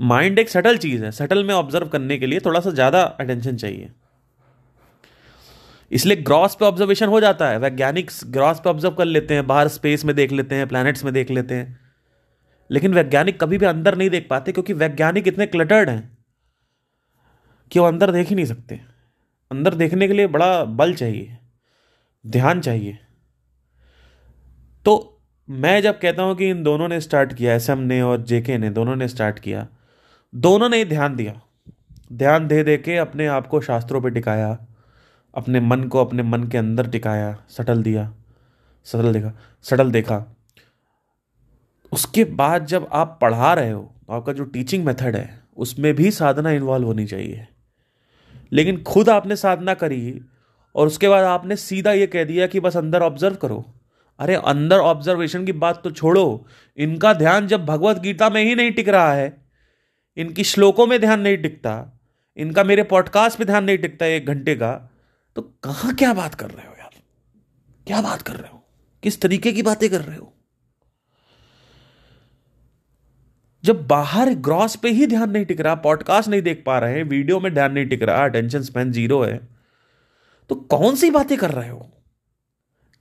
माइंड 0.00 0.38
एक 0.38 0.48
सटल 0.48 0.76
चीज़ 0.76 1.04
है। 1.04 1.10
सटल 1.10 1.44
में 1.44 1.54
ऑब्ज़र्व 1.54 1.88
करने 1.88 2.18
के 2.18 2.26
लिए 2.26 2.40
थोड़ा 2.40 2.60
सा 2.60 2.70
ज़्यादा 2.70 3.02
अटेंशन 3.02 3.56
चाहिए। 3.56 3.90
इसलिए 5.90 6.16
ग्रॉस 6.16 6.54
पे 6.54 6.64
ऑब्जर्वेशन 6.64 7.06
हो 7.06 7.20
जाता 7.20 7.48
है। 7.48 7.58
वैज्ञानिक 7.58 8.10
ग्रॉस 8.26 8.60
पे 8.60 8.70
ऑब्ज़र्व 8.70 8.94
कर 8.94 9.04
लेते 9.04 9.34
हैं, 9.34 9.46
बाहर 9.46 9.68
स्पेस 9.68 10.04
में 10.04 10.16
देख 10.16 10.32
लेते 10.32 10.54
हैं, 10.54 10.68
प्लैनेट्स 10.68 11.04
में 11.04 11.14
देख 11.14 11.30
लेते 11.30 11.54
हैं। 11.54 11.83
लेकिन 12.70 12.94
वैज्ञानिक 12.94 13.40
कभी 13.40 13.58
भी 13.58 13.66
अंदर 13.66 13.96
नहीं 13.96 14.10
देख 14.10 14.26
पाते 14.30 14.52
क्योंकि 14.52 14.72
वैज्ञानिक 14.72 15.28
इतने 15.28 15.46
क्लटर्ड 15.46 15.90
हैं 15.90 16.16
कि 17.72 17.78
वो 17.80 17.86
अंदर 17.86 18.10
देख 18.10 18.28
ही 18.28 18.34
नहीं 18.34 18.46
सकते। 18.46 18.80
अंदर 19.50 19.74
देखने 19.74 20.08
के 20.08 20.14
लिए 20.14 20.26
बड़ा 20.26 20.64
बल 20.64 20.94
चाहिए, 20.94 21.36
ध्यान 22.24 22.60
चाहिए। 22.60 22.98
तो 24.86 25.22
मैं 25.48 25.80
जब 25.82 25.98
कहता 26.00 26.22
हूँ 26.22 26.34
कि 26.36 26.48
इन 26.50 26.62
दोनों 26.62 26.88
ने 26.88 27.00
स्टार्ट 27.00 27.32
किया 27.32 27.54
एस 27.54 27.68
एम 27.70 27.78
ने 27.78 28.00
और 28.02 28.22
जेके 28.22 28.58
ने, 28.58 28.70
दोनों 28.70 28.96
ने 28.96 29.08
स्टार्ट 29.08 29.38
किया, 29.38 29.66
दोनों 30.34 30.68
ने 30.68 30.84
ध्यान 30.84 31.16
दिया। 31.16 31.40
ध्यान 32.12 32.46
दे 32.48 32.62
दे 32.62 32.76
के 32.76 32.96
अपने 32.96 33.26
आप 33.26 33.46
को 33.46 33.60
शास्त्रों 33.60 34.00
पे 34.02 34.10
टिकाया, 34.10 34.56
अपने 35.34 35.60
मन 35.60 35.84
को 35.84 36.04
अपने 36.04 36.22
मन 36.22 36.44
के 36.44 36.58
अंदर 36.58 36.88
टिकाया, 36.88 37.36
सटल 37.48 37.82
दिया, 37.82 38.12
सटल 38.86 39.12
देखा 39.12 39.32
सटल 39.64 39.90
देखा। 39.90 40.18
उसके 41.94 42.24
बाद 42.24 42.66
जब 42.66 42.88
आप 42.92 43.18
पढ़ा 43.22 43.54
रहे 43.54 43.70
हो 43.70 43.94
तो 44.06 44.12
आपका 44.12 44.32
जो 44.32 44.44
टीचिंग 44.44 44.84
मेथड 44.84 45.16
है, 45.16 45.40
उसमें 45.56 45.94
भी 45.94 46.10
साधना 46.10 46.50
इन्वॉल्व 46.50 46.86
होनी 46.86 47.06
चाहिए। 47.06 47.48
लेकिन 48.52 48.82
खुद 48.82 49.08
आपने 49.08 49.36
साधना 49.36 49.74
करी 49.74 50.20
और 50.74 50.86
उसके 50.86 51.08
बाद 51.08 51.24
आपने 51.24 51.56
सीधा 51.56 51.92
ये 51.92 52.06
कह 52.06 52.24
दिया 52.24 52.46
कि 52.46 52.60
बस 52.60 52.76
अंदर 52.76 53.02
ऑब्ज़र्व 53.02 53.34
करो। 53.34 53.74
अरे, 54.18 54.34
अंदर 54.34 54.78
ऑब्जर्वेशन 54.78 55.44
की 55.44 55.52
बात 55.52 55.84
तो 55.84 55.90
छोड़ो। 55.90 56.46
इनका 56.76 57.14
ध्यान 57.14 57.46
जब 57.46 57.66
भगवत 57.66 57.98
गीता 57.98 58.30
में 58.30 58.44
ही 58.44 58.54
नहीं 58.54 58.70
टिक 58.70 58.88
रहा 58.88 59.12
है, 59.12 59.46
इनकी 60.16 60.44
श्लोकों 60.44 60.86
में 60.86 61.00
ध्यान 61.00 61.20
नहीं 61.20 61.36
टिकता, 61.36 62.00
इनका 62.36 62.64
मेरे 62.64 62.82
पॉडकास्ट 62.82 63.38
पे 63.38 63.44
ध्यान 63.44 63.64
नहीं 63.64 63.78
टिकता 63.78 64.06
एक 64.06 64.26
घंटे 64.26 64.54
का 64.54 64.90
तो 65.36 65.42
कहाँ 65.42 65.94
क्या 65.94 66.14
बात 66.14 66.34
कर 66.34 66.50
रहे 66.50 66.66
हो 66.66 66.74
यार? 66.78 66.90
क्या 67.86 68.02
बात 68.02 68.22
कर 68.22 68.32
रहे 68.32 68.52
हो? 68.52 68.64
किस 69.02 69.20
तरीके 69.20 69.52
की 69.52 69.62
बातें 69.62 69.90
कर 69.90 70.00
रहे 70.00 70.16
हो? 70.16 70.33
जब 73.64 73.86
बाहर 73.86 74.32
ग्रॉस 74.34 74.74
पे 74.76 74.90
ही 74.90 75.06
ध्यान 75.06 75.30
नहीं 75.30 75.44
टिक 75.44 75.60
रहा, 75.60 75.74
पॉडकास्ट 75.74 76.28
नहीं 76.28 76.42
देख 76.42 76.62
पा 76.66 76.78
रहे 76.78 76.96
हैं 76.96 77.04
वीडियो 77.04 77.38
में 77.40 77.52
ध्यान 77.54 77.72
नहीं 77.72 77.86
टिक 77.86 78.02
रहा 78.02 78.24
अटेंशन 78.24 78.62
स्पेन 78.62 78.92
ज़ीरो 78.92 79.22
है 79.22 79.36
तो 80.50 80.54
कौन 80.54 80.96
सी 80.96 81.10
बातें 81.10 81.36
कर 81.38 81.50
रहे 81.50 81.68
हो? 81.68 81.90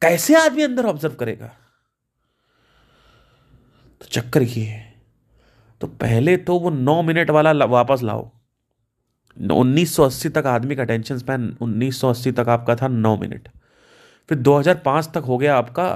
कैसे 0.02 0.36
आदमी 0.36 0.64
अंदर 0.64 0.86
ऑब्ज़र्व 0.86 1.14
करेगा? 1.16 1.48
तो 4.02 4.08
चक्कर 4.12 4.42
ये 4.42 4.64
है 4.64 4.94
तो 5.82 5.88
पहले 5.88 6.38
तो 6.38 6.60
वो 6.60 6.70
नौ 6.70 7.02
मिनट 7.02 7.30
वाला 7.30 7.52
वापस 7.66 8.04
लाओ। 8.04 8.30
1980 9.38 10.30
तक 10.30 10.46
आदमी 10.48 10.76
का 10.76 10.84
टेंशन 10.84 11.18
स्पैन 11.18 11.56
1980 11.62 12.32
तक 12.32 12.50
आपका 12.50 12.76
था 12.76 12.88
नौ 12.88 13.16
मिनट। 13.18 13.48
फिर 14.30 14.38
2005 14.40 15.12
तक 15.14 15.24
हो 15.28 15.38
गया 15.38 15.56
आपका 15.58 15.88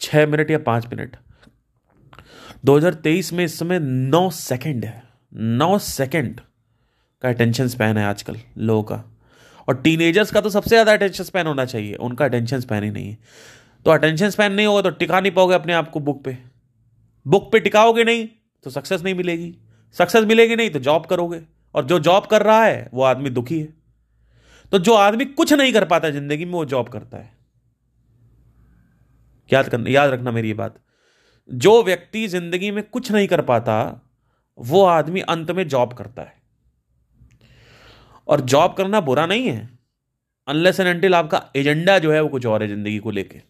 छः 0.00 0.26
मिनट 0.26 0.50
या 0.50 0.58
पाँच 0.58 0.86
मिनट। 0.86 1.16
2023 2.64 3.32
में 3.32 3.44
इस 3.44 3.58
समय 3.58 3.78
नौ 3.80 4.28
सेकंड 4.30 4.84
है। 4.84 5.02
नौ 5.32 5.78
सेकंड 5.78 6.40
का 7.22 7.28
अटेंशन 7.28 7.68
स्पैन 7.68 7.96
है 7.98 8.04
आजकल 8.04 8.36
लोगों 8.58 8.82
का। 8.82 9.04
और 9.68 9.80
टीनेजर्स 9.82 10.30
का 10.30 10.40
तो 10.40 10.50
सबसे 10.50 10.68
ज़्यादा 10.68 10.92
अटेंशन 10.92 11.24
स्पैन 11.24 11.46
होना 11.46 11.64
चाहिए। 11.64 11.94
उनका 11.94 12.24
अटेंशन 12.24 12.60
स्पैन 12.60 12.84
ही 12.84 12.90
नहीं 12.90 13.08
है। 13.08 13.18
तो 13.86 13.90
अटेंशन 13.90 14.30
स्पैन 14.30 14.52
नहीं 14.52 14.66
होगा 14.66 14.82
तो 14.82 14.90
टिका 14.90 15.20
नहीं 15.20 15.32
पाओगे 15.32 15.54
अपने 15.54 15.72
आप 15.72 15.90
को 15.90 16.00
बुक 16.00 16.22
पे। 16.24 16.36
बुक 17.26 17.50
पे 17.52 17.60
टिकाओगे 17.60 18.04
नहीं 18.04 18.28
तो 18.64 18.70
सक्सेस 18.70 19.02
नहीं 19.02 19.14
मिलेगी। 19.14 19.54
सक्सेस 19.96 20.24
मिलेगी 20.24 20.56
नहीं 20.56 20.70
तो 20.70 20.78
जॉब 20.78 21.06
करोगे। 21.06 21.40
और 21.74 21.84
जो 21.84 21.98
जॉब 21.98 22.26
कर 22.26 22.42
रहा 22.42 22.64
है, 22.64 22.88
वो 22.94 23.02
आदमी 23.02 23.30
दुखी 23.30 23.60
है। 23.60 23.68
तो 24.72 24.78
जो 24.78 24.94
आदमी 24.94 25.24
कुछ 25.24 25.52
नहीं 25.52 25.72
कर 25.72 25.84
पाता 25.84 26.10
ज़िंदगी 26.10 26.44
में, 26.44 26.52
वो 26.52 26.64
जॉब 26.64 26.88
करता 26.88 27.18
है। 27.18 27.30
याद 29.50 29.68
करना, 29.68 29.90
याद 29.90 30.10
रखना 30.10 30.30
मेरी 30.30 30.48
ये 30.48 30.54
बात। 30.54 30.78
जो 31.50 31.82
व्यक्ति 31.82 32.26
ज़िंदगी 32.28 32.70
में 32.70 32.82
कुछ 32.84 33.10
नहीं 33.12 33.28
कर 33.28 33.40
पाता, 33.42 33.74
वो 34.58 34.84
आदमी 34.84 35.20
अंत 35.22 35.50
में 35.50 35.66
जॉब 35.68 35.92
करता 35.92 36.22
है। 36.22 36.40
और 38.28 38.40
जॉब 38.42 38.74
करना 38.74 39.00
बुरा 39.00 39.26
नहीं 39.26 39.46
है 39.46 39.68
अनलेस 40.48 40.80
एंड 40.80 40.88
अनटिल 40.88 41.14
आपका 41.14 41.42
एजेंडा 41.56 41.98
जो 41.98 42.12
है 42.12 42.20
वो 42.20 42.28
कुछ 42.28 42.46
और 42.46 42.62
है 42.62 42.68
ज़िंदगी 42.68 42.98
को 42.98 43.10
लेके। 43.10 43.40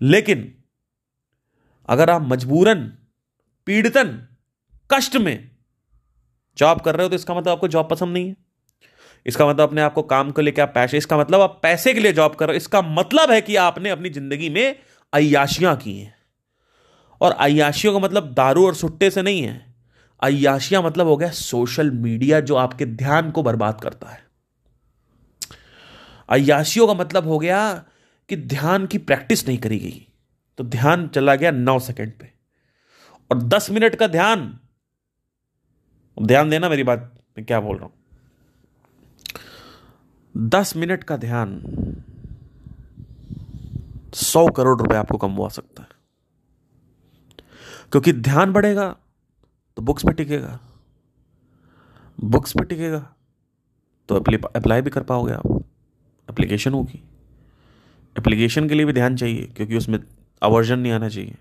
लेकिन, 0.00 0.52
अगर 1.88 2.10
आप 2.10 2.22
मजबूरन, 2.22 2.82
पीड़ितन, 3.66 4.18
कष्ट 4.90 5.16
में 5.16 5.50
जॉब 6.58 6.80
कर 6.80 6.96
रहे 6.96 7.04
हो 7.04 7.08
तो 7.08 7.16
इसका 7.16 7.34
मतलब 7.34 7.52
आपको 7.52 7.68
जॉब 7.68 7.88
पसंद 7.90 8.12
नहीं 8.12 8.28
है। 8.28 8.36
इसका 9.26 9.46
मतलब 9.46 9.68
अपने 9.68 9.80
आपको 9.82 10.02
काम 10.04 10.30
को 10.30 10.42
लेकर 10.42 10.62
आप 10.62 10.72
पैसे, 10.74 10.98
इसका 10.98 11.18
मतलब 11.18 11.40
आप 11.40 11.58
पैसे 11.62 11.94
के 11.94 12.00
लिए 12.00 12.12
जॉब 12.12 12.34
कर 12.34 12.46
रहे 12.46 12.54
हो, 12.54 12.56
इसका 12.56 12.82
मतलब 12.82 13.30
है 13.30 13.40
कि 13.40 13.56
आपने 13.58 13.90
अपनी 13.90 14.10
ज़िंदगी 14.10 14.48
में 14.50 14.76
अयाशियाँ 15.12 15.76
की 15.76 15.98
हैं। 15.98 16.14
और 17.20 17.32
अयाशियों 17.32 17.92
का 17.92 17.98
मतलब 17.98 18.34
दारू 18.34 18.66
और 18.66 18.74
सुट्टे 18.74 19.10
से 19.10 19.22
नहीं 19.22 19.42
है। 19.42 19.74
अयाशियाँ 20.22 20.82
मतलब 20.82 21.06
हो 21.06 21.16
गया 21.16 21.30
सोशल 21.30 21.90
मीडिया 21.90 22.40
जो 22.40 22.54
आपके 22.54 22.86
ध्यान 22.86 23.30
को 23.30 23.42
बर्बाद 23.42 23.80
करता 23.80 24.08
है। 24.08 24.24
अयाशियों 26.28 26.86
का 26.86 26.94
मतलब 26.94 27.26
हो 27.26 27.38
गया 27.38 27.84
कि 28.28 28.36
ध्यान 28.36 28.86
की 28.86 28.98
प्रैक्टिस 28.98 29.48
नहीं 29.48 29.58
करी 29.58 29.78
गई। 29.78 30.08
तो 30.58 30.64
ध्यान 30.64 31.08
चला 31.08 31.34
गया 31.34 31.50
नौ 31.50 31.78
सेकंड 31.78 32.12
पे। 32.12 32.32
और 33.30 33.42
दस 33.42 33.70
मिनट 33.70 33.94
का 33.94 34.06
ध्यान। 34.06 34.58
ध्यान 36.22 36.50
देना 36.50 36.68
मेरी 36.68 36.82
बात, 36.82 37.22
मैं 37.38 37.46
क्या 37.46 37.60
बोल 37.60 37.76
रहा 37.76 37.86
हूँ। 37.86 37.94
दस 40.36 40.76
मिनट 40.76 41.04
का 41.04 41.16
ध्यान 41.16 41.62
सौ 44.14 44.48
करोड़ 44.48 44.82
रुपए 44.82 44.94
आपको 44.94 45.18
कमवा 45.18 45.48
सकता 45.48 45.82
है। 45.82 45.95
क्योंकि 47.92 48.12
ध्यान 48.12 48.52
बढ़ेगा 48.52 48.88
तो 49.76 49.82
बुक्स 49.82 50.02
पे 50.02 50.12
टिकेगा। 50.12 50.58
बुक्स 52.18 52.52
पे 52.52 52.64
टिकेगा 52.64 52.98
तो 54.08 54.16
अप्लाई 54.16 54.82
भी 54.82 54.90
कर 54.90 55.02
पाओगे 55.02 55.32
आप। 55.32 55.64
एप्लीकेशन 56.28 56.72
होगी। 56.72 57.02
एप्लीकेशन 58.16 58.68
के 58.68 58.74
लिए 58.74 58.84
भी 58.86 58.92
ध्यान 58.92 59.16
चाहिए, 59.16 59.42
क्योंकि 59.46 59.76
उसमें 59.76 59.98
अवर्जन 60.42 60.78
नहीं 60.78 60.92
आना 60.92 61.08
चाहिए। 61.08 61.36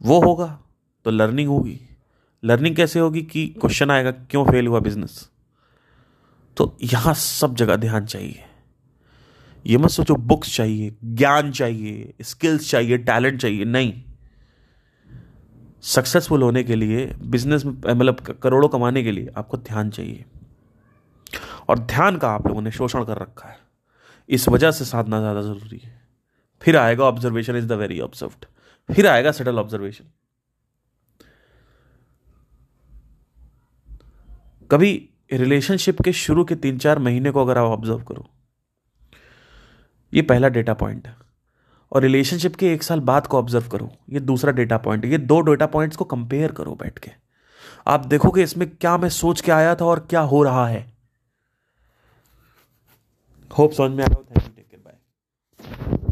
वो 0.00 0.20
होगा 0.20 0.58
तो 1.06 1.10
लर्निंग 1.10 1.48
होगी। 1.48 1.80
लर्निंग 2.42 2.76
कैसे 2.76 3.00
होगी 3.00 3.22
कि 3.22 3.46
क्वेश्चन 3.60 3.90
आएगा, 3.90 4.10
क्यों 4.10 4.44
फेल 4.44 4.66
हुआ 4.66 4.80
बिज़नेस 4.80 5.28
तो 6.56 6.76
यहाँ 6.84 7.14
सब 7.14 7.54
जगह 7.54 7.76
ध्यान 7.76 8.06
चाहिए। 8.06 8.44
ये 9.64 9.78
मत 9.78 9.90
सोचो 9.90 10.14
बुक्स 10.16 10.54
चाहिए, 10.56 10.94
ज्ञान 11.04 11.50
चाहिए 11.52 12.14
स्किल्स 12.22 12.70
चाहिए 12.70 12.98
टैलेंट 13.00 13.40
चाहिए, 13.40 13.64
नहीं। 13.64 14.02
सक्सेसफुल 15.84 16.42
होने 16.42 16.62
के 16.64 16.74
लिए 16.74 17.06
बिज़नेस 17.22 17.64
में 17.64 17.72
मतलब 17.84 18.20
करोड़ों 18.42 18.68
कमाने 18.68 19.02
के 19.02 19.12
लिए 19.12 19.32
आपको 19.36 19.56
ध्यान 19.58 19.90
चाहिए। 19.90 20.24
और 21.68 21.78
ध्यान 21.80 22.16
का 22.16 22.28
आप 22.30 22.46
लोगों 22.46 22.62
ने 22.62 22.70
शोषण 22.70 23.04
कर 23.04 23.18
रखा 23.18 23.48
है। 23.48 23.58
इस 24.28 24.48
वजह 24.48 24.70
से 24.70 24.84
साधना 24.84 25.20
ज़्यादा 25.20 25.42
ज़रूरी 25.42 25.78
है। 25.78 26.00
फिर 26.62 26.76
आएगा 26.76 27.04
observation 27.04 27.56
is 27.56 27.66
the 27.66 27.72
very 27.74 28.00
observed 28.00 28.44
फिर 28.88 29.06
आएगा 29.06 29.32
सेटल 29.32 29.58
ऑब्जर्वेशन 29.58 30.04
कभी 34.70 34.92
रिलेशनशिप 35.32 36.00
के 36.02 36.12
शुरू 36.14 36.44
के 36.44 36.54
तीन 36.56 36.78
चार 36.78 36.98
महीने 36.98 37.30
को 37.30 37.40
अगर 37.40 37.58
आप 37.58 37.66
ऑब्ज़र्व 37.68 38.02
करो, 38.02 38.26
ये 40.12 40.22
पहला 40.22 40.48
डेटा 40.48 40.74
पॉइंट 40.74 41.06
है। 41.06 41.14
और 41.92 42.02
रिलेशनशिप 42.02 42.56
के 42.56 42.72
एक 42.72 42.82
साल 42.82 43.00
बाद 43.00 43.26
को 43.26 43.38
ऑब्ज़र्व 43.38 43.68
करो। 43.68 43.90
ये 44.10 44.20
दूसरा 44.20 44.52
डेटा 44.52 44.76
पॉइंट 44.78 45.04
ये 45.04 45.18
दो 45.18 45.40
डेटा 45.40 45.66
पॉइंट्स 45.66 45.96
को 45.96 46.04
कंपेयर 46.04 46.52
करो 46.52 46.74
बैठ 46.74 46.98
के। 46.98 47.10
आप 47.86 48.06
देखोगे 48.06 48.42
इसमें 48.42 48.68
क्या 48.70 48.96
मैं 48.96 49.08
सोच 49.08 49.40
के 49.40 49.52
आया 49.52 49.74
था 49.74 49.84
और 49.84 50.06
क्या 50.10 50.20
हो 50.20 50.42
रहा 50.42 50.66
है। 50.68 50.86
होप 53.50 53.72
समझ 53.72 53.90
में 53.90 54.04
आया 54.04 54.14
थैंक 54.14 54.46
यू 54.46 55.98